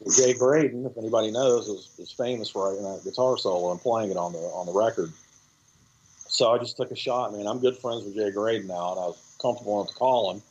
Well, 0.00 0.14
Jay 0.14 0.34
Graydon, 0.34 0.86
if 0.86 0.96
anybody 0.96 1.30
knows, 1.32 1.66
is, 1.68 1.90
is 1.98 2.12
famous 2.12 2.48
for 2.50 2.68
writing 2.68 2.84
that 2.84 3.02
guitar 3.02 3.36
solo 3.38 3.72
and 3.72 3.80
playing 3.80 4.10
it 4.12 4.16
on 4.16 4.32
the 4.32 4.38
on 4.38 4.66
the 4.66 4.72
record. 4.72 5.10
so 6.28 6.52
I 6.52 6.58
just 6.58 6.76
took 6.76 6.90
a 6.90 6.96
shot. 6.96 7.32
Man, 7.32 7.46
I'm 7.46 7.58
good 7.60 7.78
friends 7.78 8.04
with 8.04 8.14
Jay 8.14 8.30
Graydon 8.30 8.68
now, 8.68 8.92
and 8.92 9.00
I 9.00 9.06
was 9.06 9.36
comfortable 9.40 9.80
enough 9.80 9.92
to 9.92 9.98
call 9.98 10.32
him. 10.32 10.42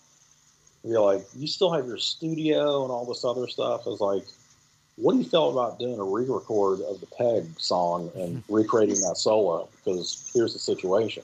You're 0.86 1.02
like, 1.02 1.26
you 1.36 1.48
still 1.48 1.72
have 1.72 1.88
your 1.88 1.98
studio 1.98 2.84
and 2.84 2.92
all 2.92 3.06
this 3.06 3.26
other 3.26 3.48
stuff. 3.48 3.82
I 3.88 3.90
was 3.90 4.02
like, 4.02 4.24
what 4.98 5.14
do 5.14 5.18
you 5.18 5.26
feel 5.26 5.50
about 5.50 5.80
doing 5.80 6.00
a 6.00 6.04
re-record 6.04 6.80
of 6.82 7.02
the 7.02 7.08
Peg 7.08 7.60
song 7.60 8.12
and 8.16 8.44
hmm. 8.44 8.54
recreating 8.54 9.02
that 9.02 9.18
solo? 9.18 9.68
Because 9.84 10.32
here's 10.34 10.54
the 10.54 10.60
situation. 10.60 11.24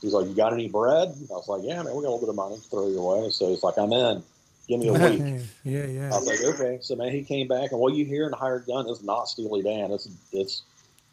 He's 0.00 0.14
like, 0.14 0.28
you 0.28 0.34
got 0.34 0.52
any 0.52 0.68
bread? 0.68 1.08
I 1.08 1.34
was 1.34 1.48
like, 1.48 1.62
yeah, 1.64 1.82
man, 1.82 1.94
we 1.94 2.02
got 2.02 2.08
a 2.08 2.14
little 2.14 2.20
bit 2.20 2.28
of 2.30 2.36
money. 2.36 2.56
to 2.56 2.62
Throw 2.62 2.88
you 2.88 2.98
away. 3.00 3.30
So 3.30 3.48
he's 3.48 3.62
like, 3.62 3.76
I'm 3.76 3.92
in. 3.92 4.22
Give 4.66 4.80
me 4.80 4.88
a 4.88 4.92
week. 5.10 5.44
yeah, 5.64 5.86
yeah. 5.86 6.06
I 6.06 6.18
was 6.18 6.26
like, 6.26 6.54
okay. 6.54 6.78
So 6.80 6.94
man, 6.94 7.10
he 7.12 7.22
came 7.22 7.48
back, 7.48 7.72
and 7.72 7.80
what 7.80 7.94
you 7.94 8.04
hear 8.04 8.24
in 8.24 8.30
the 8.30 8.36
Hired 8.36 8.66
Gun 8.66 8.88
is 8.88 9.02
not 9.02 9.28
Steely 9.28 9.62
Dan. 9.62 9.90
It's 9.90 10.08
it's 10.32 10.62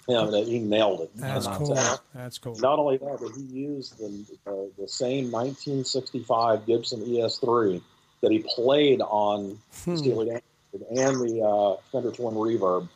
him. 0.08 0.32
That 0.32 0.48
he 0.48 0.60
nailed 0.60 1.02
it. 1.02 1.12
That's 1.15 1.48
cool. 1.48 1.78
That's 2.13 2.38
cool. 2.38 2.56
Not 2.60 2.80
only 2.80 2.98
that, 2.98 3.17
but 3.22 3.32
he 3.36 3.43
used 3.43 3.98
the 3.98 4.26
uh, 4.48 4.65
the 4.80 4.88
same 4.88 5.32
1965 5.32 6.65
Gibson 6.65 7.02
ES3 7.02 7.82
that 8.22 8.32
he 8.32 8.43
played 8.56 9.02
on 9.02 9.58
Steely 9.72 10.30
Dan 10.30 10.41
and 10.74 11.22
the 11.22 11.43
uh, 11.43 11.82
Fender 11.91 12.12
Twin 12.12 12.36
Reverb. 12.36 12.88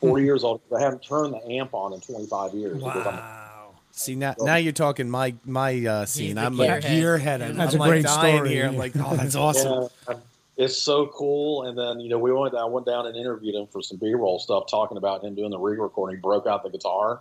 40 0.00 0.24
years 0.24 0.44
old. 0.44 0.60
I 0.76 0.80
haven't 0.80 1.02
turned 1.02 1.34
the 1.34 1.44
amp 1.54 1.74
on 1.74 1.92
in 1.92 2.00
25 2.00 2.54
years. 2.54 2.80
Wow. 2.80 3.74
See 3.90 4.14
now, 4.14 4.36
now 4.38 4.54
you're 4.54 4.72
talking 4.72 5.10
my 5.10 5.34
my 5.44 5.84
uh, 5.84 6.06
scene. 6.06 6.38
I'm 6.38 6.56
like 6.56 6.84
gearhead. 6.84 7.20
gearhead. 7.20 7.56
That's 7.56 7.74
I'm 7.74 7.80
a 7.80 7.82
like 7.82 7.90
great 7.90 8.04
dying 8.04 8.36
story, 8.36 8.50
here. 8.50 8.66
I'm 8.66 8.76
like, 8.76 8.92
oh, 8.96 9.16
that's 9.16 9.34
awesome. 9.34 9.88
Yeah, 10.08 10.14
it's 10.58 10.76
so 10.76 11.06
cool. 11.06 11.62
And 11.62 11.78
then 11.78 12.00
you 12.00 12.10
know 12.10 12.18
we 12.18 12.32
went. 12.32 12.54
I 12.54 12.64
went 12.66 12.84
down 12.84 13.06
and 13.06 13.16
interviewed 13.16 13.54
him 13.54 13.68
for 13.68 13.80
some 13.80 13.96
B-roll 13.96 14.38
stuff, 14.40 14.64
talking 14.68 14.98
about 14.98 15.24
him 15.24 15.34
doing 15.34 15.50
the 15.50 15.58
re-recording. 15.58 16.16
He 16.16 16.20
broke 16.20 16.46
out 16.46 16.64
the 16.64 16.70
guitar. 16.70 17.20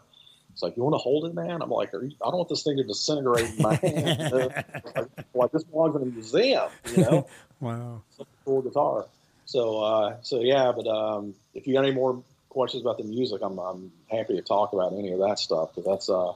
It's 0.51 0.63
like 0.63 0.75
you 0.75 0.81
want 0.81 0.95
to 0.95 0.97
hold 0.97 1.25
it, 1.25 1.35
man. 1.35 1.61
I'm 1.61 1.69
like, 1.69 1.93
Are 1.93 2.03
you, 2.03 2.15
I 2.19 2.25
don't 2.25 2.37
want 2.37 2.49
this 2.49 2.63
thing 2.63 2.77
to 2.77 2.83
disintegrate 2.83 3.45
in 3.45 3.61
my 3.61 3.75
hand. 3.83 4.31
like, 4.33 5.25
like 5.35 5.51
this 5.51 5.63
belongs 5.63 5.95
in 5.95 6.01
a 6.01 6.05
museum, 6.05 6.69
you 6.93 7.03
know. 7.03 7.27
Wow. 7.59 8.03
Such 8.15 8.27
a 8.27 8.45
cool 8.45 8.61
guitar. 8.61 9.07
So 9.45 9.79
uh, 9.79 10.17
so 10.21 10.41
yeah, 10.41 10.71
but 10.75 10.85
um, 10.87 11.33
if 11.55 11.65
you 11.65 11.73
got 11.73 11.85
any 11.85 11.93
more 11.93 12.21
questions 12.49 12.81
about 12.81 12.97
the 12.99 13.03
music, 13.03 13.41
I'm 13.41 13.57
I'm 13.57 13.91
happy 14.11 14.35
to 14.35 14.41
talk 14.41 14.73
about 14.73 14.93
any 14.93 15.11
of 15.11 15.19
that 15.19 15.39
stuff 15.39 15.69
because 15.73 15.85
that's 15.89 16.09
uh 16.09 16.33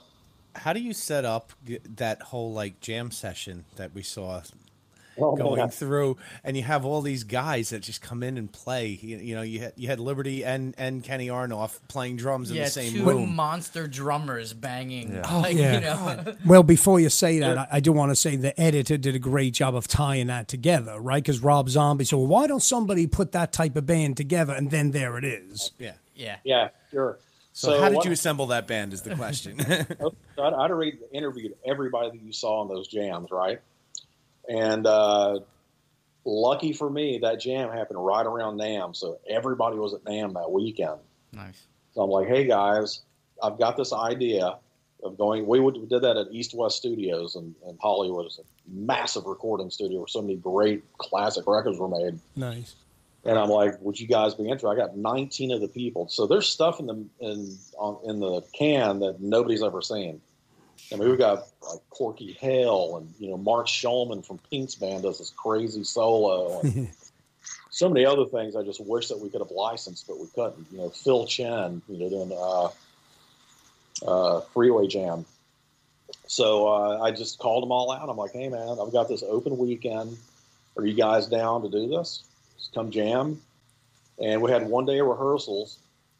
How 0.55 0.73
do 0.73 0.79
you 0.79 0.93
set 0.93 1.25
up 1.25 1.51
that 1.97 2.21
whole 2.23 2.53
like 2.53 2.79
jam 2.79 3.11
session 3.11 3.65
that 3.75 3.93
we 3.93 4.01
saw 4.01 4.41
oh, 5.21 5.35
going 5.35 5.57
man. 5.57 5.69
through, 5.69 6.17
and 6.43 6.57
you 6.57 6.63
have 6.63 6.85
all 6.85 7.01
these 7.01 7.23
guys 7.23 7.69
that 7.69 7.81
just 7.81 8.01
come 8.01 8.23
in 8.23 8.37
and 8.37 8.51
play. 8.51 8.87
You, 9.01 9.17
you 9.17 9.35
know, 9.35 9.41
you 9.41 9.59
had 9.59 9.73
you 9.75 9.87
had 9.87 9.99
Liberty 9.99 10.43
and 10.43 10.73
and 10.77 11.03
Kenny 11.03 11.27
Aronoff 11.27 11.79
playing 11.87 12.17
drums 12.17 12.49
in 12.49 12.57
yeah, 12.57 12.65
the 12.65 12.69
same 12.71 12.93
two 12.93 13.05
room. 13.05 13.35
monster 13.35 13.87
drummers 13.87 14.53
banging. 14.53 15.13
Yeah. 15.13 15.35
Like, 15.35 15.55
oh, 15.55 15.59
yeah. 15.59 15.73
you 15.73 15.81
know. 15.81 16.35
Well, 16.45 16.63
before 16.63 16.99
you 16.99 17.09
say 17.09 17.39
that, 17.39 17.57
I, 17.57 17.67
I 17.73 17.79
do 17.79 17.91
want 17.91 18.11
to 18.11 18.15
say 18.15 18.35
the 18.35 18.59
editor 18.59 18.97
did 18.97 19.15
a 19.15 19.19
great 19.19 19.53
job 19.53 19.75
of 19.75 19.87
tying 19.87 20.27
that 20.27 20.47
together, 20.47 20.99
right? 20.99 21.23
Because 21.23 21.39
Rob 21.39 21.69
Zombie 21.69 22.05
said, 22.05 22.17
well, 22.17 22.27
why 22.27 22.47
don't 22.47 22.63
somebody 22.63 23.07
put 23.07 23.31
that 23.31 23.51
type 23.51 23.75
of 23.75 23.85
band 23.85 24.17
together? 24.17 24.53
And 24.53 24.71
then 24.71 24.91
there 24.91 25.17
it 25.17 25.25
is. 25.25 25.71
yeah. 25.77 25.93
yeah. 26.15 26.37
yeah 26.43 26.69
sure. 26.91 27.17
So, 27.53 27.79
how 27.79 27.89
did 27.89 27.97
what- 27.97 28.05
you 28.05 28.11
uh, 28.11 28.13
assemble 28.13 28.47
that 28.47 28.67
band? 28.67 28.93
Is 28.93 29.01
the 29.01 29.15
question. 29.15 29.57
Oh, 29.99 30.13
I'd, 30.37 30.53
I'd 30.53 30.71
already 30.71 30.97
interviewed 31.11 31.53
everybody 31.65 32.09
that 32.09 32.21
you 32.21 32.31
saw 32.31 32.61
in 32.63 32.67
those 32.67 32.87
jams, 32.87 33.29
right? 33.29 33.59
And 34.49 34.85
uh, 34.85 35.39
lucky 36.25 36.73
for 36.73 36.89
me, 36.89 37.19
that 37.19 37.39
jam 37.39 37.71
happened 37.71 38.03
right 38.03 38.25
around 38.25 38.57
NAMM, 38.57 38.95
so 38.95 39.19
everybody 39.29 39.77
was 39.77 39.93
at 39.93 40.03
NAMM 40.03 40.33
that 40.33 40.51
weekend. 40.51 40.99
Nice. 41.31 41.65
So 41.93 42.01
I'm 42.01 42.09
like, 42.09 42.27
hey 42.27 42.45
guys, 42.45 43.01
I've 43.41 43.57
got 43.57 43.77
this 43.77 43.93
idea 43.93 44.57
of 45.03 45.17
going. 45.17 45.45
We, 45.47 45.59
would, 45.59 45.77
we 45.77 45.87
did 45.87 46.03
that 46.03 46.17
at 46.17 46.27
East 46.31 46.53
West 46.53 46.77
Studios 46.77 47.35
in, 47.35 47.55
in 47.67 47.77
Hollywood. 47.81 48.27
It's 48.27 48.39
a 48.39 48.43
massive 48.67 49.25
recording 49.25 49.69
studio 49.69 49.99
where 49.99 50.07
so 50.07 50.21
many 50.21 50.35
great 50.35 50.83
classic 50.97 51.45
records 51.47 51.77
were 51.79 51.89
made. 51.89 52.19
Nice. 52.35 52.75
And 53.23 53.37
I'm 53.37 53.49
like, 53.49 53.79
would 53.81 53.99
you 53.99 54.07
guys 54.07 54.33
be 54.33 54.43
interested? 54.43 54.69
I 54.69 54.75
got 54.75 54.97
19 54.97 55.51
of 55.51 55.61
the 55.61 55.67
people. 55.67 56.07
So 56.09 56.25
there's 56.25 56.47
stuff 56.47 56.79
in 56.79 56.87
the 56.87 57.05
in 57.19 57.57
on, 57.77 57.99
in 58.09 58.19
the 58.19 58.41
can 58.53 58.99
that 58.99 59.21
nobody's 59.21 59.61
ever 59.61 59.81
seen. 59.81 60.21
I 60.91 60.97
mean, 60.97 61.09
we've 61.09 61.17
got 61.17 61.47
like 61.61 61.79
Corky 61.89 62.33
Hale 62.33 62.97
and 62.97 63.13
you 63.19 63.29
know 63.29 63.37
Mark 63.37 63.67
Schulman 63.67 64.25
from 64.25 64.39
Pink's 64.49 64.75
band 64.75 65.03
does 65.03 65.19
this 65.19 65.31
crazy 65.31 65.83
solo. 65.83 66.59
And 66.61 66.89
so 67.69 67.89
many 67.89 68.05
other 68.05 68.25
things. 68.25 68.55
I 68.55 68.63
just 68.63 68.85
wish 68.85 69.07
that 69.07 69.19
we 69.19 69.29
could 69.29 69.41
have 69.41 69.51
licensed, 69.51 70.07
but 70.07 70.19
we 70.19 70.27
couldn't. 70.27 70.67
You 70.71 70.79
know, 70.79 70.89
Phil 70.89 71.25
Chen, 71.25 71.81
you 71.87 71.97
know, 71.97 72.09
doing 72.09 72.31
uh, 72.37 72.69
uh, 74.07 74.41
Freeway 74.53 74.87
Jam. 74.87 75.25
So 76.27 76.67
uh, 76.67 77.01
I 77.01 77.11
just 77.11 77.39
called 77.39 77.63
them 77.63 77.71
all 77.71 77.91
out. 77.91 78.09
I'm 78.09 78.17
like, 78.17 78.31
hey 78.31 78.49
man, 78.49 78.77
I've 78.81 78.91
got 78.91 79.07
this 79.07 79.23
open 79.23 79.57
weekend. 79.57 80.17
Are 80.77 80.85
you 80.85 80.93
guys 80.93 81.27
down 81.27 81.63
to 81.63 81.69
do 81.69 81.87
this? 81.87 82.23
Just 82.57 82.73
come 82.73 82.91
jam. 82.91 83.41
And 84.21 84.41
we 84.41 84.51
had 84.51 84.67
one 84.67 84.85
day 84.85 84.99
of 84.99 85.07
rehearsals 85.07 85.79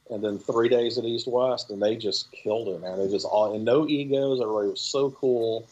and 0.10 0.24
then 0.24 0.40
three 0.40 0.70
days 0.70 0.98
at 0.98 1.06
East 1.06 1.28
West, 1.28 1.70
and 1.70 1.82
they 1.82 1.96
just 1.96 2.32
killed 2.32 2.68
it, 2.70 2.82
man. 2.82 2.98
They 2.98 3.10
just 3.10 3.26
all, 3.26 3.54
and 3.56 3.64
no 3.64 3.88
egos. 3.88 4.42
Everybody 4.42 4.70
was 4.70 4.82
so 4.82 5.12
cool. 5.12 5.68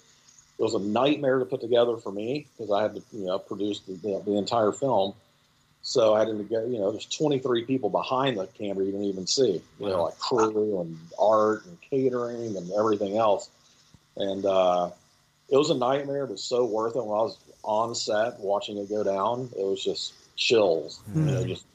It 0.57 0.63
was 0.63 0.73
a 0.73 0.79
nightmare 0.79 1.39
to 1.39 1.45
put 1.45 1.61
together 1.61 1.97
for 1.97 2.11
me 2.11 2.47
because 2.57 2.71
I 2.71 2.81
had 2.83 2.95
to, 2.95 3.01
you 3.13 3.25
know, 3.25 3.39
produce 3.39 3.79
the, 3.79 3.93
the, 3.93 4.21
the 4.25 4.37
entire 4.37 4.71
film. 4.71 5.13
So 5.81 6.13
I 6.13 6.19
had 6.19 6.27
to 6.27 6.43
go, 6.43 6.65
you 6.65 6.77
know, 6.79 6.91
there's 6.91 7.05
23 7.05 7.63
people 7.63 7.89
behind 7.89 8.37
the 8.37 8.45
camera 8.47 8.85
you 8.85 8.91
didn't 8.91 9.07
even 9.07 9.27
see, 9.27 9.61
you 9.79 9.87
know, 9.87 10.03
like 10.03 10.19
crew 10.19 10.81
and 10.81 10.99
art 11.17 11.65
and 11.65 11.77
catering 11.81 12.57
and 12.57 12.71
everything 12.77 13.17
else. 13.17 13.49
And 14.17 14.45
uh, 14.45 14.89
it 15.49 15.55
was 15.55 15.69
a 15.69 15.75
nightmare, 15.75 16.27
but 16.27 16.39
so 16.39 16.65
worth 16.65 16.95
it. 16.95 17.05
When 17.05 17.17
I 17.17 17.21
was 17.21 17.37
on 17.63 17.95
set 17.95 18.39
watching 18.39 18.77
it 18.77 18.89
go 18.89 19.03
down, 19.03 19.49
it 19.57 19.63
was 19.63 19.83
just 19.83 20.13
chills. 20.35 21.01
You 21.15 21.21
know, 21.21 21.43
just 21.45 21.65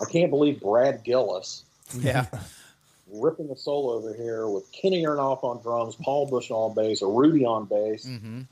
I 0.00 0.04
can't 0.04 0.30
believe 0.30 0.60
Brad 0.60 1.02
Gillis 1.02 1.64
yeah. 1.94 2.26
ripping 3.12 3.48
a 3.50 3.56
solo 3.56 3.94
over 3.94 4.12
here 4.14 4.48
with 4.48 4.70
Kenny 4.72 5.04
Aronoff 5.04 5.44
on 5.44 5.62
drums, 5.62 5.96
Paul 5.96 6.26
Bush 6.26 6.50
on 6.50 6.74
bass, 6.74 7.02
or 7.02 7.20
Rudy 7.20 7.44
on 7.44 7.66
bass. 7.66 8.04
Mm-hmm. 8.06 8.42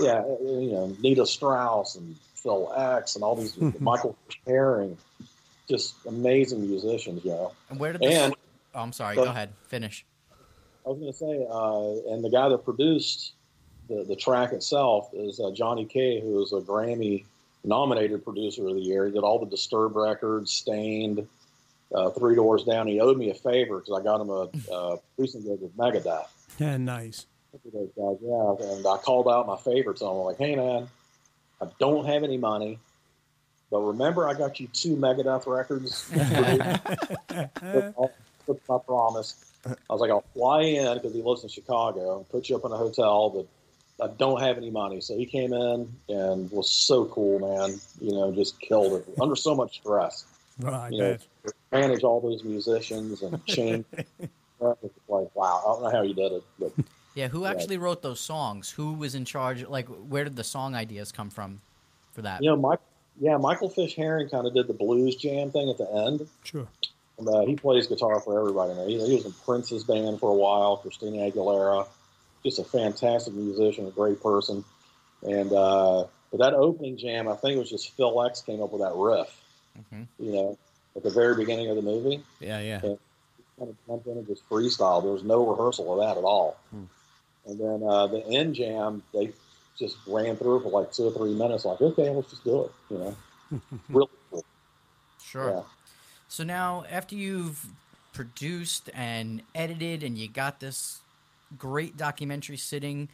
Yeah, 0.00 0.20
uh, 0.20 0.36
you 0.42 0.72
know, 0.72 0.96
Nita 1.00 1.26
Strauss 1.26 1.96
and 1.96 2.16
Phil 2.34 2.72
X 2.76 3.14
and 3.14 3.24
all 3.24 3.36
these 3.36 3.56
Michael 3.80 4.16
Herring, 4.46 4.96
just 5.68 5.94
amazing 6.06 6.62
musicians, 6.62 7.24
you 7.24 7.30
know. 7.32 7.52
And 7.68 7.78
where 7.78 7.92
did 7.92 8.00
the 8.02 8.06
And 8.06 8.34
Oh, 8.74 8.80
I'm 8.80 8.92
sorry. 8.92 9.16
Go- 9.16 9.24
Go 9.24 9.30
ahead. 9.30 9.50
Finish. 9.68 10.04
I 10.86 10.88
was 10.88 10.98
going 10.98 11.12
to 11.12 11.18
say, 11.18 11.46
uh, 11.50 12.14
and 12.14 12.24
the 12.24 12.30
guy 12.30 12.48
that 12.48 12.64
produced 12.64 13.32
the, 13.88 14.04
the 14.04 14.16
track 14.16 14.52
itself 14.52 15.10
is 15.12 15.40
uh, 15.40 15.50
Johnny 15.50 15.84
K, 15.84 16.20
who 16.20 16.42
is 16.42 16.52
a 16.52 16.60
Grammy 16.60 17.24
nominated 17.64 18.24
producer 18.24 18.66
of 18.66 18.74
the 18.74 18.80
year. 18.80 19.06
He 19.06 19.12
did 19.12 19.18
all 19.22 19.38
the 19.38 19.46
Disturbed 19.46 19.94
records, 19.96 20.50
Staind, 20.52 21.26
uh, 21.94 22.10
Three 22.10 22.34
Doors 22.34 22.64
Down. 22.64 22.86
He 22.86 23.00
owed 23.00 23.18
me 23.18 23.30
a 23.30 23.34
favor 23.34 23.80
because 23.80 23.98
I 23.98 24.02
got 24.02 24.20
him 24.20 24.30
a 24.30 24.48
uh, 24.72 24.96
recent 25.16 25.44
gig 25.44 25.60
with 25.60 25.76
Megadeth. 25.76 26.26
Yeah, 26.58 26.76
nice. 26.76 27.26
Those 27.72 27.90
guys, 27.96 28.16
yeah. 28.22 28.74
And 28.74 28.86
I 28.86 28.96
called 28.98 29.28
out 29.28 29.46
my 29.46 29.56
favorites 29.56 30.02
on 30.02 30.14
him. 30.14 30.20
I'm 30.20 30.24
like, 30.24 30.38
hey, 30.38 30.54
man, 30.54 30.88
I 31.60 31.66
don't 31.78 32.06
have 32.06 32.22
any 32.22 32.36
money, 32.36 32.78
but 33.70 33.80
remember 33.80 34.28
I 34.28 34.34
got 34.34 34.60
you 34.60 34.68
two 34.68 34.96
Megadeth 34.96 35.46
records? 35.46 36.08
That's 37.28 38.68
my 38.68 38.78
promise. 38.86 39.44
I 39.66 39.92
was 39.92 40.00
like, 40.00 40.10
I'll 40.10 40.24
fly 40.34 40.62
in 40.62 40.94
because 40.94 41.12
he 41.12 41.22
lives 41.22 41.42
in 41.42 41.50
Chicago 41.50 42.18
and 42.18 42.28
put 42.28 42.48
you 42.48 42.56
up 42.56 42.64
in 42.64 42.72
a 42.72 42.76
hotel, 42.76 43.30
but 43.30 43.46
I 44.02 44.12
don't 44.16 44.40
have 44.40 44.56
any 44.56 44.70
money. 44.70 45.00
So 45.00 45.16
he 45.16 45.26
came 45.26 45.52
in 45.52 45.92
and 46.08 46.50
was 46.50 46.70
so 46.70 47.04
cool, 47.06 47.40
man. 47.40 47.78
You 48.00 48.12
know, 48.12 48.32
just 48.32 48.58
killed 48.60 48.94
it 48.94 49.06
under 49.20 49.36
so 49.36 49.54
much 49.54 49.80
stress. 49.80 50.24
Right, 50.58 50.92
You 50.92 50.98
know. 50.98 51.18
Manage 51.72 52.02
all 52.02 52.20
those 52.20 52.44
musicians 52.44 53.22
and 53.22 53.44
change. 53.46 53.84
like, 54.60 54.78
wow, 55.08 55.62
I 55.64 55.72
don't 55.72 55.82
know 55.82 55.90
how 55.90 56.02
you 56.02 56.14
did 56.14 56.32
it, 56.32 56.42
but 56.58 56.72
Yeah, 57.14 57.28
who 57.28 57.44
actually 57.44 57.78
wrote 57.78 58.02
those 58.02 58.20
songs? 58.20 58.70
Who 58.70 58.94
was 58.94 59.14
in 59.14 59.24
charge? 59.24 59.66
Like, 59.66 59.88
where 59.88 60.24
did 60.24 60.36
the 60.36 60.44
song 60.44 60.74
ideas 60.74 61.12
come 61.12 61.30
from 61.30 61.60
for 62.12 62.22
that? 62.22 62.42
you 62.42 62.50
know, 62.50 62.56
Mike, 62.56 62.80
yeah, 63.18 63.36
Michael 63.36 63.68
Fish 63.68 63.96
Herring 63.96 64.28
kind 64.28 64.46
of 64.46 64.54
did 64.54 64.66
the 64.66 64.74
blues 64.74 65.16
jam 65.16 65.50
thing 65.50 65.68
at 65.68 65.78
the 65.78 65.90
end. 66.06 66.26
Sure. 66.44 66.66
And, 67.18 67.28
uh, 67.28 67.44
he 67.44 67.56
plays 67.56 67.86
guitar 67.86 68.20
for 68.20 68.38
everybody. 68.38 68.74
Now. 68.74 68.86
He, 68.86 68.94
he 69.06 69.14
was 69.16 69.26
in 69.26 69.32
Prince's 69.44 69.84
band 69.84 70.20
for 70.20 70.30
a 70.30 70.34
while, 70.34 70.78
Christina 70.78 71.30
Aguilera. 71.30 71.86
Just 72.42 72.58
a 72.58 72.64
fantastic 72.64 73.34
musician, 73.34 73.86
a 73.86 73.90
great 73.90 74.22
person. 74.22 74.64
And 75.22 75.52
uh, 75.52 76.04
but 76.30 76.38
that 76.38 76.54
opening 76.54 76.96
jam, 76.96 77.28
I 77.28 77.34
think 77.34 77.56
it 77.56 77.58
was 77.58 77.68
just 77.68 77.94
Phil 77.96 78.24
X 78.24 78.40
came 78.40 78.62
up 78.62 78.72
with 78.72 78.80
that 78.80 78.94
riff. 78.94 79.42
Mhm. 79.92 80.06
You 80.18 80.32
know, 80.32 80.58
at 80.96 81.02
the 81.02 81.10
very 81.10 81.34
beginning 81.36 81.68
of 81.70 81.76
the 81.76 81.82
movie, 81.82 82.22
Yeah, 82.40 82.60
yeah. 82.60 82.80
kind 82.80 82.98
of 83.60 83.76
jumped 83.86 84.06
in 84.06 84.18
and 84.18 84.26
just 84.26 84.48
freestyle. 84.48 85.02
There 85.02 85.12
was 85.12 85.22
no 85.22 85.46
rehearsal 85.46 85.92
of 85.92 86.06
that 86.06 86.18
at 86.18 86.24
all. 86.24 86.56
And 87.46 87.58
then 87.58 87.82
uh, 87.82 88.06
the 88.06 88.24
end 88.26 88.54
jam, 88.54 89.02
they 89.14 89.32
just 89.78 89.96
ran 90.06 90.36
through 90.36 90.60
for 90.60 90.68
like 90.70 90.92
two 90.92 91.04
or 91.04 91.10
three 91.12 91.34
minutes. 91.34 91.64
Like, 91.64 91.80
okay, 91.80 92.10
let's 92.10 92.30
just 92.30 92.44
do 92.44 92.64
it. 92.64 92.72
You 92.90 92.98
know, 92.98 93.16
really 93.88 94.08
cool. 94.30 94.44
Sure. 95.22 95.50
Yeah. 95.50 95.62
So 96.28 96.44
now, 96.44 96.84
after 96.90 97.14
you've 97.16 97.66
produced 98.12 98.90
and 98.94 99.42
edited, 99.54 100.02
and 100.02 100.18
you 100.18 100.28
got 100.28 100.60
this 100.60 101.00
great 101.56 101.96
documentary 101.96 102.56
sitting 102.56 103.08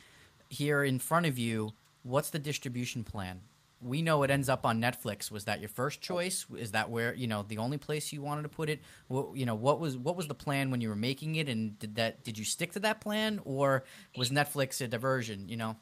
here 0.48 0.82
in 0.84 0.98
front 0.98 1.26
of 1.26 1.38
you. 1.38 1.72
What's 2.02 2.30
the 2.30 2.38
distribution 2.38 3.02
plan? 3.04 3.40
We 3.86 4.02
know 4.02 4.22
it 4.22 4.30
ends 4.30 4.48
up 4.48 4.66
on 4.66 4.80
Netflix. 4.80 5.30
Was 5.30 5.44
that 5.44 5.60
your 5.60 5.68
first 5.68 6.00
choice? 6.00 6.44
Is 6.56 6.72
that 6.72 6.90
where 6.90 7.14
you 7.14 7.26
know 7.26 7.44
the 7.46 7.58
only 7.58 7.78
place 7.78 8.12
you 8.12 8.22
wanted 8.22 8.42
to 8.42 8.48
put 8.48 8.68
it? 8.68 8.80
What, 9.08 9.36
you 9.36 9.46
know, 9.46 9.54
what 9.54 9.80
was 9.80 9.96
what 9.96 10.16
was 10.16 10.26
the 10.26 10.34
plan 10.34 10.70
when 10.70 10.80
you 10.80 10.88
were 10.88 10.96
making 10.96 11.36
it, 11.36 11.48
and 11.48 11.78
did 11.78 11.94
that 11.96 12.24
did 12.24 12.36
you 12.36 12.44
stick 12.44 12.72
to 12.72 12.80
that 12.80 13.00
plan, 13.00 13.40
or 13.44 13.84
was 14.16 14.30
Netflix 14.30 14.80
a 14.80 14.88
diversion? 14.88 15.48
You 15.48 15.56
know, 15.56 15.76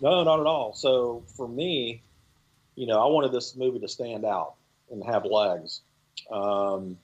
No, 0.00 0.22
not 0.24 0.40
at 0.40 0.46
all. 0.46 0.74
So 0.74 1.22
for 1.36 1.48
me, 1.48 2.02
you 2.76 2.86
know, 2.86 3.00
I 3.00 3.06
wanted 3.06 3.32
this 3.32 3.56
movie 3.56 3.80
to 3.80 3.88
stand 3.88 4.24
out 4.24 4.54
and 4.90 5.02
have 5.04 5.24
legs. 5.24 5.80
Um, 6.30 6.98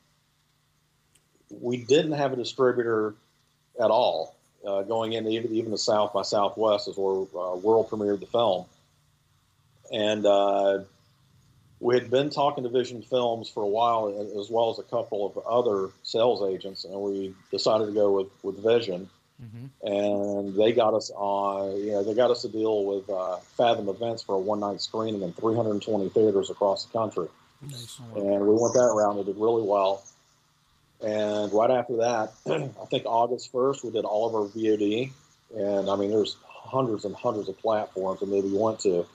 we 1.50 1.78
didn't 1.78 2.12
have 2.12 2.33
a 2.33 2.37
distributor 2.37 3.14
at 3.80 3.90
all 3.90 4.37
uh, 4.66 4.83
going 4.83 5.12
in. 5.14 5.26
Even 5.26 5.54
even 5.54 5.70
the 5.70 5.78
South 5.78 6.12
by 6.12 6.22
Southwest 6.22 6.88
is 6.88 6.96
where 6.96 7.22
uh, 7.22 7.57
world 7.57 7.90
premiered 7.90 8.20
the 8.20 8.26
film, 8.26 8.66
and 9.94 10.26
uh, 10.26 10.78
we 11.80 11.94
had 11.94 12.11
been 12.11 12.30
talking 12.30 12.64
to 12.64 12.70
Vision 12.70 13.02
Films 13.02 13.48
for 13.48 13.62
a 13.62 13.68
while, 13.68 14.09
as 14.40 14.50
well 14.50 14.70
as 14.70 14.78
a 14.78 14.83
couple 14.83 15.26
of 15.26 15.38
other 15.46 15.90
sales 16.02 16.42
agents, 16.50 16.85
and 16.85 16.94
we 16.94 17.35
decided 17.50 17.87
to 17.87 17.92
go 17.92 18.12
with 18.12 18.28
with 18.42 18.62
Vision 18.62 19.09
and 19.83 20.54
they 20.54 20.72
got 20.72 20.94
us 20.94 21.11
on. 21.14 21.76
You 21.78 21.92
know, 21.92 22.02
they 22.04 22.14
got 22.14 22.30
us 22.30 22.44
a 22.44 22.48
deal 22.48 22.85
with 22.85 23.09
uh, 23.11 23.37
Fathom 23.57 23.88
Events 23.88 24.22
for 24.22 24.35
a 24.35 24.38
one 24.38 24.61
night 24.61 24.80
screening 24.80 25.22
in 25.22 25.33
320 25.33 26.09
theaters 26.11 26.50
across 26.50 26.87
the 26.87 26.92
country, 26.92 27.28
and 28.14 28.40
we 28.40 28.54
went 28.54 28.74
that 28.74 28.94
round. 28.94 29.18
It 29.18 29.26
did 29.26 29.37
really 29.37 29.62
well. 29.62 30.04
And 31.02 31.52
right 31.52 31.70
after 31.70 31.96
that, 31.96 32.33
I 32.46 32.87
think 32.87 33.04
August 33.04 33.52
1st, 33.52 33.85
we 33.85 33.90
did 33.90 34.04
all 34.04 34.28
of 34.28 34.35
our 34.35 34.48
VOD, 34.48 35.11
and 35.54 35.90
I 35.90 35.96
mean, 35.96 36.11
there's 36.11 36.37
hundreds 36.46 37.04
and 37.04 37.14
hundreds 37.14 37.48
of 37.48 37.59
platforms 37.59 38.22
and 38.22 38.30
maybe 38.30 38.48
movie 38.48 38.59
went 38.59 38.80
to, 38.80 39.07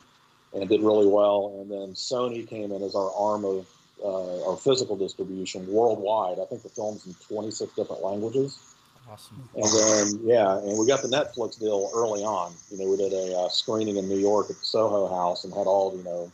and 0.54 0.64
it 0.64 0.70
did 0.70 0.82
really 0.82 1.08
well. 1.08 1.60
And 1.60 1.72
then 1.72 1.94
Sony 1.94 2.48
came 2.48 2.72
in 2.72 2.82
as 2.84 2.96
our 2.96 3.12
arm 3.16 3.46
of 3.46 3.68
uh, 4.04 4.50
our 4.50 4.58
physical 4.58 4.96
distribution 4.96 5.68
worldwide. 5.68 6.40
I 6.40 6.46
think 6.46 6.64
the 6.64 6.70
film's 6.70 7.06
in 7.06 7.14
26 7.28 7.74
different 7.74 8.02
languages. 8.02 8.58
awesome. 9.10 9.50
And 9.56 9.66
then, 9.66 10.28
yeah, 10.28 10.58
and 10.58 10.78
we 10.78 10.88
got 10.88 11.02
the 11.02 11.10
Netflix 11.10 11.60
deal 11.60 11.90
early 11.94 12.24
on. 12.24 12.54
You 12.72 12.80
know, 12.80 12.90
we 12.90 12.98
did 12.98 13.14
a 13.14 13.38
uh, 13.38 13.50
screening 13.50 13.98
in 13.98 14.08
New 14.08 14.20
York 14.20 14.50
at 14.50 14.58
the 14.58 14.66
Soho 14.66 15.08
House 15.08 15.44
and 15.44 15.54
had 15.54 15.68
all, 15.68 15.96
you 15.96 16.04
know, 16.04 16.32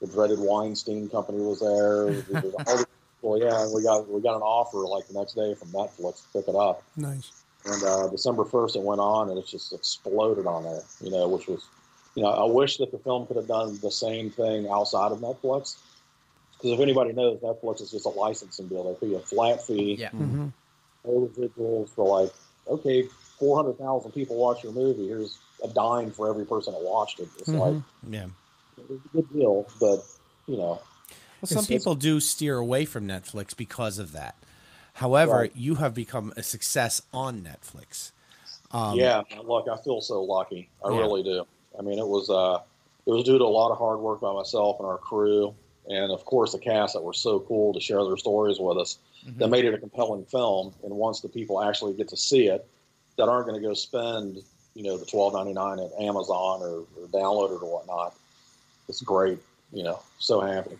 the 0.00 0.06
dreaded 0.06 0.38
Weinstein 0.38 1.08
Company 1.08 1.40
was 1.40 1.60
there. 1.60 2.42
All 2.66 2.84
well, 3.22 3.38
yeah, 3.38 3.62
and 3.62 3.74
we 3.74 3.82
got 3.82 4.08
we 4.08 4.20
got 4.22 4.36
an 4.36 4.42
offer 4.42 4.78
like 4.78 5.06
the 5.08 5.18
next 5.18 5.34
day 5.34 5.54
from 5.54 5.68
Netflix 5.68 6.22
to 6.22 6.38
pick 6.38 6.48
it 6.48 6.54
up. 6.54 6.82
Nice. 6.96 7.32
And 7.66 7.82
uh, 7.84 8.08
December 8.08 8.46
first, 8.46 8.76
it 8.76 8.82
went 8.82 9.00
on, 9.00 9.28
and 9.28 9.38
it 9.38 9.46
just 9.46 9.74
exploded 9.74 10.46
on 10.46 10.64
there. 10.64 10.80
You 11.02 11.10
know, 11.10 11.28
which 11.28 11.46
was, 11.46 11.68
you 12.14 12.22
know, 12.22 12.30
I 12.30 12.44
wish 12.50 12.78
that 12.78 12.90
the 12.90 12.98
film 12.98 13.26
could 13.26 13.36
have 13.36 13.48
done 13.48 13.78
the 13.80 13.90
same 13.90 14.30
thing 14.30 14.68
outside 14.68 15.12
of 15.12 15.18
Netflix. 15.18 15.76
Because 16.56 16.72
if 16.72 16.80
anybody 16.80 17.12
knows, 17.12 17.38
Netflix 17.40 17.80
is 17.80 17.90
just 17.90 18.04
a 18.06 18.10
licensing 18.10 18.68
deal. 18.68 18.92
They 18.92 19.06
pay 19.06 19.12
you 19.12 19.16
a 19.16 19.20
flat 19.20 19.66
fee 19.66 19.94
Yeah. 19.98 20.10
Mm-hmm. 20.10 20.48
no 21.06 21.30
residuals 21.34 21.88
for 21.94 22.20
like, 22.22 22.32
okay, 22.68 23.04
400,000 23.38 24.12
people 24.12 24.36
watch 24.36 24.62
your 24.62 24.72
movie. 24.72 25.06
Here's 25.08 25.38
a 25.64 25.68
dime 25.68 26.10
for 26.10 26.28
every 26.28 26.44
person 26.44 26.74
that 26.74 26.82
watched 26.82 27.20
it. 27.20 27.28
It's 27.38 27.48
like, 27.48 27.76
Yeah. 28.08 28.26
it's 28.76 28.90
a 29.06 29.08
good 29.16 29.32
deal, 29.32 29.66
but, 29.80 30.04
you 30.46 30.56
know, 30.58 30.82
Well, 31.40 31.46
some 31.46 31.64
people 31.64 31.94
do 31.94 32.20
steer 32.20 32.58
away 32.58 32.84
from 32.84 33.06
Netflix 33.08 33.56
because 33.56 33.98
of 33.98 34.12
that. 34.12 34.36
However, 34.94 35.38
Right. 35.38 35.56
you 35.56 35.76
have 35.76 35.94
become 35.94 36.34
a 36.36 36.42
success 36.42 37.00
on 37.14 37.40
Netflix. 37.40 38.12
yeah, 38.92 39.22
look, 39.42 39.66
I 39.68 39.78
feel 39.82 40.02
so 40.02 40.22
lucky. 40.22 40.68
I 40.84 40.88
Um, 40.88 40.94
Yeah. 40.94 41.00
really 41.00 41.22
do. 41.22 41.46
I 41.78 41.82
mean, 41.82 41.98
it 41.98 42.06
was, 42.06 42.30
uh, 42.30 42.60
it 43.06 43.10
was 43.10 43.24
due 43.24 43.38
to 43.38 43.44
a 43.44 43.46
lot 43.46 43.70
of 43.70 43.78
hard 43.78 44.00
work 44.00 44.20
by 44.20 44.32
myself 44.32 44.78
and 44.78 44.86
our 44.86 44.98
crew. 44.98 45.54
And 45.88 46.12
of 46.12 46.24
course, 46.24 46.52
the 46.52 46.58
cast 46.58 46.94
that 46.94 47.02
were 47.02 47.12
so 47.14 47.40
cool 47.40 47.72
to 47.72 47.80
share 47.80 48.04
their 48.04 48.16
stories 48.16 48.58
with 48.60 48.78
us 48.78 48.98
that 49.38 49.48
made 49.48 49.64
it 49.64 49.74
a 49.74 49.78
compelling 49.78 50.24
film. 50.24 50.74
And 50.84 50.92
once 50.94 51.20
the 51.20 51.28
people 51.28 51.62
actually 51.62 51.94
get 51.94 52.08
to 52.08 52.16
see 52.16 52.46
it, 52.46 52.66
that 53.16 53.28
aren't 53.28 53.46
going 53.46 53.60
to 53.60 53.66
go 53.66 53.74
spend, 53.74 54.38
you 54.74 54.82
know, 54.82 54.96
the 54.96 55.04
twelve 55.04 55.34
ninety 55.34 55.52
nine 55.52 55.78
at 55.78 55.90
Amazon 56.00 56.62
or, 56.62 56.84
or 56.96 57.08
download 57.08 57.56
it 57.56 57.62
or 57.62 57.72
whatnot, 57.72 58.14
it's 58.88 59.02
great. 59.02 59.38
You 59.72 59.82
know, 59.82 60.00
so 60.18 60.40
happy. 60.40 60.78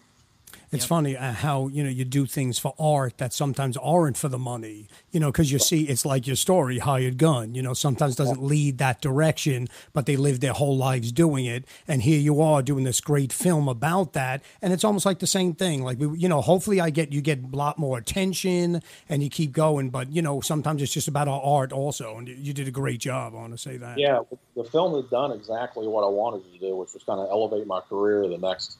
It's 0.72 0.84
funny 0.84 1.16
uh, 1.16 1.32
how 1.32 1.66
you 1.68 1.82
know 1.82 1.90
you 1.90 2.04
do 2.04 2.26
things 2.26 2.58
for 2.58 2.74
art 2.78 3.18
that 3.18 3.32
sometimes 3.32 3.76
aren't 3.76 4.16
for 4.16 4.28
the 4.28 4.38
money. 4.38 4.86
You 5.10 5.18
know, 5.18 5.32
because 5.32 5.50
you 5.50 5.58
see, 5.58 5.82
it's 5.84 6.06
like 6.06 6.28
your 6.28 6.36
story, 6.36 6.78
hired 6.78 7.18
gun. 7.18 7.54
You 7.56 7.62
know, 7.62 7.74
sometimes 7.74 8.14
doesn't 8.14 8.42
lead 8.42 8.78
that 8.78 9.00
direction, 9.00 9.66
but 9.92 10.06
they 10.06 10.16
live 10.16 10.38
their 10.38 10.52
whole 10.52 10.76
lives 10.76 11.10
doing 11.10 11.44
it, 11.44 11.64
and 11.88 12.02
here 12.02 12.20
you 12.20 12.40
are 12.40 12.62
doing 12.62 12.84
this 12.84 13.00
great 13.00 13.32
film 13.32 13.68
about 13.68 14.12
that, 14.12 14.42
and 14.62 14.72
it's 14.72 14.84
almost 14.84 15.04
like 15.04 15.18
the 15.18 15.26
same 15.26 15.54
thing. 15.54 15.82
Like 15.82 15.98
we, 15.98 16.16
you 16.18 16.28
know, 16.28 16.40
hopefully 16.40 16.80
I 16.80 16.90
get 16.90 17.12
you 17.12 17.20
get 17.20 17.42
a 17.52 17.56
lot 17.56 17.78
more 17.78 17.98
attention 17.98 18.82
and 19.08 19.22
you 19.22 19.30
keep 19.30 19.52
going, 19.52 19.90
but 19.90 20.12
you 20.12 20.22
know, 20.22 20.40
sometimes 20.40 20.82
it's 20.82 20.92
just 20.92 21.08
about 21.08 21.26
our 21.26 21.40
art 21.42 21.72
also, 21.72 22.16
and 22.16 22.28
you, 22.28 22.36
you 22.38 22.52
did 22.52 22.68
a 22.68 22.72
great 22.72 23.00
job. 23.00 23.34
I 23.34 23.38
want 23.38 23.52
to 23.52 23.58
say 23.58 23.76
that. 23.76 23.98
Yeah, 23.98 24.20
the 24.54 24.64
film 24.64 24.94
has 24.94 25.10
done 25.10 25.32
exactly 25.32 25.88
what 25.88 26.02
I 26.04 26.08
wanted 26.08 26.44
to 26.52 26.58
do, 26.58 26.76
which 26.76 26.94
was 26.94 27.02
kind 27.02 27.20
of 27.20 27.28
elevate 27.28 27.66
my 27.66 27.80
career 27.80 28.28
the 28.28 28.38
next 28.38 28.78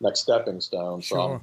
next 0.00 0.20
stepping 0.20 0.60
stone. 0.60 1.02
So 1.02 1.14
Sure. 1.16 1.40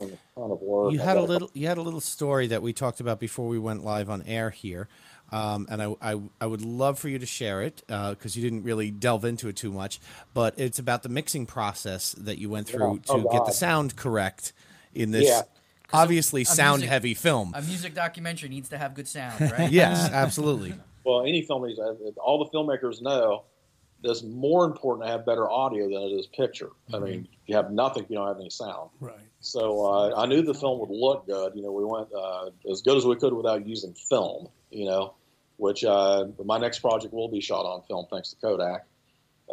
I'm 0.00 0.08
a 0.08 0.40
ton 0.40 0.50
of 0.50 0.60
work. 0.62 0.92
You 0.92 0.98
had 0.98 1.16
a 1.16 1.20
got 1.20 1.28
little. 1.28 1.50
You 1.54 1.68
had 1.68 1.78
a 1.78 1.82
little 1.82 2.00
story 2.00 2.48
that 2.48 2.62
we 2.62 2.72
talked 2.72 3.00
about 3.00 3.20
before 3.20 3.46
we 3.46 3.58
went 3.58 3.84
live 3.84 4.10
on 4.10 4.22
air 4.22 4.50
here, 4.50 4.88
um, 5.30 5.66
and 5.70 5.80
I, 5.82 5.94
I 6.02 6.20
I 6.40 6.46
would 6.46 6.62
love 6.62 6.98
for 6.98 7.08
you 7.08 7.18
to 7.20 7.26
share 7.26 7.62
it 7.62 7.82
because 7.86 8.34
you 8.36 8.42
didn't 8.42 8.64
really 8.64 8.90
delve 8.90 9.24
into 9.24 9.48
it 9.48 9.56
too 9.56 9.70
much. 9.70 10.00
But 10.34 10.54
it's 10.58 10.78
about 10.78 11.02
the 11.04 11.08
mixing 11.08 11.46
process 11.46 12.12
that 12.18 12.38
you 12.38 12.50
went 12.50 12.66
through 12.68 12.94
Yeah. 12.94 13.00
Oh, 13.10 13.22
to 13.22 13.28
get 13.30 13.44
the 13.46 13.52
sound 13.52 13.94
correct 13.96 14.52
in 14.94 15.10
this 15.12 15.28
Yeah. 15.28 15.42
obviously 15.92 16.42
a 16.42 16.46
sound 16.46 16.78
music- 16.80 16.90
heavy 16.90 17.14
film. 17.14 17.52
A 17.54 17.62
music 17.62 17.94
documentary 17.94 18.48
needs 18.48 18.68
to 18.70 18.78
have 18.78 18.94
good 18.94 19.06
sound, 19.06 19.40
right? 19.58 19.70
yes, 19.70 20.10
absolutely. 20.10 20.74
Well, 21.04 21.22
any 21.22 21.42
film 21.42 21.64
all 22.16 22.38
the 22.44 22.50
filmmakers 22.56 23.00
know 23.02 23.42
it's 24.04 24.22
more 24.22 24.64
important 24.64 25.06
to 25.06 25.12
have 25.12 25.24
better 25.24 25.50
audio 25.50 25.84
than 25.84 26.02
it 26.02 26.18
is 26.18 26.26
picture. 26.26 26.70
I 26.92 26.98
mean, 26.98 27.28
you 27.46 27.56
have 27.56 27.70
nothing 27.70 28.06
you 28.08 28.16
don't 28.16 28.26
have 28.26 28.38
any 28.40 28.50
sound. 28.50 28.90
Right. 29.00 29.14
So 29.40 29.84
uh, 29.86 30.20
I 30.20 30.26
knew 30.26 30.42
the 30.42 30.54
film 30.54 30.80
would 30.80 30.90
look 30.90 31.26
good. 31.26 31.52
You 31.54 31.62
know, 31.62 31.72
we 31.72 31.84
went 31.84 32.08
uh, 32.12 32.50
as 32.70 32.82
good 32.82 32.96
as 32.96 33.04
we 33.04 33.16
could 33.16 33.32
without 33.32 33.66
using 33.66 33.94
film. 33.94 34.48
You 34.70 34.86
know, 34.86 35.14
which 35.56 35.84
uh, 35.84 36.26
my 36.44 36.58
next 36.58 36.80
project 36.80 37.12
will 37.12 37.28
be 37.28 37.40
shot 37.40 37.62
on 37.64 37.82
film 37.82 38.06
thanks 38.10 38.30
to 38.30 38.36
Kodak. 38.36 38.86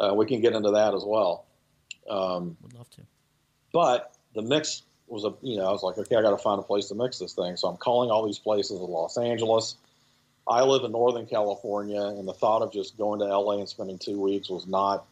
Uh, 0.00 0.14
we 0.14 0.26
can 0.26 0.40
get 0.40 0.54
into 0.54 0.70
that 0.70 0.94
as 0.94 1.04
well. 1.04 1.46
Um, 2.08 2.56
Would 2.62 2.74
love 2.74 2.90
to. 2.90 3.02
but 3.72 4.16
the 4.34 4.42
mix 4.42 4.82
was 5.06 5.24
a 5.24 5.34
you 5.42 5.56
know 5.56 5.66
I 5.66 5.70
was 5.72 5.82
like 5.82 5.98
okay 5.98 6.16
I 6.16 6.22
got 6.22 6.30
to 6.30 6.38
find 6.38 6.58
a 6.58 6.62
place 6.62 6.86
to 6.88 6.94
mix 6.94 7.18
this 7.18 7.34
thing 7.34 7.56
so 7.56 7.68
I'm 7.68 7.76
calling 7.76 8.10
all 8.10 8.24
these 8.24 8.38
places 8.38 8.80
in 8.80 8.86
Los 8.86 9.18
Angeles. 9.18 9.76
I 10.50 10.62
live 10.64 10.82
in 10.82 10.90
Northern 10.90 11.26
California, 11.26 12.02
and 12.02 12.26
the 12.26 12.34
thought 12.34 12.62
of 12.62 12.72
just 12.72 12.98
going 12.98 13.20
to 13.20 13.26
LA 13.26 13.58
and 13.58 13.68
spending 13.68 13.98
two 13.98 14.20
weeks 14.20 14.50
was 14.50 14.66
not 14.66 15.06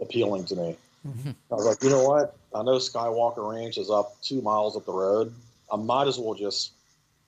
appealing 0.00 0.44
to 0.46 0.54
me. 0.54 0.76
Mm-hmm. 1.06 1.30
I 1.50 1.54
was 1.54 1.66
like, 1.66 1.82
you 1.82 1.90
know 1.90 2.08
what? 2.08 2.36
I 2.54 2.62
know 2.62 2.76
Skywalker 2.76 3.52
Ranch 3.52 3.78
is 3.78 3.90
up 3.90 4.20
two 4.22 4.40
miles 4.42 4.76
up 4.76 4.86
the 4.86 4.92
road. 4.92 5.34
I 5.72 5.76
might 5.76 6.06
as 6.06 6.18
well 6.18 6.34
just 6.34 6.72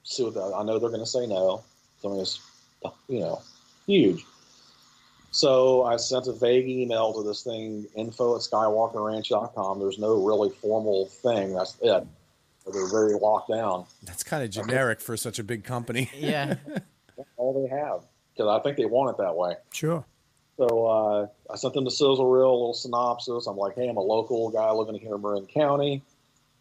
see 0.04 0.22
what 0.22 0.34
the, 0.34 0.54
I 0.54 0.62
know 0.62 0.78
they're 0.78 0.90
going 0.90 1.00
to 1.00 1.06
say 1.06 1.26
no. 1.26 1.64
So 2.00 2.08
I 2.08 2.12
mean, 2.12 2.20
it's 2.22 2.40
you 3.08 3.20
know 3.20 3.42
huge. 3.86 4.24
So 5.32 5.82
I 5.82 5.96
sent 5.96 6.28
a 6.28 6.32
vague 6.32 6.68
email 6.68 7.12
to 7.14 7.22
this 7.22 7.42
thing, 7.42 7.86
info 7.96 8.36
at 8.36 8.42
skywalkerranch.com. 8.42 9.80
There's 9.80 9.98
no 9.98 10.22
really 10.24 10.50
formal 10.50 11.06
thing. 11.06 11.54
That's 11.54 11.76
it. 11.80 12.06
They're 12.70 12.90
very 12.90 13.14
locked 13.14 13.48
down. 13.48 13.86
That's 14.04 14.22
kind 14.22 14.44
of 14.44 14.50
generic 14.50 15.00
for 15.00 15.16
such 15.16 15.38
a 15.38 15.44
big 15.44 15.64
company. 15.64 16.10
Yeah. 16.14 16.56
That's 17.22 17.38
all 17.38 17.62
they 17.62 17.74
have 17.74 18.02
because 18.34 18.48
I 18.48 18.62
think 18.62 18.76
they 18.76 18.84
want 18.84 19.10
it 19.10 19.22
that 19.22 19.36
way. 19.36 19.54
Sure. 19.72 20.04
So 20.56 20.86
uh, 20.86 21.26
I 21.52 21.56
sent 21.56 21.74
them 21.74 21.84
the 21.84 21.90
sizzle 21.90 22.30
reel, 22.30 22.50
a 22.50 22.52
little 22.52 22.74
synopsis. 22.74 23.46
I'm 23.46 23.56
like, 23.56 23.74
hey, 23.74 23.88
I'm 23.88 23.96
a 23.96 24.02
local 24.02 24.50
guy 24.50 24.70
living 24.70 24.94
here 25.00 25.14
in 25.14 25.22
Marin 25.22 25.46
County. 25.46 26.02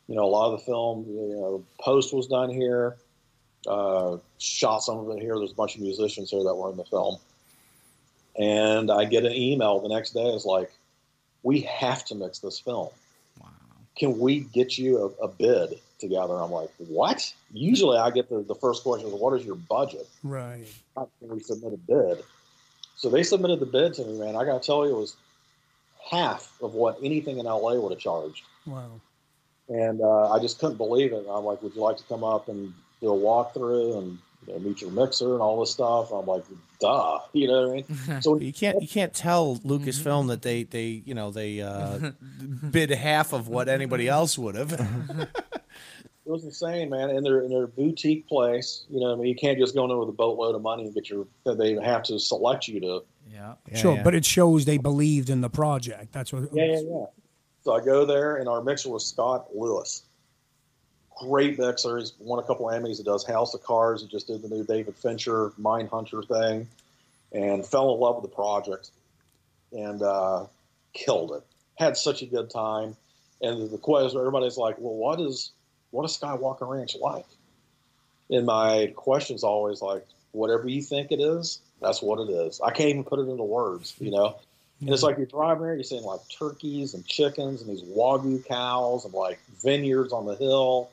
You 0.07 0.15
know, 0.15 0.23
a 0.23 0.29
lot 0.29 0.53
of 0.53 0.59
the 0.59 0.65
film, 0.65 1.05
you 1.07 1.35
know, 1.35 1.63
post 1.79 2.13
was 2.13 2.27
done 2.27 2.49
here. 2.49 2.95
Uh, 3.67 4.17
shot 4.39 4.79
some 4.79 4.97
of 4.97 5.09
it 5.09 5.21
here. 5.21 5.37
There's 5.37 5.51
a 5.51 5.55
bunch 5.55 5.75
of 5.75 5.81
musicians 5.81 6.31
here 6.31 6.43
that 6.43 6.55
were 6.55 6.71
in 6.71 6.77
the 6.77 6.85
film. 6.85 7.17
And 8.39 8.89
I 8.89 9.05
get 9.05 9.25
an 9.25 9.33
email 9.33 9.79
the 9.79 9.89
next 9.89 10.11
day. 10.11 10.25
It's 10.25 10.45
like, 10.45 10.71
we 11.43 11.61
have 11.61 12.05
to 12.05 12.15
mix 12.15 12.39
this 12.39 12.59
film. 12.59 12.89
Wow. 13.39 13.49
Can 13.97 14.19
we 14.19 14.39
get 14.39 14.77
you 14.77 15.15
a, 15.21 15.25
a 15.25 15.27
bid 15.27 15.79
together? 16.01 16.35
I'm 16.35 16.51
like, 16.51 16.69
what? 16.77 17.33
Usually 17.53 17.97
I 17.97 18.09
get 18.11 18.29
the, 18.29 18.41
the 18.41 18.55
first 18.55 18.83
question 18.83 19.07
is, 19.07 19.13
what 19.13 19.39
is 19.39 19.45
your 19.45 19.55
budget? 19.55 20.07
Right. 20.23 20.67
how 20.95 21.09
can 21.19 21.29
we 21.29 21.39
submit 21.39 21.73
a 21.73 21.77
bid? 21.77 22.23
So 22.97 23.09
they 23.09 23.23
submitted 23.23 23.59
the 23.59 23.65
bid 23.65 23.93
to 23.95 24.05
me, 24.05 24.19
man. 24.19 24.35
I 24.35 24.43
got 24.43 24.61
to 24.61 24.65
tell 24.65 24.85
you, 24.85 24.95
it 24.95 24.99
was 24.99 25.15
half 26.09 26.51
of 26.61 26.73
what 26.73 26.97
anything 27.01 27.37
in 27.39 27.45
LA 27.45 27.75
would 27.75 27.91
have 27.91 27.99
charged. 27.99 28.43
Wow. 28.65 28.99
And 29.69 30.01
uh, 30.01 30.31
I 30.33 30.39
just 30.39 30.59
couldn't 30.59 30.77
believe 30.77 31.13
it. 31.13 31.25
I'm 31.29 31.45
like, 31.45 31.61
would 31.63 31.73
you 31.73 31.81
like 31.81 31.97
to 31.97 32.03
come 32.03 32.23
up 32.23 32.49
and 32.49 32.73
do 32.99 33.07
a 33.07 33.17
walkthrough 33.17 33.97
and 33.97 34.17
you 34.47 34.53
know, 34.53 34.59
meet 34.59 34.81
your 34.81 34.91
mixer 34.91 35.33
and 35.33 35.41
all 35.41 35.59
this 35.59 35.71
stuff. 35.71 36.11
I'm 36.11 36.25
like, 36.25 36.43
duh, 36.79 37.19
you 37.33 37.47
know 37.47 37.67
what 37.67 37.71
I 37.71 37.75
mean? 37.75 38.21
So 38.21 38.39
You 38.39 38.53
can't 38.53 38.81
you 38.81 38.87
can't 38.87 39.13
tell 39.13 39.57
Lucasfilm 39.57 40.27
that 40.27 40.41
they 40.41 40.63
they 40.63 41.03
you 41.05 41.13
know 41.13 41.31
they 41.31 41.61
uh, 41.61 42.11
bid 42.71 42.89
half 42.91 43.33
of 43.33 43.47
what 43.47 43.69
anybody 43.69 44.07
else 44.07 44.37
would 44.37 44.55
have. 44.55 45.27
It 46.31 46.35
was 46.35 46.45
insane, 46.45 46.89
man. 46.89 47.09
And 47.09 47.25
they're 47.25 47.41
in 47.41 47.49
their 47.49 47.67
boutique 47.67 48.25
place. 48.25 48.85
You 48.89 49.01
know, 49.01 49.11
I 49.11 49.15
mean, 49.17 49.27
you 49.27 49.35
can't 49.35 49.57
just 49.57 49.75
go 49.75 49.83
in 49.83 49.97
with 49.97 50.07
a 50.07 50.13
boatload 50.13 50.55
of 50.55 50.61
money 50.61 50.85
and 50.85 50.93
get 50.93 51.09
your. 51.09 51.27
They 51.45 51.73
have 51.73 52.03
to 52.03 52.19
select 52.19 52.69
you 52.69 52.79
to. 52.79 53.03
Yeah. 53.29 53.55
sure, 53.75 53.95
yeah. 53.95 54.03
but 54.03 54.15
it 54.15 54.23
shows 54.23 54.65
they 54.65 54.77
believed 54.77 55.29
in 55.29 55.41
the 55.41 55.49
project. 55.49 56.13
That's 56.13 56.31
what. 56.31 56.43
Yeah, 56.53 56.65
yeah, 56.65 56.81
yeah. 56.85 57.05
So 57.63 57.73
I 57.73 57.83
go 57.83 58.05
there, 58.05 58.37
and 58.37 58.47
our 58.47 58.63
mixer 58.63 58.89
was 58.89 59.05
Scott 59.05 59.47
Lewis. 59.53 60.03
Great 61.19 61.59
mixer. 61.59 61.97
He's 61.97 62.13
won 62.19 62.39
a 62.39 62.47
couple 62.47 62.65
Emmys. 62.67 62.97
He 62.97 63.03
does 63.03 63.25
House 63.25 63.53
of 63.53 63.61
Cards. 63.61 64.01
He 64.01 64.07
just 64.07 64.27
did 64.27 64.41
the 64.41 64.47
new 64.47 64.63
David 64.63 64.95
Fincher 64.95 65.51
Mindhunter 65.59 66.25
thing, 66.25 66.67
and 67.33 67.65
fell 67.65 67.93
in 67.93 67.99
love 67.99 68.21
with 68.21 68.31
the 68.31 68.35
project, 68.35 68.91
and 69.73 70.01
uh, 70.01 70.45
killed 70.93 71.33
it. 71.33 71.43
Had 71.77 71.97
such 71.97 72.21
a 72.21 72.25
good 72.25 72.49
time. 72.49 72.95
And 73.41 73.69
the 73.69 73.77
question, 73.77 74.17
everybody's 74.17 74.57
like, 74.57 74.77
"Well, 74.79 74.95
what 74.95 75.19
is 75.19 75.51
what 75.91 76.03
is 76.05 76.17
Skywalker 76.17 76.67
Ranch 76.67 76.95
like?" 76.99 77.25
And 78.29 78.45
my 78.45 78.93
question 78.95 79.35
is 79.35 79.43
always 79.43 79.81
like, 79.81 80.05
"Whatever 80.31 80.67
you 80.67 80.81
think 80.81 81.11
it 81.11 81.19
is, 81.19 81.59
that's 81.81 82.01
what 82.01 82.19
it 82.19 82.31
is." 82.31 82.59
I 82.61 82.71
can't 82.71 82.89
even 82.89 83.03
put 83.03 83.19
it 83.19 83.29
into 83.29 83.43
words, 83.43 83.95
you 83.99 84.11
know. 84.11 84.35
And 84.81 84.89
it's 84.89 85.03
like 85.03 85.17
you're 85.17 85.27
driving 85.27 85.63
there, 85.63 85.75
you're 85.75 85.83
seeing 85.83 86.03
like 86.03 86.21
turkeys 86.27 86.95
and 86.95 87.05
chickens 87.05 87.61
and 87.61 87.69
these 87.69 87.83
wagyu 87.83 88.43
cows 88.45 89.05
and 89.05 89.13
like 89.13 89.39
vineyards 89.61 90.11
on 90.11 90.25
the 90.25 90.35
hill, 90.35 90.89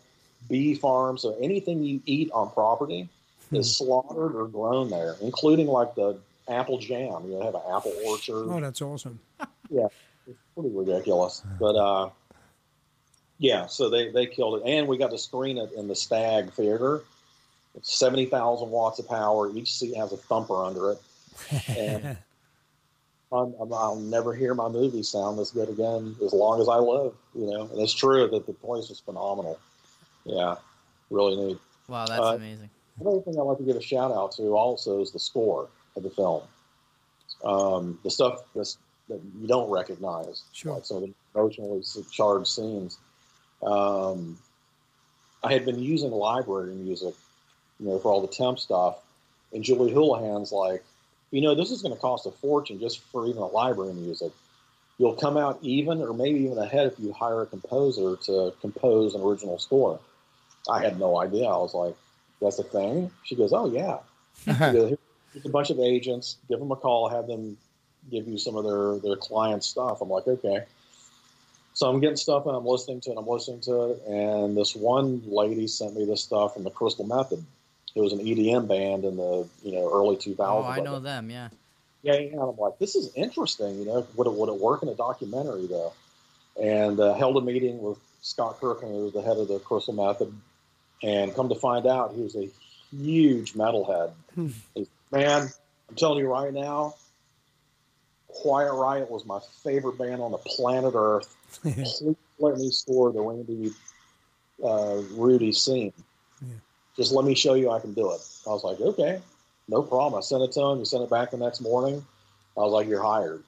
bee 0.48 0.74
farms. 0.74 1.22
So 1.22 1.36
anything 1.40 1.82
you 1.82 2.02
eat 2.04 2.30
on 2.32 2.50
property 2.50 3.08
is 3.50 3.76
slaughtered 3.76 4.34
or 4.34 4.46
grown 4.46 4.90
there, 4.90 5.16
including 5.22 5.68
like 5.68 5.94
the 5.94 6.18
apple 6.48 6.78
jam. 6.78 7.24
You 7.24 7.38
know, 7.38 7.44
have 7.44 7.54
an 7.54 7.62
apple 7.74 7.94
orchard. 8.06 8.50
Oh, 8.50 8.60
that's 8.60 8.82
awesome. 8.82 9.20
Yeah, 9.70 9.86
it's 10.26 10.38
pretty 10.54 10.70
ridiculous. 10.70 11.42
But 11.58 11.76
uh, 11.76 12.10
yeah, 13.38 13.66
so 13.66 13.88
they, 13.88 14.10
they 14.10 14.26
killed 14.26 14.60
it. 14.60 14.68
And 14.68 14.86
we 14.88 14.98
got 14.98 15.10
to 15.10 15.18
screen 15.18 15.58
it 15.58 15.70
in 15.72 15.88
the 15.88 15.94
Stag 15.94 16.52
Theater. 16.52 17.02
It's 17.76 17.96
70,000 17.98 18.70
watts 18.70 18.98
of 18.98 19.08
power. 19.08 19.50
Each 19.54 19.72
seat 19.74 19.96
has 19.96 20.12
a 20.12 20.16
thumper 20.16 20.64
under 20.64 20.92
it. 20.92 21.00
And 21.68 22.16
I'm, 23.32 23.54
I'm, 23.60 23.72
I'll 23.72 23.96
never 23.96 24.34
hear 24.34 24.54
my 24.54 24.68
movie 24.68 25.02
sound 25.02 25.38
this 25.38 25.50
good 25.50 25.68
again 25.68 26.16
as 26.24 26.32
long 26.32 26.60
as 26.60 26.68
I 26.68 26.76
live. 26.76 27.12
You 27.34 27.46
know, 27.50 27.62
and 27.72 27.80
it's 27.80 27.92
true 27.94 28.28
that 28.28 28.46
the 28.46 28.52
place 28.54 28.88
was 28.88 29.00
phenomenal. 29.00 29.58
Yeah, 30.24 30.56
really 31.10 31.36
neat. 31.36 31.58
Wow, 31.88 32.06
that's 32.06 32.20
Uh, 32.20 32.34
amazing. 32.36 32.70
Another 33.00 33.20
thing 33.20 33.38
I'd 33.38 33.42
like 33.42 33.58
to 33.58 33.64
give 33.64 33.76
a 33.76 33.80
shout 33.82 34.10
out 34.10 34.32
to 34.32 34.42
also 34.56 35.00
is 35.00 35.12
the 35.12 35.20
score 35.20 35.68
of 35.96 36.02
the 36.02 36.10
film. 36.10 36.42
Um, 37.44 37.98
the 38.02 38.10
stuff 38.10 38.40
that's, 38.56 38.78
that 39.08 39.20
you 39.40 39.46
don't 39.46 39.70
recognize, 39.70 40.42
Sure. 40.52 40.74
like 40.74 40.84
some 40.84 40.96
of 40.98 41.02
the 41.04 41.14
emotionally 41.34 41.82
charged 42.10 42.48
scenes. 42.48 42.98
Um, 43.62 44.38
I 45.42 45.52
had 45.52 45.64
been 45.64 45.78
using 45.78 46.10
library 46.10 46.74
music, 46.74 47.14
you 47.78 47.88
know, 47.88 47.98
for 47.98 48.10
all 48.10 48.20
the 48.20 48.28
temp 48.28 48.58
stuff, 48.58 48.98
and 49.52 49.62
Julie 49.62 49.92
Houlihan's 49.92 50.52
like, 50.52 50.84
you 51.30 51.40
know, 51.40 51.54
this 51.54 51.70
is 51.70 51.82
going 51.82 51.94
to 51.94 52.00
cost 52.00 52.26
a 52.26 52.30
fortune 52.30 52.80
just 52.80 53.00
for 53.12 53.26
even 53.26 53.42
a 53.42 53.46
library 53.46 53.92
music. 53.92 54.32
You'll 54.98 55.14
come 55.14 55.36
out 55.36 55.58
even, 55.62 56.00
or 56.00 56.12
maybe 56.12 56.40
even 56.40 56.58
ahead, 56.58 56.86
if 56.86 56.98
you 56.98 57.12
hire 57.12 57.42
a 57.42 57.46
composer 57.46 58.16
to 58.24 58.52
compose 58.60 59.14
an 59.14 59.20
original 59.20 59.58
score. 59.58 60.00
I 60.68 60.82
had 60.82 60.98
no 60.98 61.20
idea. 61.20 61.44
I 61.44 61.56
was 61.56 61.74
like, 61.74 61.94
that's 62.40 62.58
a 62.58 62.64
thing? 62.64 63.10
She 63.22 63.36
goes, 63.36 63.52
oh, 63.52 63.70
yeah. 63.70 63.98
Goes, 64.72 64.96
Here's 65.32 65.44
a 65.44 65.50
bunch 65.50 65.70
of 65.70 65.78
agents, 65.78 66.38
give 66.48 66.58
them 66.58 66.70
a 66.70 66.76
call, 66.76 67.08
have 67.08 67.26
them 67.26 67.56
give 68.10 68.26
you 68.26 68.38
some 68.38 68.56
of 68.56 68.64
their, 68.64 68.98
their 68.98 69.16
client 69.16 69.62
stuff. 69.62 70.00
I'm 70.00 70.08
like, 70.08 70.26
okay. 70.26 70.64
So 71.78 71.88
I'm 71.88 72.00
getting 72.00 72.16
stuff 72.16 72.44
and 72.46 72.56
I'm 72.56 72.66
listening 72.66 73.00
to 73.02 73.12
it, 73.12 73.18
I'm 73.18 73.28
listening 73.28 73.60
to 73.60 73.92
it. 73.92 74.02
And 74.08 74.56
this 74.56 74.74
one 74.74 75.22
lady 75.28 75.68
sent 75.68 75.94
me 75.94 76.04
this 76.04 76.24
stuff 76.24 76.54
from 76.54 76.64
the 76.64 76.70
Crystal 76.70 77.06
Method. 77.06 77.44
It 77.94 78.00
was 78.00 78.12
an 78.12 78.18
EDM 78.18 78.66
band 78.66 79.04
in 79.04 79.16
the 79.16 79.46
you 79.62 79.70
know 79.70 79.88
early 79.94 80.16
2000s. 80.16 80.36
Oh, 80.40 80.64
I 80.64 80.80
know 80.80 80.98
them. 80.98 81.30
Yeah. 81.30 81.50
Yeah, 82.02 82.14
yeah. 82.14 82.32
And 82.32 82.40
I'm 82.40 82.56
like, 82.56 82.80
this 82.80 82.96
is 82.96 83.14
interesting. 83.14 83.78
You 83.78 83.84
know, 83.84 84.06
would 84.16 84.26
it 84.26 84.32
would 84.32 84.48
it 84.48 84.60
work 84.60 84.82
in 84.82 84.88
a 84.88 84.94
documentary 84.96 85.68
though? 85.68 85.92
And 86.60 86.98
uh, 86.98 87.14
held 87.14 87.36
a 87.36 87.40
meeting 87.42 87.80
with 87.80 87.98
Scott 88.22 88.58
Kirkland, 88.60 88.96
who 88.96 89.04
was 89.04 89.12
the 89.12 89.22
head 89.22 89.36
of 89.36 89.46
the 89.46 89.60
Crystal 89.60 89.94
Method, 89.94 90.34
and 91.04 91.32
come 91.32 91.48
to 91.48 91.54
find 91.54 91.86
out, 91.86 92.12
he 92.12 92.22
was 92.22 92.34
a 92.34 92.50
huge 92.90 93.54
metalhead. 93.54 94.10
Man, 95.12 95.48
I'm 95.88 95.94
telling 95.94 96.18
you 96.18 96.26
right 96.26 96.52
now, 96.52 96.96
Quiet 98.28 98.72
Riot 98.72 99.10
was 99.10 99.24
my 99.24 99.40
favorite 99.62 99.98
band 99.98 100.20
on 100.20 100.30
the 100.30 100.38
planet 100.38 100.94
Earth. 100.94 101.34
Please 101.62 102.16
let 102.38 102.56
me 102.56 102.70
score 102.70 103.12
the 103.12 103.20
Randy 103.20 103.72
uh, 104.62 105.02
Rudy 105.12 105.52
scene. 105.52 105.92
Yeah. 106.42 106.54
Just 106.96 107.12
let 107.12 107.24
me 107.24 107.34
show 107.34 107.54
you 107.54 107.70
I 107.70 107.80
can 107.80 107.94
do 107.94 108.12
it. 108.12 108.20
I 108.46 108.50
was 108.50 108.64
like, 108.64 108.80
okay, 108.80 109.20
no 109.68 109.82
problem. 109.82 110.18
I 110.18 110.22
sent 110.22 110.42
it 110.42 110.52
to 110.52 110.60
him. 110.60 110.78
He 110.78 110.84
sent 110.84 111.02
it 111.02 111.10
back 111.10 111.30
the 111.30 111.36
next 111.36 111.60
morning. 111.60 112.04
I 112.56 112.60
was 112.60 112.72
like, 112.72 112.88
you're 112.88 113.02
hired. 113.02 113.44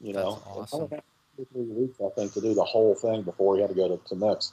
You 0.00 0.12
know, 0.12 0.42
awesome. 0.46 0.82
It 0.82 0.84
only 0.84 0.96
had 0.96 1.50
three 1.52 1.62
weeks, 1.62 1.98
I 2.00 2.08
think, 2.10 2.32
to 2.34 2.40
do 2.40 2.54
the 2.54 2.64
whole 2.64 2.94
thing 2.94 3.22
before 3.22 3.56
he 3.56 3.62
had 3.62 3.70
to 3.70 3.76
go 3.76 3.88
to, 3.88 4.08
to 4.08 4.14
mix. 4.14 4.52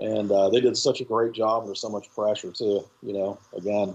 And 0.00 0.30
uh, 0.30 0.48
they 0.48 0.60
did 0.60 0.76
such 0.76 1.00
a 1.00 1.04
great 1.04 1.32
job. 1.32 1.66
There's 1.66 1.80
so 1.80 1.88
much 1.88 2.12
pressure 2.14 2.50
too. 2.50 2.84
You 3.02 3.12
know, 3.12 3.38
again, 3.56 3.94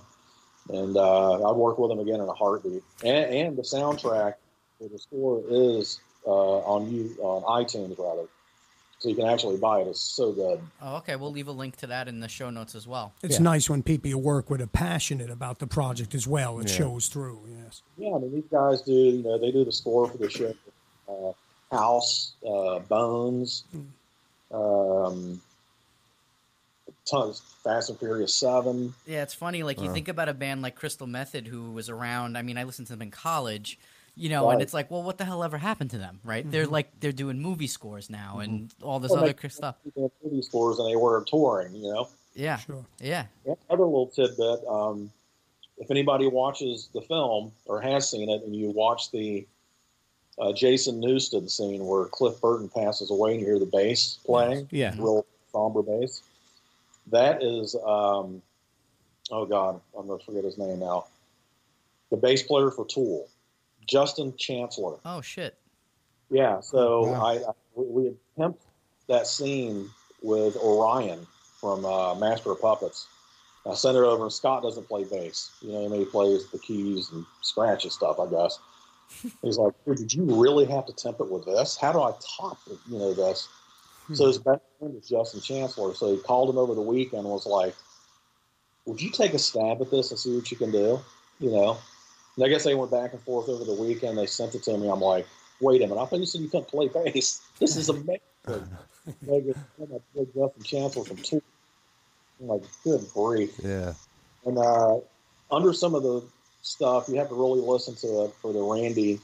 and 0.69 0.97
uh, 0.97 1.49
I'd 1.49 1.55
work 1.55 1.77
with 1.77 1.89
them 1.89 1.99
again 1.99 2.21
in 2.21 2.27
a 2.27 2.33
heartbeat. 2.33 2.83
And, 3.03 3.33
and 3.33 3.57
the 3.57 3.61
soundtrack 3.61 4.01
for 4.01 4.46
the 4.79 4.99
score 4.99 5.43
is 5.49 5.99
uh, 6.25 6.29
on 6.29 6.91
you 6.91 7.15
on 7.21 7.63
iTunes 7.63 7.97
rather, 7.97 8.27
so 8.99 9.09
you 9.09 9.15
can 9.15 9.27
actually 9.27 9.57
buy 9.57 9.81
it. 9.81 9.87
It's 9.87 9.99
so 9.99 10.31
good. 10.31 10.59
Oh, 10.81 10.97
okay. 10.97 11.15
We'll 11.15 11.31
leave 11.31 11.47
a 11.47 11.51
link 11.51 11.77
to 11.77 11.87
that 11.87 12.07
in 12.07 12.19
the 12.19 12.27
show 12.27 12.49
notes 12.49 12.75
as 12.75 12.87
well. 12.87 13.13
It's 13.23 13.39
nice 13.39 13.69
when 13.69 13.83
people 13.83 14.09
you 14.09 14.17
work 14.17 14.49
with 14.49 14.61
are 14.61 14.67
passionate 14.67 15.29
about 15.29 15.59
the 15.59 15.67
project 15.67 16.13
as 16.15 16.27
well. 16.27 16.59
It 16.59 16.69
shows 16.69 17.07
through. 17.07 17.39
Yes. 17.63 17.81
Yeah, 17.97 18.15
I 18.15 18.19
mean 18.19 18.33
these 18.33 18.43
guys 18.51 18.81
do. 18.81 18.91
You 18.91 19.23
know, 19.23 19.37
they 19.37 19.51
do 19.51 19.65
the 19.65 19.71
score 19.71 20.07
for 20.09 20.17
the 20.17 20.29
show, 20.29 20.53
uh, 21.09 21.75
House, 21.75 22.33
uh, 22.47 22.79
Bones, 22.79 23.63
um, 24.51 25.41
tons, 27.05 27.41
Fast 27.63 27.89
and 27.89 27.99
Furious 27.99 28.35
Seven. 28.35 28.93
Yeah, 29.05 29.23
it's 29.23 29.33
funny. 29.33 29.63
Like 29.63 29.81
you 29.81 29.91
think 29.91 30.07
about 30.07 30.29
a 30.29 30.33
band 30.33 30.61
like 30.61 30.75
Crystal 30.75 31.07
Method, 31.07 31.47
who 31.47 31.71
was 31.71 31.89
around. 31.89 32.37
I 32.37 32.41
mean, 32.41 32.57
I 32.57 32.63
listened 32.63 32.87
to 32.87 32.93
them 32.93 33.01
in 33.01 33.11
college, 33.11 33.79
you 34.17 34.29
know, 34.29 34.49
and 34.49 34.61
it's 34.61 34.73
like, 34.73 34.89
well, 34.91 35.03
what 35.03 35.17
the 35.17 35.25
hell 35.25 35.43
ever 35.43 35.57
happened 35.57 35.91
to 35.91 35.97
them, 35.97 36.19
right? 36.23 36.49
They're 36.49 36.67
like 36.67 36.99
they're 36.99 37.11
doing 37.11 37.39
movie 37.39 37.67
scores 37.67 38.09
now 38.09 38.39
and 38.39 38.73
all 38.81 38.99
this 38.99 39.11
Well, 39.11 39.23
other 39.23 39.33
they- 39.33 39.49
stuff. 39.49 39.75
They 39.95 40.01
have 40.01 40.11
movie 40.23 40.41
scores 40.41 40.79
and 40.79 40.89
they 40.89 40.95
were 40.95 41.23
touring. 41.27 41.75
You 41.75 41.93
know. 41.93 42.09
Yeah, 42.35 42.57
Sure. 42.57 42.85
yeah. 42.99 43.25
Other 43.69 43.83
little 43.85 44.07
tidbit: 44.07 44.67
um, 44.67 45.11
if 45.77 45.89
anybody 45.91 46.27
watches 46.27 46.89
the 46.93 47.01
film 47.01 47.51
or 47.65 47.81
has 47.81 48.09
seen 48.09 48.29
it, 48.29 48.43
and 48.43 48.55
you 48.55 48.69
watch 48.71 49.09
the 49.11 49.45
uh, 50.39 50.53
Jason 50.53 51.01
Newsted 51.01 51.49
scene 51.49 51.85
where 51.87 52.05
Cliff 52.05 52.39
Burton 52.41 52.69
passes 52.69 53.09
away, 53.09 53.31
and 53.31 53.39
you 53.41 53.47
hear 53.47 53.59
the 53.59 53.65
bass 53.65 54.19
playing, 54.25 54.67
Yeah. 54.71 54.93
real 54.97 55.25
somber 55.51 55.81
bass. 55.81 56.21
That 57.07 57.41
is, 57.41 57.73
um, 57.73 58.41
oh 59.31 59.45
God, 59.47 59.81
I'm 59.97 60.05
going 60.05 60.19
to 60.19 60.25
forget 60.25 60.43
his 60.43 60.57
name 60.59 60.79
now. 60.79 61.05
The 62.11 62.17
bass 62.17 62.43
player 62.43 62.69
for 62.69 62.85
Tool, 62.85 63.27
Justin 63.87 64.35
Chancellor. 64.37 64.97
Oh 65.05 65.21
shit. 65.21 65.57
Yeah, 66.29 66.59
so 66.59 67.07
Wow. 67.07 67.25
I, 67.25 67.33
I 67.35 67.51
we, 67.75 67.85
we 67.85 68.05
had 68.05 68.17
pimped 68.37 68.59
that 69.07 69.27
scene 69.27 69.89
with 70.21 70.57
Orion 70.57 71.25
from 71.59 71.85
uh, 71.85 72.15
Master 72.15 72.51
of 72.51 72.61
Puppets. 72.61 73.07
I 73.65 73.73
sent 73.73 73.97
it 73.97 74.01
over, 74.03 74.23
and 74.23 74.31
Scott 74.33 74.63
doesn't 74.63 74.87
play 74.87 75.03
bass. 75.03 75.51
You 75.61 75.71
know, 75.71 75.79
what 75.79 75.85
I 75.87 75.91
mean, 75.91 75.99
he 75.99 76.05
plays 76.05 76.47
the 76.47 76.59
keys 76.59 77.11
and 77.11 77.25
scratches 77.41 77.93
stuff, 77.93 78.19
I 78.19 78.29
guess. 78.29 78.59
He's 79.41 79.57
like, 79.57 79.73
"Dude, 79.85 79.97
did 79.97 80.13
you 80.13 80.23
really 80.41 80.65
have 80.65 80.85
to 80.85 80.93
temp 80.93 81.19
it 81.19 81.29
with 81.29 81.45
this? 81.45 81.77
How 81.77 81.91
do 81.91 82.01
I 82.01 82.13
top, 82.37 82.59
it, 82.69 82.77
you 82.89 82.97
know, 82.97 83.13
this? 83.13 83.47
So 84.13 84.27
his 84.27 84.37
best 84.37 84.61
friend 84.79 84.95
is 84.95 85.09
Justin 85.09 85.41
Chancellor. 85.41 85.93
So 85.93 86.15
he 86.15 86.21
called 86.21 86.49
him 86.49 86.57
over 86.57 86.73
the 86.73 86.81
weekend 86.81 87.23
and 87.23 87.29
was 87.29 87.45
like, 87.45 87.75
"Would 88.85 89.01
you 89.01 89.09
take 89.09 89.33
a 89.33 89.39
stab 89.39 89.81
at 89.81 89.91
this 89.91 90.11
and 90.11 90.19
see 90.19 90.35
what 90.35 90.49
you 90.49 90.57
can 90.57 90.71
do?" 90.71 90.99
You 91.39 91.51
know. 91.51 91.77
And 92.37 92.45
I 92.45 92.47
guess 92.47 92.63
they 92.63 92.75
went 92.75 92.91
back 92.91 93.11
and 93.13 93.21
forth 93.23 93.49
over 93.49 93.65
the 93.65 93.73
weekend. 93.73 94.17
They 94.17 94.27
sent 94.27 94.55
it 94.55 94.63
to 94.63 94.77
me. 94.77 94.87
I'm 94.87 95.01
like, 95.01 95.27
"Wait 95.59 95.81
a 95.81 95.87
minute! 95.87 96.01
I 96.01 96.05
thought 96.05 96.19
you 96.19 96.25
said 96.25 96.41
you 96.41 96.47
couldn't 96.47 96.69
play 96.69 96.87
bass. 96.87 97.41
This 97.59 97.75
is 97.75 97.89
amazing." 97.89 98.19
Like, 99.25 99.43
it's 99.45 99.59
like 99.77 99.89
a 99.89 100.17
big 100.17 100.33
Justin 100.33 100.63
Chancellor 100.63 101.03
from 101.03 101.17
Tool. 101.17 101.41
I'm 102.39 102.47
like, 102.47 102.63
good 102.83 103.05
grief. 103.13 103.51
Yeah. 103.61 103.93
And 104.45 104.57
uh, 104.57 104.99
under 105.51 105.73
some 105.73 105.95
of 105.95 106.03
the 106.03 106.23
stuff, 106.61 107.09
you 107.09 107.15
have 107.15 107.29
to 107.29 107.35
really 107.35 107.59
listen 107.59 107.95
to 107.95 108.25
it 108.25 108.33
for 108.41 108.53
the 108.53 108.61
Randy 108.61 109.19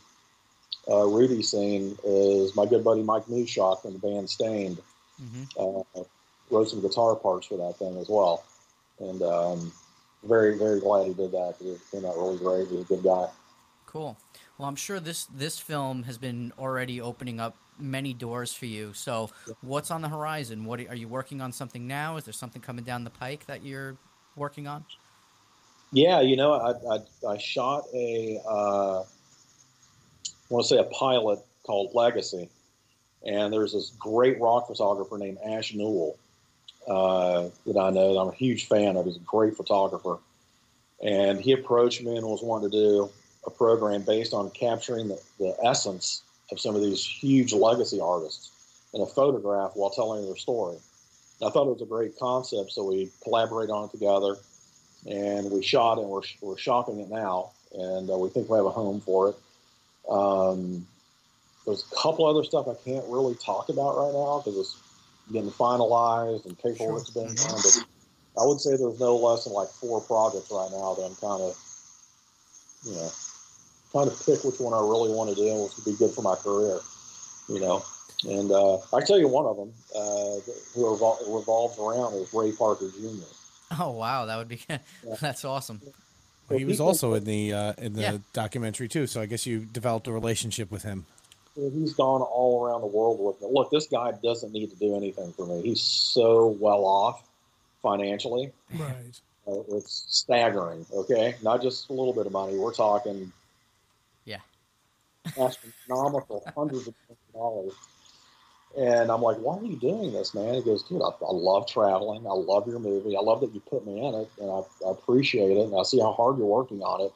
uh, 0.89 1.05
Rudy 1.05 1.43
scene. 1.43 1.97
Is 2.03 2.55
my 2.55 2.66
good 2.66 2.84
buddy 2.84 3.03
Mike 3.03 3.26
Mushok 3.26 3.82
from 3.82 3.93
the 3.93 3.99
band 3.99 4.30
Staind 4.30 4.80
hmm 5.20 5.43
uh, 5.59 5.84
wrote 6.49 6.70
some 6.70 6.82
guitar 6.82 7.16
parts 7.16 7.47
for 7.47 7.57
that 7.57 7.78
thing 7.78 7.97
as 7.97 8.09
well. 8.09 8.43
And 8.99 9.22
um, 9.22 9.72
very 10.28 10.57
very 10.57 10.80
glad 10.80 11.07
he 11.07 11.13
did 11.13 11.32
that 11.32 11.55
because 11.57 11.76
it 11.76 11.82
came 11.91 12.05
out 12.05 12.15
really 12.17 12.38
great. 12.38 12.67
He's 12.67 12.82
a 12.82 12.84
good 12.84 13.03
guy. 13.03 13.28
Cool. 13.86 14.17
Well, 14.57 14.67
I'm 14.67 14.76
sure 14.76 14.99
this 14.99 15.26
this 15.26 15.59
film 15.59 16.03
has 16.03 16.17
been 16.17 16.53
already 16.57 17.01
opening 17.01 17.39
up 17.39 17.55
many 17.80 18.13
doors 18.13 18.53
for 18.53 18.65
you. 18.65 18.93
So, 18.93 19.30
what's 19.61 19.91
on 19.91 20.01
the 20.01 20.09
horizon? 20.09 20.65
What 20.65 20.80
are 20.82 20.95
you 20.95 21.07
working 21.07 21.41
on? 21.41 21.51
Something 21.51 21.88
now? 21.88 22.17
Is 22.17 22.26
there 22.26 22.34
something 22.34 22.61
coming 22.61 22.84
down 22.84 23.03
the 23.03 23.09
pike 23.09 23.45
that 23.47 23.63
you're 23.63 23.97
working 24.36 24.67
on? 24.67 24.86
Yeah, 25.91 26.21
you 26.21 26.36
know, 26.36 26.53
I 26.53 26.95
I, 26.95 27.34
I 27.34 27.38
shot 27.38 27.84
a 27.93 28.39
uh, 28.47 29.01
I 29.01 29.05
want 30.49 30.65
to 30.65 30.67
say 30.67 30.78
a 30.78 30.86
pilot 30.86 31.39
called 31.63 31.91
Legacy, 31.93 32.49
and 33.26 33.53
there's 33.53 33.74
this 33.74 33.91
great 33.99 34.39
rock 34.39 34.67
photographer 34.67 35.17
named 35.17 35.38
Ash 35.45 35.74
Newell 35.74 36.17
uh, 36.88 37.49
that 37.65 37.77
I 37.77 37.89
know. 37.89 38.13
That 38.13 38.19
I'm 38.19 38.29
a 38.29 38.36
huge 38.36 38.67
fan 38.67 38.95
of. 38.97 39.05
He's 39.05 39.17
a 39.17 39.19
great 39.19 39.55
photographer, 39.55 40.17
and 41.03 41.39
he 41.39 41.51
approached 41.51 42.01
me 42.03 42.15
and 42.15 42.25
was 42.25 42.43
wanting 42.43 42.71
to 42.71 42.77
do 42.77 43.09
a 43.45 43.51
program 43.51 44.03
based 44.03 44.34
on 44.34 44.49
capturing 44.51 45.09
the, 45.09 45.21
the 45.39 45.55
essence 45.63 46.21
of 46.51 46.59
some 46.59 46.75
of 46.75 46.81
these 46.81 47.05
huge 47.05 47.53
legacy 47.53 47.99
artists 47.99 48.51
in 48.93 49.01
a 49.01 49.05
photograph 49.05 49.71
while 49.75 49.89
telling 49.89 50.25
their 50.25 50.38
story. 50.38 50.77
And 51.39 51.49
I 51.49 51.51
thought 51.51 51.67
it 51.67 51.73
was 51.73 51.81
a 51.81 51.86
great 51.86 52.17
concept, 52.17 52.71
so 52.71 52.86
we 52.86 53.09
collaborated 53.23 53.71
on 53.71 53.86
it 53.86 53.91
together, 53.91 54.38
and 55.09 55.51
we 55.51 55.63
shot 55.63 55.97
and 55.97 56.07
We're 56.07 56.21
we're 56.41 56.57
shopping 56.57 56.99
it 56.99 57.09
now, 57.09 57.51
and 57.73 58.09
uh, 58.09 58.17
we 58.17 58.29
think 58.29 58.49
we 58.49 58.57
have 58.57 58.65
a 58.65 58.71
home 58.71 59.01
for 59.01 59.29
it. 59.29 59.36
Um, 60.09 60.86
there's 61.65 61.86
a 61.91 61.95
couple 61.95 62.25
other 62.25 62.43
stuff 62.43 62.67
I 62.67 62.75
can't 62.84 63.05
really 63.07 63.36
talk 63.36 63.69
about 63.69 63.97
right 63.97 64.13
now 64.13 64.41
because 64.43 64.59
it's 64.59 64.77
getting 65.32 65.51
finalized 65.51 66.45
and 66.45 66.57
paperwork's 66.57 67.09
being 67.11 67.34
done. 67.36 67.55
But 67.63 67.86
I 68.41 68.45
would 68.45 68.59
say 68.59 68.71
there's 68.71 68.99
no 68.99 69.15
less 69.15 69.45
than 69.45 69.53
like 69.53 69.69
four 69.69 70.01
projects 70.01 70.49
right 70.51 70.69
now 70.71 70.93
that 70.95 71.03
I'm 71.03 71.15
kind 71.15 71.41
of, 71.41 71.57
you 72.86 72.95
know, 72.95 73.11
trying 73.91 74.09
to 74.09 74.24
pick 74.26 74.43
which 74.43 74.59
one 74.59 74.74
I 74.74 74.80
really 74.80 75.13
want 75.13 75.30
to 75.30 75.36
do 75.36 75.47
and 75.49 75.63
which 75.63 75.76
would 75.78 75.86
be 75.86 75.97
good 75.97 76.11
for 76.11 76.21
my 76.21 76.36
career, 76.36 76.80
you 77.47 77.59
know. 77.59 77.84
And 78.26 78.51
uh, 78.51 78.78
I 78.93 79.01
tell 79.05 79.19
you, 79.19 79.28
one 79.28 79.45
of 79.45 79.57
them 79.57 79.74
uh, 79.95 80.39
who 80.74 80.84
revol- 80.86 81.19
revolves 81.39 81.78
around 81.78 82.13
is 82.15 82.34
Ray 82.34 82.51
Parker 82.53 82.89
Jr. 82.89 83.26
Oh 83.80 83.91
wow, 83.91 84.26
that 84.26 84.38
would 84.38 84.47
be 84.47 84.61
that's 85.21 85.43
awesome. 85.45 85.82
Well, 86.49 86.59
he 86.59 86.65
was 86.65 86.80
also 86.80 87.13
in 87.13 87.24
the 87.24 87.53
uh, 87.53 87.74
in 87.78 87.93
the 87.93 88.01
Yeah. 88.01 88.17
documentary 88.34 88.88
too, 88.88 89.07
so 89.07 89.19
I 89.21 89.26
guess 89.26 89.45
you 89.45 89.59
developed 89.65 90.07
a 90.07 90.11
relationship 90.11 90.71
with 90.71 90.84
him. 90.84 91.05
He's 91.56 91.93
gone 91.93 92.22
all 92.22 92.66
around 92.66 92.82
the 92.82 92.88
world 92.88 93.20
with 93.20 93.41
me. 93.41 93.47
Look, 93.51 93.70
this 93.70 93.88
guy 93.88 94.12
doesn't 94.24 94.51
need 94.51 94.72
to 94.72 94.76
do 94.76 94.95
anything 94.95 95.32
for 95.34 95.45
me. 95.45 95.62
He's 95.62 95.82
so 95.82 96.47
well 96.47 96.84
off 96.86 97.24
financially. 97.84 98.51
Right. 98.74 99.20
Uh, 99.47 99.60
it's 99.76 100.06
staggering. 100.10 100.86
Okay, 100.91 101.36
not 101.43 101.62
just 101.62 101.89
a 101.89 101.93
little 101.93 102.14
bit 102.14 102.26
of 102.26 102.32
money. 102.32 102.58
We're 102.58 102.74
talking 102.74 103.32
Yeah. 104.26 104.39
astronomical 105.38 106.43
hundreds 106.56 106.88
of 106.88 106.95
of 107.10 107.18
dollars. 107.34 107.74
And 108.76 109.12
I'm 109.12 109.22
like, 109.22 109.38
why 109.38 109.58
are 109.60 109.64
you 109.64 109.76
doing 109.76 110.12
this, 110.14 110.34
man? 110.34 110.56
He 110.56 110.62
goes, 110.62 110.82
dude, 110.84 111.04
I, 111.04 111.10
I 111.10 111.32
love 111.32 111.68
traveling. 111.68 112.26
I 112.26 112.34
love 112.34 112.68
your 112.68 112.80
movie. 112.80 113.16
I 113.16 113.20
love 113.20 113.41
that 113.41 113.54
you 113.54 113.60
put 113.60 113.86
me 113.86 114.04
in 114.04 114.16
it, 114.16 114.30
and 114.41 114.49
I, 114.49 114.62
I 114.88 114.91
appreciate 114.91 115.56
it. 115.56 115.66
And 115.66 115.76
I 115.76 115.84
see 115.84 115.99
how 115.99 116.14
hard 116.14 116.39
you're 116.39 116.47
working 116.47 116.82
on 116.82 117.01
it. 117.01 117.14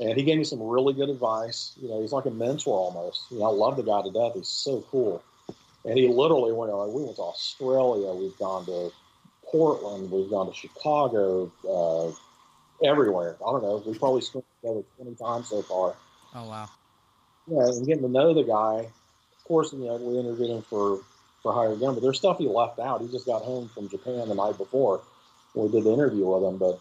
And 0.00 0.16
he 0.16 0.24
gave 0.24 0.38
me 0.38 0.44
some 0.44 0.62
really 0.62 0.92
good 0.92 1.08
advice. 1.08 1.72
You 1.80 1.88
know, 1.88 2.00
he's 2.00 2.12
like 2.12 2.26
a 2.26 2.30
mentor 2.30 2.76
almost. 2.76 3.30
You 3.30 3.38
know, 3.38 3.44
I 3.44 3.50
love 3.50 3.76
the 3.76 3.82
guy 3.82 4.02
to 4.02 4.10
death. 4.10 4.32
He's 4.34 4.48
so 4.48 4.84
cool. 4.90 5.22
And 5.84 5.98
he 5.98 6.08
literally 6.08 6.52
went. 6.52 6.72
Like, 6.72 6.88
we 6.88 7.04
went 7.04 7.16
to 7.16 7.22
Australia. 7.22 8.12
We've 8.12 8.36
gone 8.38 8.66
to 8.66 8.90
Portland. 9.46 10.10
We've 10.10 10.30
gone 10.30 10.48
to 10.48 10.54
Chicago. 10.54 11.52
Uh, 11.68 12.14
everywhere. 12.82 13.36
I 13.46 13.52
don't 13.52 13.62
know. 13.62 13.82
We've 13.84 13.98
probably 13.98 14.22
spent 14.22 14.44
together 14.60 14.82
20 14.96 15.14
times 15.16 15.48
so 15.48 15.62
far. 15.62 15.94
Oh 16.34 16.48
wow. 16.48 16.68
Yeah, 17.46 17.66
and 17.66 17.86
getting 17.86 18.02
to 18.02 18.08
know 18.08 18.34
the 18.34 18.42
guy. 18.42 18.88
Of 19.36 19.44
course, 19.44 19.72
you 19.72 19.80
know, 19.80 19.96
we 19.96 20.18
interviewed 20.18 20.50
him 20.50 20.62
for 20.62 21.00
for 21.42 21.52
Hired 21.52 21.78
Gun, 21.78 21.94
but 21.94 22.02
there's 22.02 22.18
stuff 22.18 22.38
he 22.38 22.48
left 22.48 22.78
out. 22.78 23.02
He 23.02 23.08
just 23.08 23.26
got 23.26 23.42
home 23.42 23.68
from 23.68 23.88
Japan 23.90 24.28
the 24.28 24.34
night 24.34 24.56
before. 24.56 25.02
when 25.52 25.66
We 25.66 25.72
did 25.72 25.84
the 25.84 25.92
interview 25.92 26.24
with 26.24 26.42
him, 26.42 26.56
but 26.56 26.80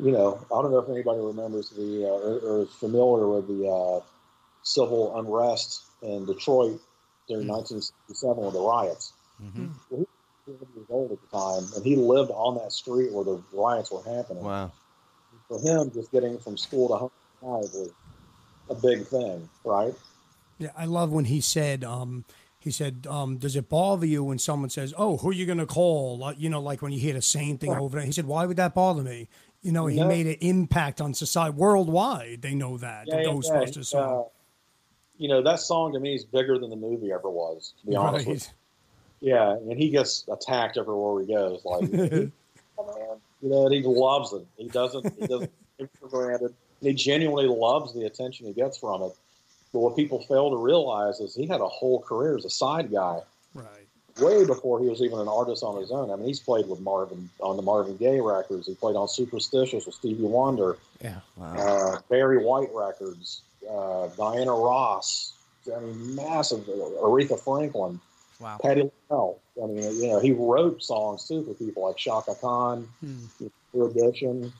you 0.00 0.12
know, 0.12 0.38
I 0.54 0.62
don't 0.62 0.70
know 0.70 0.78
if 0.78 0.88
anybody 0.88 1.20
remembers 1.20 1.70
the 1.70 2.04
uh, 2.04 2.08
or, 2.08 2.38
or 2.38 2.62
is 2.62 2.70
familiar 2.70 3.26
with 3.28 3.48
the 3.48 3.68
uh, 3.68 4.00
civil 4.62 5.18
unrest 5.18 5.84
in 6.02 6.24
Detroit 6.26 6.80
during 7.28 7.46
1967 7.46 8.36
with 8.36 8.54
the 8.54 8.60
riots. 8.60 9.12
Mhm. 9.42 9.70
Well, 9.90 10.06
he 10.46 10.52
was 10.52 10.58
12 10.58 10.76
years 10.76 10.86
old 10.88 11.12
at 11.12 11.18
the 11.20 11.36
time, 11.36 11.68
and 11.76 11.84
he 11.84 11.96
lived 11.96 12.30
on 12.30 12.56
that 12.56 12.72
street 12.72 13.12
where 13.12 13.24
the 13.24 13.42
riots 13.52 13.90
were 13.90 14.02
happening 14.02 14.44
Wow. 14.44 14.72
for 15.48 15.60
him, 15.60 15.90
just 15.92 16.10
getting 16.10 16.38
from 16.38 16.56
school 16.56 16.88
to 16.88 16.96
home 16.96 17.10
was 17.40 17.90
a 18.68 18.74
big 18.74 19.06
thing, 19.06 19.48
right? 19.64 19.94
Yeah, 20.58 20.70
I 20.76 20.86
love 20.86 21.12
when 21.12 21.26
he 21.26 21.40
said, 21.40 21.84
um, 21.84 22.24
he 22.58 22.72
said, 22.72 23.06
um, 23.08 23.36
does 23.38 23.54
it 23.54 23.68
bother 23.68 24.06
you 24.06 24.24
when 24.24 24.38
someone 24.38 24.70
says, 24.70 24.92
"Oh, 24.98 25.18
who 25.18 25.30
are 25.30 25.32
you 25.32 25.46
going 25.46 25.58
to 25.58 25.66
call?" 25.66 26.18
Like, 26.18 26.40
you 26.40 26.50
know, 26.50 26.60
like 26.60 26.82
when 26.82 26.92
you 26.92 26.98
hear 26.98 27.14
the 27.14 27.22
same 27.22 27.56
thing 27.58 27.72
over 27.72 27.96
there. 27.96 28.04
He 28.06 28.12
said, 28.12 28.26
"Why 28.26 28.44
would 28.46 28.56
that 28.56 28.74
bother 28.74 29.02
me?" 29.02 29.28
You 29.62 29.72
know, 29.72 29.86
he 29.86 29.98
No. 29.98 30.06
made 30.06 30.26
an 30.26 30.36
impact 30.40 31.00
on 31.00 31.14
society 31.14 31.56
worldwide. 31.56 32.42
They 32.42 32.54
know 32.54 32.78
that 32.78 33.06
the 33.06 33.16
Ghostbusters 33.16 33.76
yeah, 33.76 33.82
song. 33.82 34.24
uh, 34.26 34.28
you 35.16 35.28
know, 35.28 35.42
that 35.42 35.60
song 35.60 35.92
to 35.94 36.00
me 36.00 36.14
is 36.14 36.24
bigger 36.24 36.58
than 36.58 36.70
the 36.70 36.76
movie 36.76 37.10
ever 37.12 37.28
was, 37.28 37.74
to 37.80 37.86
be 37.86 37.96
honest 37.96 38.26
with 38.26 38.52
you. 39.20 39.30
Yeah, 39.30 39.50
and 39.50 39.76
he 39.76 39.90
gets 39.90 40.24
attacked 40.28 40.76
everywhere 40.76 41.22
he 41.22 41.26
goes. 41.32 41.64
Like. 41.64 41.90
You 41.90 42.32
know, 43.42 43.66
and 43.66 43.74
he 43.74 43.82
loves 43.82 44.32
it. 44.32 44.46
He 44.56 44.68
doesn't, 44.68 45.12
he 45.18 45.26
doesn't 45.26 45.50
take 45.78 45.88
for 46.00 46.08
granted. 46.08 46.54
He 46.80 46.92
genuinely 46.94 47.48
loves 47.48 47.92
the 47.94 48.04
attention 48.06 48.46
he 48.46 48.52
gets 48.52 48.78
from 48.78 49.02
it. 49.02 49.12
But 49.72 49.80
what 49.80 49.96
people 49.96 50.22
fail 50.22 50.50
to 50.50 50.56
realize 50.56 51.18
is 51.18 51.34
he 51.34 51.46
had 51.46 51.60
a 51.60 51.68
whole 51.68 52.00
career 52.00 52.36
as 52.36 52.44
a 52.44 52.50
side 52.50 52.92
guy 52.92 53.14
Right. 53.14 53.24
Way 54.20 54.44
before 54.44 54.80
he 54.80 54.88
was 54.88 55.00
even 55.02 55.18
an 55.20 55.28
artist 55.28 55.62
on 55.62 55.80
his 55.80 55.90
own. 55.90 56.10
I 56.10 56.16
mean, 56.16 56.26
he's 56.26 56.40
played 56.40 56.68
with 56.68 56.80
Marvin 56.80 57.30
on 57.40 57.56
the 57.56 57.62
Marvin 57.62 57.96
Gaye 57.96 58.20
records. 58.20 58.66
He 58.66 58.74
played 58.74 58.96
on 58.96 59.06
Superstitious 59.08 59.86
with 59.86 59.94
Stevie 59.94 60.22
Wonder, 60.24 60.76
Yeah. 61.02 61.20
uh, 61.40 61.98
Barry 62.10 62.44
White 62.44 62.70
records, 62.74 63.42
uh, 63.70 64.08
Diana 64.16 64.52
Ross. 64.52 65.32
I 65.74 65.78
mean, 65.80 66.14
massive. 66.16 66.60
Aretha 66.66 67.38
Franklin, 67.38 68.00
Wow. 68.40 68.58
Patti 68.62 68.90
LaBelle. 69.10 69.38
I 69.62 69.66
mean, 69.66 69.76
you 70.00 70.08
know, 70.08 70.18
he 70.20 70.32
wrote 70.32 70.82
songs 70.82 71.26
too 71.28 71.44
for 71.44 71.54
people 71.54 71.84
like 71.86 71.96
Chaka 71.96 72.34
Khan, 72.36 72.88
New 73.02 73.84
Edition, 73.86 74.52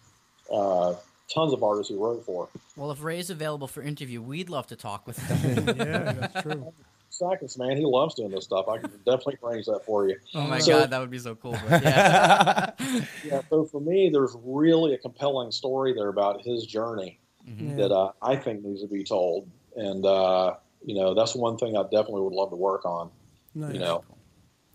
uh, 0.53 0.95
tons 1.33 1.53
of 1.53 1.63
artists 1.63 1.91
he 1.91 1.97
wrote 1.97 2.25
for. 2.27 2.49
Well, 2.77 2.91
if 2.91 3.03
Ray's 3.03 3.31
available 3.31 3.67
for 3.69 3.83
interview, 3.83 4.21
we'd 4.21 4.51
love 4.51 4.67
to 4.69 4.77
talk 4.77 5.07
with 5.07 5.19
him. 5.29 5.67
Yeah, 5.77 6.13
that's 6.13 6.43
true. 6.43 6.73
Seconds, 7.11 7.57
man, 7.59 7.77
he 7.77 7.85
loves 7.85 8.15
doing 8.15 8.31
this 8.31 8.45
stuff. 8.45 8.69
I 8.69 8.79
can 8.79 8.91
definitely 9.07 9.39
arrange 9.43 9.67
that 9.67 9.81
for 9.87 10.09
you. 10.09 10.17
oh 10.35 10.43
my 10.47 10.59
So- 10.59 10.81
god, 10.81 10.91
that 10.91 11.01
would 11.01 11.11
be 11.11 11.19
so 11.19 11.35
cool. 11.35 11.57
But 11.69 11.83
yeah. 11.83 12.71
Yeah, 13.25 13.41
so 13.51 13.65
for 13.65 13.81
me, 13.81 14.09
there's 14.11 14.37
really 14.43 14.95
a 14.95 14.99
compelling 14.99 15.51
story 15.51 15.93
there 15.95 16.09
about 16.09 16.43
his 16.43 16.65
journey 16.67 17.19
that 17.47 17.91
uh, 17.91 18.13
I 18.21 18.37
think 18.37 18.63
needs 18.63 18.83
to 18.83 18.87
be 18.89 19.03
told, 19.05 19.49
and 19.75 20.05
uh, 20.05 20.57
you 20.85 20.95
know 20.95 21.15
that's 21.15 21.35
one 21.35 21.57
thing 21.57 21.77
I 21.79 21.83
definitely 21.85 22.21
would 22.21 22.35
love 22.35 22.51
to 22.51 22.57
work 22.57 22.85
on. 22.85 23.11
Nice. 23.55 23.73
You 23.73 23.81
know, 23.81 24.05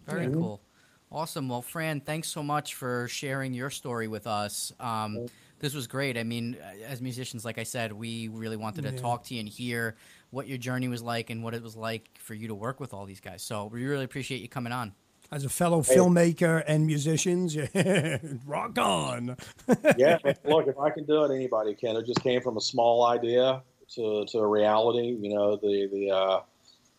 Very 0.08 0.28
cool. 0.32 0.60
Awesome. 1.12 1.48
Well, 1.50 1.62
Fran, 1.62 2.02
thanks 2.02 2.28
so 2.30 2.42
much 2.42 2.74
for 2.74 3.08
sharing 3.10 3.54
your 3.54 3.70
story 3.70 4.08
with 4.08 4.26
us. 4.26 4.74
Um, 4.80 5.28
this 5.60 5.76
was 5.76 5.86
great. 5.86 6.18
I 6.18 6.24
mean, 6.24 6.58
as 6.88 7.00
musicians, 7.00 7.46
like 7.46 7.60
I 7.60 7.64
said, 7.64 7.94
we 7.94 8.28
really 8.30 8.58
wanted 8.58 8.86
to 8.86 8.92
Yeah. 8.92 8.98
talk 8.98 9.24
to 9.26 9.36
you 9.36 9.40
and 9.42 9.48
hear 9.48 9.96
what 10.34 10.48
your 10.48 10.58
journey 10.58 10.88
was 10.88 11.02
like 11.02 11.30
and 11.30 11.44
what 11.44 11.54
it 11.54 11.62
was 11.62 11.76
like 11.76 12.10
for 12.18 12.34
you 12.34 12.48
to 12.48 12.56
work 12.56 12.80
with 12.80 12.94
all 12.94 13.06
these 13.06 13.20
guys. 13.20 13.44
So 13.44 13.70
we 13.72 13.86
really 13.86 14.04
appreciate 14.04 14.42
you 14.42 14.50
coming 14.50 14.74
on. 14.74 14.94
As 15.32 15.46
a 15.46 15.50
fellow 15.50 15.82
filmmaker 15.82 16.64
and 16.68 16.86
musicians, 16.86 17.56
yeah, 17.56 18.18
rock 18.46 18.78
on. 18.78 19.38
yeah. 19.98 20.18
Look, 20.44 20.68
if 20.68 20.78
I 20.78 20.90
can 20.90 21.06
do 21.06 21.24
it, 21.24 21.34
anybody 21.34 21.74
can. 21.74 21.96
It 21.96 22.06
just 22.06 22.22
came 22.22 22.42
from 22.42 22.58
a 22.58 22.62
small 22.62 23.06
idea 23.06 23.64
to, 23.96 24.26
to 24.26 24.38
a 24.40 24.48
reality. 24.48 25.18
You 25.20 25.34
know, 25.34 25.56
the 25.56 25.90
the 25.92 26.12
uh, 26.12 26.42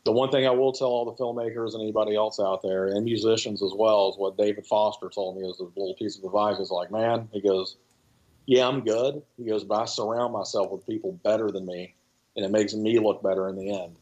the 0.05 0.13
one 0.13 0.31
thing 0.31 0.47
I 0.47 0.51
will 0.51 0.73
tell 0.73 0.89
all 0.89 1.05
the 1.05 1.13
filmmakers 1.13 1.75
and 1.75 1.83
anybody 1.83 2.17
else 2.17 2.41
out 2.41 2.63
there, 2.63 2.87
and 2.87 3.05
musicians 3.05 3.63
as 3.63 3.73
well, 3.77 4.11
is 4.11 4.17
what 4.17 4.37
David 4.37 4.67
Foster 4.67 5.09
told 5.09 5.37
me 5.37 5.49
as 5.49 5.61
a 5.61 5.65
little 5.65 5.95
piece 5.95 6.19
of 6.19 6.25
advice. 6.25 6.59
Is 6.59 6.71
like, 6.71 6.91
man, 6.91 7.29
he 7.33 7.41
goes, 7.41 7.77
yeah, 8.47 8.67
I'm 8.67 8.81
good. 8.85 9.23
He 9.37 9.45
goes, 9.45 9.65
but 9.65 9.83
I 9.83 9.85
surround 9.85 10.33
myself 10.33 10.71
with 10.71 10.87
people 10.87 11.13
better 11.25 11.51
than 11.51 11.67
me, 11.67 11.95
and 12.37 12.45
it 12.45 12.51
makes 12.51 12.75
me 12.75 12.99
look 12.99 13.23
better 13.23 13.49
in 13.49 13.57
the 13.57 13.83
end. 13.83 13.97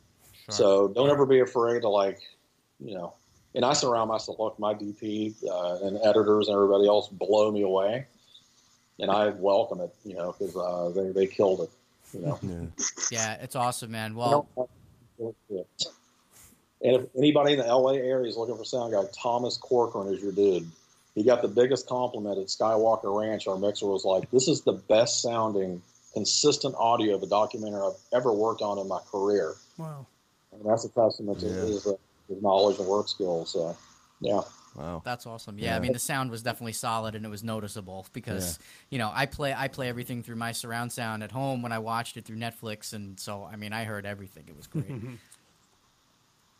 So 0.48 0.88
don't 0.88 1.08
ever 1.08 1.24
be 1.24 1.40
afraid 1.40 1.80
to 1.82 1.88
like, 1.88 2.18
you 2.78 2.94
know. 2.94 3.14
And 3.54 3.64
I 3.64 3.74
surround 3.74 4.08
myself. 4.08 4.38
Look, 4.38 4.58
my 4.58 4.74
DP 4.74 5.34
uh, 5.44 5.86
and 5.86 5.98
editors 6.02 6.48
and 6.48 6.54
everybody 6.54 6.86
else 6.86 7.08
blow 7.08 7.50
me 7.50 7.62
away, 7.62 8.06
and 8.98 9.10
I 9.10 9.28
welcome 9.28 9.80
it. 9.80 9.94
You 10.04 10.14
know, 10.14 10.34
because 10.36 10.56
uh, 10.56 10.90
they 10.94 11.12
they 11.12 11.26
killed 11.26 11.60
it. 11.60 11.70
You 12.14 12.26
know. 12.26 12.70
Yeah, 13.10 13.34
it's 13.34 13.56
awesome, 13.56 13.90
man. 13.92 14.14
Well, 14.14 14.48
And 16.84 16.96
if 16.96 17.06
anybody 17.16 17.52
in 17.52 17.60
the 17.60 17.64
LA 17.64 17.92
area 17.92 18.28
is 18.28 18.36
looking 18.36 18.56
for 18.56 18.64
sound 18.64 18.92
guy, 18.92 19.02
Thomas 19.16 19.56
Corcoran 19.56 20.12
is 20.12 20.20
your 20.20 20.32
dude. 20.32 20.68
he 21.14 21.22
got 21.22 21.40
the 21.40 21.48
biggest 21.48 21.86
compliment 21.86 22.38
at 22.38 22.46
Skywalker 22.46 23.16
Ranch. 23.16 23.46
Our 23.46 23.56
mixer 23.56 23.86
was 23.86 24.04
like, 24.04 24.30
"This 24.30 24.48
is 24.48 24.62
the 24.62 24.72
best 24.72 25.22
sounding, 25.22 25.80
consistent 26.14 26.74
audio 26.76 27.14
of 27.14 27.22
a 27.22 27.26
documentary 27.26 27.80
I've 27.80 28.00
ever 28.12 28.32
worked 28.32 28.62
on 28.62 28.78
in 28.78 28.88
my 28.88 29.00
career." 29.10 29.54
Wow. 29.78 30.06
And 30.52 30.64
that's 30.64 30.84
a 30.84 30.88
testament 30.88 31.40
to 31.40 31.46
his, 31.46 31.86
uh, 31.86 31.94
his 32.28 32.42
knowledge 32.42 32.78
and 32.78 32.86
work 32.86 33.08
skills. 33.08 33.52
So, 33.52 33.76
yeah. 34.20 34.42
Wow. 34.74 35.02
That's 35.04 35.26
awesome. 35.26 35.58
Yeah, 35.58 35.76
I 35.76 35.80
mean 35.80 35.92
the 35.92 35.98
sound 35.98 36.30
was 36.30 36.42
definitely 36.42 36.72
solid 36.72 37.14
and 37.14 37.26
it 37.26 37.28
was 37.28 37.44
noticeable 37.44 38.06
because 38.14 38.58
you 38.88 38.98
know 38.98 39.10
I 39.12 39.26
play 39.26 39.52
I 39.52 39.68
play 39.68 39.88
everything 39.88 40.22
through 40.22 40.36
my 40.36 40.52
surround 40.52 40.92
sound 40.92 41.22
at 41.22 41.30
home 41.30 41.60
when 41.60 41.72
I 41.72 41.78
watched 41.78 42.16
it 42.16 42.24
through 42.24 42.38
Netflix 42.38 42.94
and 42.94 43.20
so 43.20 43.44
I 43.50 43.56
mean 43.56 43.74
I 43.74 43.84
heard 43.84 44.06
everything. 44.06 44.44
It 44.48 44.56
was 44.56 44.66
great. 44.66 44.90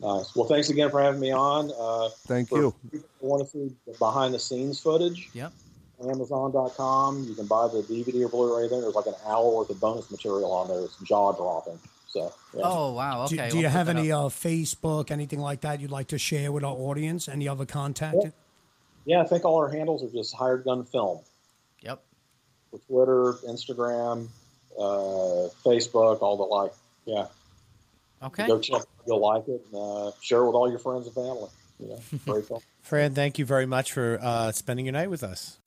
Nice. 0.02 0.34
Well, 0.34 0.46
thanks 0.46 0.68
again 0.68 0.90
for 0.90 1.00
having 1.00 1.20
me 1.20 1.30
on. 1.30 1.70
Uh, 1.78 2.08
Thank 2.26 2.48
for 2.48 2.58
you. 2.58 2.74
people 2.90 3.08
want 3.20 3.44
to 3.44 3.48
see 3.48 3.72
the 3.86 3.96
behind 3.98 4.34
the 4.34 4.38
scenes 4.38 4.80
footage. 4.80 5.30
Yep. 5.32 5.52
Amazon.com. 6.10 7.24
You 7.28 7.34
can 7.34 7.46
buy 7.46 7.68
the 7.68 7.82
DVD 7.82 8.24
or 8.24 8.28
Blu-ray 8.28 8.68
there. 8.68 8.80
There's 8.80 8.94
like 8.94 9.06
an 9.06 9.14
hour 9.26 9.50
worth 9.56 9.70
of 9.70 9.80
bonus 9.80 10.10
material 10.10 10.52
on 10.52 10.68
there. 10.68 10.80
It's 10.80 10.96
jaw 10.98 11.32
dropping. 11.32 11.78
So, 12.08 12.32
yeah. 12.54 12.60
Oh 12.64 12.92
wow. 12.92 13.26
Do, 13.26 13.36
Okay. 13.36 13.48
do 13.48 13.56
we'll 13.56 13.62
you 13.64 13.68
have 13.70 13.88
any 13.88 14.12
uh, 14.12 14.24
Facebook, 14.24 15.10
anything 15.10 15.40
like 15.40 15.62
that 15.62 15.80
you'd 15.80 15.90
like 15.90 16.08
to 16.08 16.18
share 16.18 16.52
with 16.52 16.62
our 16.64 16.74
audience? 16.76 17.26
Any 17.28 17.48
other 17.48 17.64
contact? 17.64 18.16
Yeah. 18.22 18.30
yeah, 19.06 19.20
I 19.22 19.24
think 19.24 19.44
all 19.46 19.56
our 19.56 19.70
handles 19.70 20.02
are 20.04 20.10
just 20.10 20.34
Hired 20.34 20.64
Gun 20.64 20.84
Film 20.84 21.20
Yep. 21.80 22.02
for 22.70 22.78
Twitter, 22.80 23.32
Instagram, 23.48 24.28
uh, 24.78 25.48
Facebook, 25.64 26.20
all 26.20 26.36
the 26.36 26.42
like. 26.42 26.72
Yeah, 27.06 27.26
Okay. 28.22 28.46
go 28.46 28.58
check. 28.60 28.82
You'll 29.06 29.20
like 29.20 29.48
it. 29.48 29.64
And, 29.72 29.80
uh, 29.82 30.10
share 30.20 30.40
it 30.42 30.46
with 30.46 30.54
all 30.54 30.68
your 30.68 30.78
friends 30.78 31.06
and 31.06 31.14
family. 31.14 31.48
You 31.80 31.88
know, 31.88 31.98
great 32.26 32.44
film. 32.46 32.60
Fran, 32.82 33.14
thank 33.14 33.38
you 33.38 33.46
very 33.46 33.64
much 33.64 33.92
for 33.92 34.18
uh, 34.20 34.52
spending 34.52 34.86
your 34.86 34.92
night 34.92 35.08
with 35.08 35.22
us. 35.22 35.58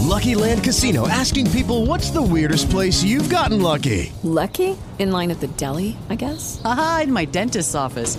Lucky 0.00 0.34
Land 0.34 0.64
Casino 0.64 1.06
asking 1.08 1.50
people 1.52 1.86
what's 1.86 2.10
the 2.10 2.20
weirdest 2.20 2.68
place 2.68 3.04
you've 3.04 3.30
gotten 3.30 3.62
lucky? 3.62 4.12
Lucky? 4.24 4.76
In 4.98 5.12
line 5.12 5.30
at 5.30 5.38
the 5.38 5.46
deli, 5.46 5.96
I 6.10 6.16
guess? 6.16 6.60
Aha, 6.64 7.02
in 7.04 7.12
my 7.12 7.24
dentist's 7.24 7.76
office. 7.76 8.18